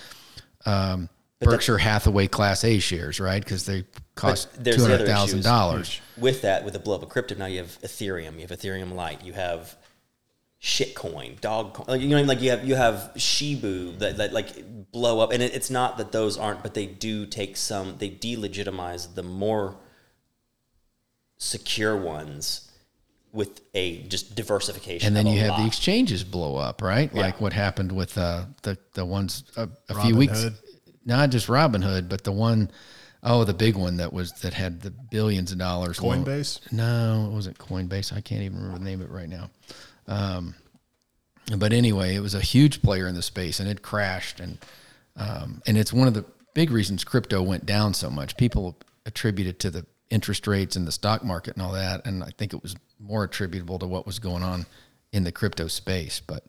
um, 0.65 1.09
Berkshire 1.41 1.79
Hathaway 1.79 2.29
Class 2.29 2.65
A 2.65 2.79
shares, 2.79 3.21
right? 3.21 3.43
Because 3.43 3.67
they 3.67 3.85
cost 4.17 4.49
But 4.55 4.65
there's 4.65 4.77
two 4.77 4.83
the 4.83 4.89
hundred 4.89 5.03
other 5.05 5.13
thousand 5.13 5.39
issues. 5.39 5.45
dollars. 5.45 6.01
with 6.19 6.43
that, 6.43 6.65
with 6.65 6.73
the 6.75 6.81
blow 6.81 6.97
up 6.97 7.03
of 7.05 7.09
crypto, 7.09 7.37
now 7.37 7.47
you 7.47 7.59
have 7.59 7.79
Ethereum, 7.83 8.35
you 8.35 8.41
have 8.41 8.51
Ethereum 8.51 8.93
Lite, 8.95 9.23
you 9.25 9.35
have 9.35 9.77
shitcoin, 10.61 11.41
dog, 11.41 11.87
like 11.89 12.01
you 12.01 12.09
know, 12.09 12.17
what 12.17 12.19
I 12.19 12.23
mean 12.23 12.29
like 12.29 12.41
you 12.41 12.51
have 12.51 12.65
you 12.65 12.75
have 12.75 13.13
Shibu 13.17 13.99
that, 14.01 14.17
that 14.17 14.33
like 14.33 14.91
blow 14.91 15.21
up, 15.21 15.31
and 15.33 15.43
it, 15.43 15.55
it's 15.55 15.71
not 15.71 15.99
that 15.99 16.11
those 16.13 16.37
aren't, 16.37 16.63
but 16.63 16.75
they 16.75 16.87
do 16.87 17.27
take 17.27 17.57
some, 17.57 17.99
they 17.99 18.11
delegitimize 18.11 19.15
the 19.15 19.23
more 19.23 19.77
secure 21.39 21.97
ones 21.97 22.71
with 23.33 23.61
a 23.75 23.99
just 24.05 24.35
diversification, 24.35 25.09
And 25.09 25.15
then 25.15 25.27
you 25.27 25.39
a 25.39 25.45
have 25.45 25.61
the 25.61 25.67
exchanges 25.67 26.25
blow 26.25 26.57
up, 26.57 26.81
right? 26.81 27.11
Yeah. 27.13 27.21
Like 27.21 27.41
what 27.41 27.53
happened 27.53 27.93
with 27.93 28.17
uh, 28.17 28.47
the 28.63 28.79
the 28.95 29.05
ones 29.05 29.45
a, 29.57 29.65
a 29.65 29.95
Robin 29.95 30.07
few 30.07 30.17
weeks, 30.17 30.43
Hood. 30.43 30.55
not 31.05 31.29
just 31.29 31.49
Robinhood, 31.49 32.09
but 32.09 32.25
the 32.25 32.33
one 32.33 32.71
oh 33.27 33.45
the 33.45 33.53
big 33.53 33.77
one 33.77 33.99
that 33.99 34.13
was 34.13 34.33
that 34.41 34.55
had 34.55 34.81
the 34.81 34.91
billions 34.91 35.53
of 35.53 35.59
dollars. 35.59 35.99
Coinbase? 35.99 36.73
No, 36.73 37.29
it 37.31 37.35
wasn't 37.35 37.59
Coinbase. 37.59 38.13
I 38.13 38.23
can't 38.23 38.43
even 38.43 38.59
remember 38.59 38.79
the 38.79 38.85
name 38.85 39.01
of 39.03 39.11
it 39.11 39.13
right 39.13 39.29
now. 39.29 39.51
Um, 40.07 40.55
but 41.59 41.73
anyway, 41.73 42.15
it 42.15 42.21
was 42.21 42.35
a 42.35 42.41
huge 42.41 42.81
player 42.83 43.07
in 43.07 43.15
the 43.15 43.23
space, 43.23 43.61
and 43.61 43.69
it 43.69 43.83
crashed, 43.83 44.41
and 44.41 44.59
um, 45.17 45.63
and 45.67 45.77
it's 45.77 45.93
one 45.93 46.09
of 46.09 46.15
the 46.15 46.25
big 46.55 46.71
reasons 46.71 47.05
crypto 47.05 47.43
went 47.43 47.67
down 47.67 47.93
so 47.93 48.09
much. 48.09 48.37
People 48.37 48.79
attribute 49.05 49.47
it 49.47 49.59
to 49.61 49.71
the 49.71 49.85
interest 50.09 50.47
rates 50.47 50.77
and 50.77 50.87
the 50.87 50.93
stock 50.93 51.25
market 51.25 51.55
and 51.55 51.63
all 51.63 51.73
that, 51.73 52.07
and 52.07 52.25
I 52.25 52.31
think 52.39 52.55
it 52.55 52.63
was 52.63 52.77
more 52.99 53.25
attributable 53.25 53.79
to 53.81 53.87
what 53.87 54.07
was 54.07 54.19
going 54.19 54.43
on 54.43 54.67
in 55.13 55.25
the 55.25 55.33
crypto 55.33 55.67
space. 55.67 56.21
But 56.25 56.45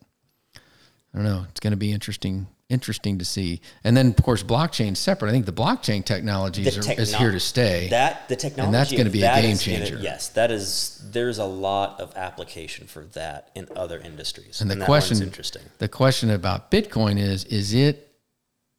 I 0.55 1.17
don't 1.17 1.23
know. 1.23 1.45
It's 1.49 1.59
going 1.59 1.71
to 1.71 1.77
be 1.77 1.91
interesting. 1.91 2.47
Interesting 2.69 3.17
to 3.19 3.23
see, 3.23 3.61
and 3.85 3.95
then 3.95 4.07
of 4.09 4.17
course 4.17 4.43
blockchain 4.43 4.97
separate. 4.97 5.29
I 5.29 5.31
think 5.31 5.45
the 5.45 5.53
blockchain 5.53 6.03
technologies 6.03 6.73
The 6.73 6.81
are, 6.81 6.83
techno- 6.83 7.01
is 7.01 7.15
here 7.15 7.31
to 7.31 7.39
stay. 7.39 7.87
That 7.91 8.27
the 8.27 8.35
technology 8.35 8.65
and 8.65 8.73
that's 8.75 8.91
gonna 8.91 9.09
be 9.09 9.23
a 9.23 9.35
game 9.41 9.51
is 9.51 9.63
gonna- 9.65 9.77
changer. 9.79 9.99
yes, 10.01 10.27
that 10.29 10.51
is. 10.51 10.99
There's 11.09 11.37
a 11.37 11.45
lot 11.45 12.01
of 12.01 12.13
application 12.17 12.85
for 12.87 13.05
that 13.13 13.51
in 13.55 13.69
other 13.77 13.97
industries, 13.99 14.59
And 14.59 14.69
the 14.69 14.75
that 14.75 14.85
question, 14.85 15.21
interesting. 15.23 15.61
the 15.77 15.87
question 15.87 16.29
about 16.29 16.69
Bitcoin 16.69 17.17
is: 17.17 17.45
is 17.45 17.73
it 17.73 18.03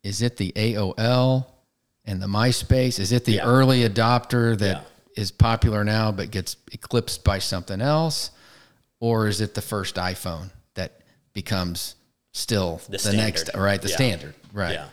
is 0.04 0.20
it 0.20 0.36
the 0.36 0.52
AOL 0.54 1.46
and 2.04 2.20
the 2.20 2.26
MySpace? 2.26 2.98
Is 2.98 3.10
it 3.10 3.24
the 3.24 3.36
Yeah. 3.36 3.46
early 3.46 3.88
adopter 3.88 4.56
that 4.58 4.84
is 5.16 5.30
Yeah. 5.30 5.36
popular 5.38 5.82
now 5.82 6.12
but 6.12 6.30
gets 6.30 6.56
eclipsed 6.72 7.24
by 7.24 7.38
something 7.38 7.80
else, 7.80 8.32
or 9.00 9.28
is 9.28 9.40
it 9.40 9.54
the 9.54 9.62
first 9.62 9.94
iPhone 9.94 10.50
that 10.74 11.00
becomes 11.32 11.94
still 12.38 12.80
the, 12.88 12.98
The 12.98 13.12
next 13.12 13.50
right 13.54 13.80
the 13.80 13.88
Yeah. 13.88 13.94
standard 13.96 14.34
right? 14.52 14.72
Yeah. 14.72 14.88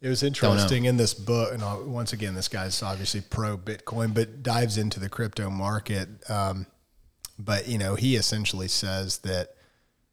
It 0.00 0.08
was 0.08 0.22
interesting 0.22 0.86
in 0.86 0.96
this 0.96 1.12
book, 1.12 1.52
and 1.52 1.92
once 1.92 2.14
again, 2.14 2.34
this 2.34 2.48
guy's 2.48 2.82
obviously 2.82 3.20
pro 3.20 3.58
Bitcoin, 3.58 4.14
but 4.14 4.42
dives 4.42 4.78
into 4.78 4.98
the 4.98 5.10
crypto 5.10 5.50
market. 5.50 6.08
Um, 6.30 6.66
but 7.38 7.68
you 7.68 7.76
know, 7.76 7.96
he 7.96 8.16
essentially 8.16 8.68
says 8.68 9.18
that 9.18 9.54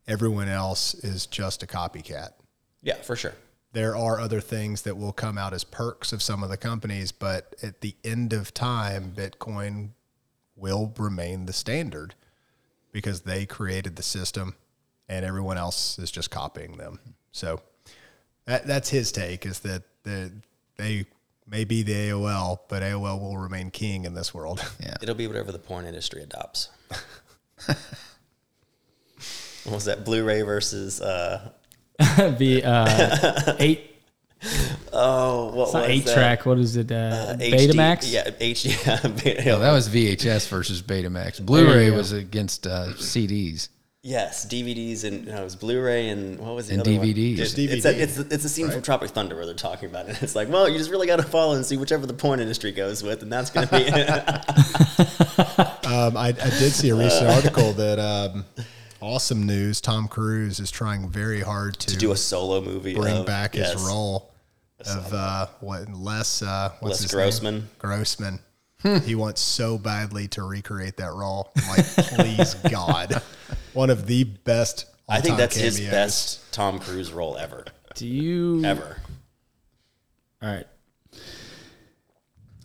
everyone 0.06 0.50
else 0.50 0.94
is 0.94 1.26
just 1.26 1.64
a 1.64 1.68
copycat. 1.68 2.32
Yeah, 2.82 2.96
for 2.96 3.16
sure. 3.16 3.34
There 3.72 3.96
are 3.96 4.20
other 4.20 4.42
things 4.42 4.82
that 4.82 4.98
will 4.98 5.14
come 5.14 5.38
out 5.38 5.54
as 5.54 5.64
perks 5.64 6.12
of 6.12 6.22
some 6.22 6.44
of 6.44 6.50
the 6.50 6.58
companies, 6.58 7.12
but 7.14 7.56
at 7.64 7.80
the 7.82 7.96
end 8.04 8.34
of 8.34 8.54
time, 8.54 9.14
Bitcoin 9.16 9.90
will 10.56 10.94
remain 10.98 11.46
the 11.46 11.54
standard 11.54 12.16
because 12.92 13.22
they 13.22 13.46
created 13.46 13.96
the 13.96 14.04
system, 14.04 14.56
and 15.10 15.26
everyone 15.26 15.58
else 15.58 15.98
is 16.00 16.12
just 16.12 16.32
copying 16.32 16.78
them. 16.78 17.00
So 17.32 17.62
that, 18.46 18.66
that's 18.68 18.90
his 18.90 19.12
take 19.12 19.46
is 19.46 19.60
that 19.60 19.84
the, 20.04 20.32
they 20.78 21.06
may 21.50 21.64
be 21.64 21.84
the 21.84 21.94
AOL, 21.94 22.60
but 22.68 22.84
AOL 22.84 23.20
will 23.22 23.38
remain 23.38 23.72
king 23.72 24.06
in 24.06 24.14
this 24.14 24.34
world. 24.34 24.64
It'll 25.02 25.16
be 25.16 25.28
whatever 25.28 25.52
the 25.52 25.60
porn 25.60 25.86
industry 25.86 26.22
adopts. 26.24 26.70
what 29.64 29.74
was 29.74 29.86
that? 29.86 30.04
Blu-ray 30.06 30.42
versus 30.42 31.02
uh, 31.02 31.52
the 32.00 32.64
uh, 32.66 33.56
eight, 33.60 33.96
oh, 34.94 35.52
what 35.54 35.64
it's 35.66 35.74
not 35.74 35.82
was 35.84 35.90
eight 35.90 36.06
that? 36.06 36.14
track. 36.14 36.46
What 36.46 36.60
is 36.60 36.76
it? 36.76 36.92
Uh, 36.92 37.36
HD 37.38 37.54
Betamax. 37.54 38.12
Yeah, 38.12 38.30
HD. 38.30 38.86
Yeah, 38.86 39.10
Beta- 39.10 39.44
Well, 39.46 39.60
that 39.60 39.72
was 39.72 39.90
VHS 39.90 40.48
versus 40.50 40.82
Betamax. 40.82 41.44
Blu-ray 41.46 41.92
was 41.92 42.12
against 42.12 42.68
uh, 42.68 42.94
CDs. 42.96 43.70
Yes, 44.08 44.46
DVDs 44.46 45.04
and 45.04 45.28
no, 45.28 45.42
it 45.42 45.44
was 45.44 45.56
Blu-ray 45.58 46.08
and 46.10 46.40
what 46.40 46.56
was 46.56 46.68
the 46.68 46.74
And 46.76 46.82
other 46.82 46.92
one? 46.98 47.06
DVDs. 47.08 47.40
It's, 47.40 47.54
DVD. 47.54 47.70
it's, 47.72 47.86
a, 47.86 48.02
it's, 48.02 48.18
it's 48.18 48.46
a 48.46 48.50
scene 48.50 48.70
from 48.72 48.82
Tropic 48.82 49.10
Thunder 49.10 49.36
where 49.36 49.46
they're 49.46 49.54
talking 49.54 49.90
about 49.90 50.08
it. 50.10 50.22
It's 50.24 50.36
like, 50.36 50.50
well, 50.50 50.68
you 50.70 50.78
just 50.78 50.90
really 50.90 51.08
got 51.08 51.18
to 51.18 51.24
follow 51.24 51.56
and 51.56 51.66
see 51.66 51.76
whichever 51.78 52.06
the 52.06 52.14
porn 52.14 52.40
industry 52.40 52.72
goes 52.72 53.04
with, 53.04 53.22
and 53.22 53.32
that's 53.32 53.50
going 53.50 53.68
to 53.68 53.78
be 53.78 53.84
Um, 55.88 56.18
I, 56.18 56.28
I 56.30 56.50
did 56.60 56.72
see 56.72 56.90
a 56.90 56.96
recent 56.96 57.30
article 57.30 57.74
that 57.74 58.00
um, 58.00 58.46
awesome 59.02 59.46
news. 59.46 59.82
Tom 59.82 60.08
Cruise 60.08 60.60
is 60.60 60.72
trying 60.72 61.10
very 61.10 61.42
hard 61.42 61.78
to, 61.80 61.88
to 61.88 61.98
do 61.98 62.12
a 62.12 62.18
solo 62.18 62.62
movie. 62.62 62.96
bring 62.96 63.18
of- 63.18 63.26
back 63.26 63.56
yes. 63.56 63.74
his 63.74 63.82
role 63.84 64.32
of 64.86 65.14
uh, 65.14 65.48
what 65.60 65.92
Les 65.94 66.42
uh, 66.42 66.72
what's 66.80 66.98
Les 66.98 67.02
his 67.04 67.12
Grossman. 67.12 67.56
name? 67.56 67.70
Grossman. 67.80 68.40
he 69.06 69.16
wants 69.16 69.42
so 69.42 69.78
badly 69.78 70.28
to 70.30 70.44
recreate 70.44 70.98
that 70.98 71.12
role. 71.14 71.52
I'm 71.58 71.68
like, 71.70 71.86
please 71.96 72.54
God, 72.70 73.22
one 73.78 73.90
of 73.92 74.08
the 74.08 74.24
best 74.24 74.86
I 75.08 75.22
think 75.22 75.34
all-time 75.34 75.38
that's 75.38 75.56
his 75.56 75.80
best 75.80 76.52
Tom 76.52 76.80
Cruise 76.80 77.14
role 77.14 77.38
ever. 77.38 77.66
Do 77.96 78.08
you 78.08 78.66
Ever. 78.66 78.98
All 80.42 80.50
right. 80.50 80.68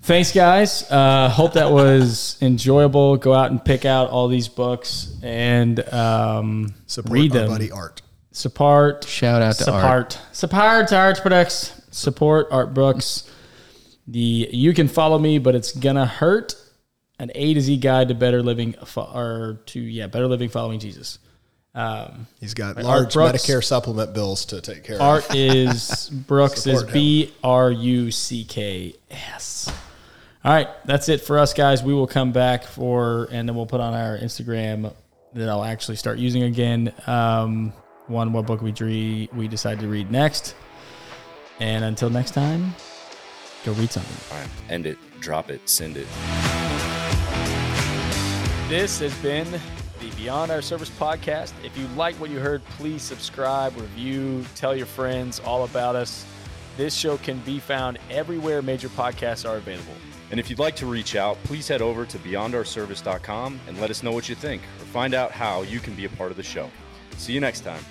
Thanks, 0.03 0.33
guys. 0.33 0.91
Uh, 0.91 1.29
hope 1.29 1.53
that 1.53 1.71
was 1.71 2.37
enjoyable. 2.43 3.17
Go 3.19 3.33
out 3.33 3.51
and 3.53 3.65
pick 3.65 3.85
out 3.85 4.11
all 4.11 4.27
these 4.27 4.49
books 4.49 5.15
and 5.23 5.79
um, 5.93 6.75
Support 6.87 7.13
read 7.13 7.33
our 7.33 7.39
them. 7.39 7.49
buddy 7.51 7.71
Art. 7.71 8.03
Support. 8.33 9.05
Shout 9.05 9.43
out 9.43 9.55
to 9.57 9.71
Art. 9.71 10.13
Support. 10.13 10.35
Support 10.35 10.93
Art 10.93 11.21
Products. 11.23 11.83
Support 11.93 12.49
Art 12.51 12.75
Brooks. 12.75 13.31
The 14.09 14.49
you 14.53 14.75
can 14.75 14.89
follow 14.89 15.19
me, 15.19 15.39
but 15.39 15.55
it's 15.55 15.73
gonna 15.73 16.07
hurt. 16.07 16.57
An 17.19 17.31
A 17.35 17.55
to 17.55 17.61
Z 17.61 17.77
guide 17.77 18.09
to 18.09 18.15
better 18.15 18.43
living, 18.43 18.73
fo- 18.85 19.11
or 19.15 19.61
to 19.67 19.81
yeah, 19.81 20.07
better 20.09 20.27
living 20.27 20.49
following 20.49 20.81
Jesus. 20.81 21.19
Um, 21.75 22.27
He's 22.41 22.53
got 22.55 22.77
Art 22.77 22.85
large 22.85 23.15
Brooks. 23.15 23.45
Medicare 23.47 23.65
supplement 23.65 24.13
bills 24.13 24.45
to 24.47 24.61
take 24.61 24.85
care 24.85 24.97
of. 24.97 25.03
Art 25.03 25.35
is 25.35 26.11
Brooks 26.27 26.67
is 26.67 26.81
Support 26.81 26.89
him. 26.89 26.93
B 26.93 27.33
R 27.43 27.71
U 27.71 28.11
C 28.11 28.45
K 28.45 28.95
S. 29.11 29.73
All 30.45 30.53
right, 30.53 30.69
that's 30.85 31.09
it 31.09 31.21
for 31.21 31.39
us 31.39 31.55
guys. 31.55 31.83
We 31.83 31.95
will 31.95 32.09
come 32.09 32.33
back 32.33 32.65
for 32.65 33.29
and 33.31 33.49
then 33.49 33.55
we'll 33.55 33.67
put 33.67 33.81
on 33.81 33.95
our 33.95 34.19
Instagram 34.19 34.93
that 35.35 35.49
I'll 35.49 35.65
actually 35.65 35.97
start 35.97 36.19
using 36.19 36.43
again. 36.43 36.93
Um, 37.07 37.73
one 38.09 38.33
what 38.33 38.47
book 38.47 38.61
we 38.61 38.73
dre- 38.73 39.29
we 39.33 39.47
decide 39.49 39.79
to 39.81 39.87
read 39.89 40.11
next. 40.11 40.55
And 41.61 41.85
until 41.85 42.11
next 42.11 42.33
time, 42.33 42.75
go 43.65 43.73
read 43.75 43.91
something. 43.93 44.37
All 44.37 44.43
right, 44.43 44.51
end 44.69 44.87
it, 44.87 44.99
drop 45.21 45.49
it, 45.51 45.69
send 45.69 45.97
it. 45.97 46.62
This 48.73 49.01
has 49.01 49.15
been 49.17 49.47
the 50.01 50.11
Beyond 50.17 50.51
Our 50.51 50.63
Service 50.63 50.89
podcast. 50.89 51.53
If 51.63 51.77
you 51.77 51.87
like 51.89 52.15
what 52.15 52.31
you 52.31 52.39
heard, 52.39 52.65
please 52.79 53.03
subscribe, 53.03 53.77
review, 53.77 54.47
tell 54.55 54.75
your 54.75 54.87
friends 54.87 55.41
all 55.41 55.65
about 55.65 55.95
us. 55.95 56.25
This 56.79 56.95
show 56.95 57.19
can 57.19 57.39
be 57.41 57.59
found 57.59 57.99
everywhere 58.09 58.63
major 58.63 58.89
podcasts 58.89 59.47
are 59.47 59.59
available. 59.59 59.93
And 60.31 60.41
if 60.41 60.49
you'd 60.49 60.59
like 60.59 60.75
to 60.77 60.87
reach 60.87 61.17
out, 61.17 61.37
please 61.45 61.69
head 61.69 61.83
over 61.83 62.07
to 62.07 62.19
beyondourservice.com 62.21 63.61
and 63.69 63.79
let 63.79 63.91
us 63.91 64.03
know 64.03 64.11
what 64.11 64.31
you 64.31 64.35
think 64.35 64.63
or 64.81 64.87
find 64.87 65.13
out 65.13 65.33
how 65.33 65.61
you 65.61 65.79
can 65.79 65.95
be 65.95 66.07
a 66.07 66.09
part 66.09 66.31
of 66.31 66.39
the 66.39 66.43
show. 66.43 66.71
See 67.19 67.35
you 67.35 67.41
next 67.41 67.61
time. 67.65 67.85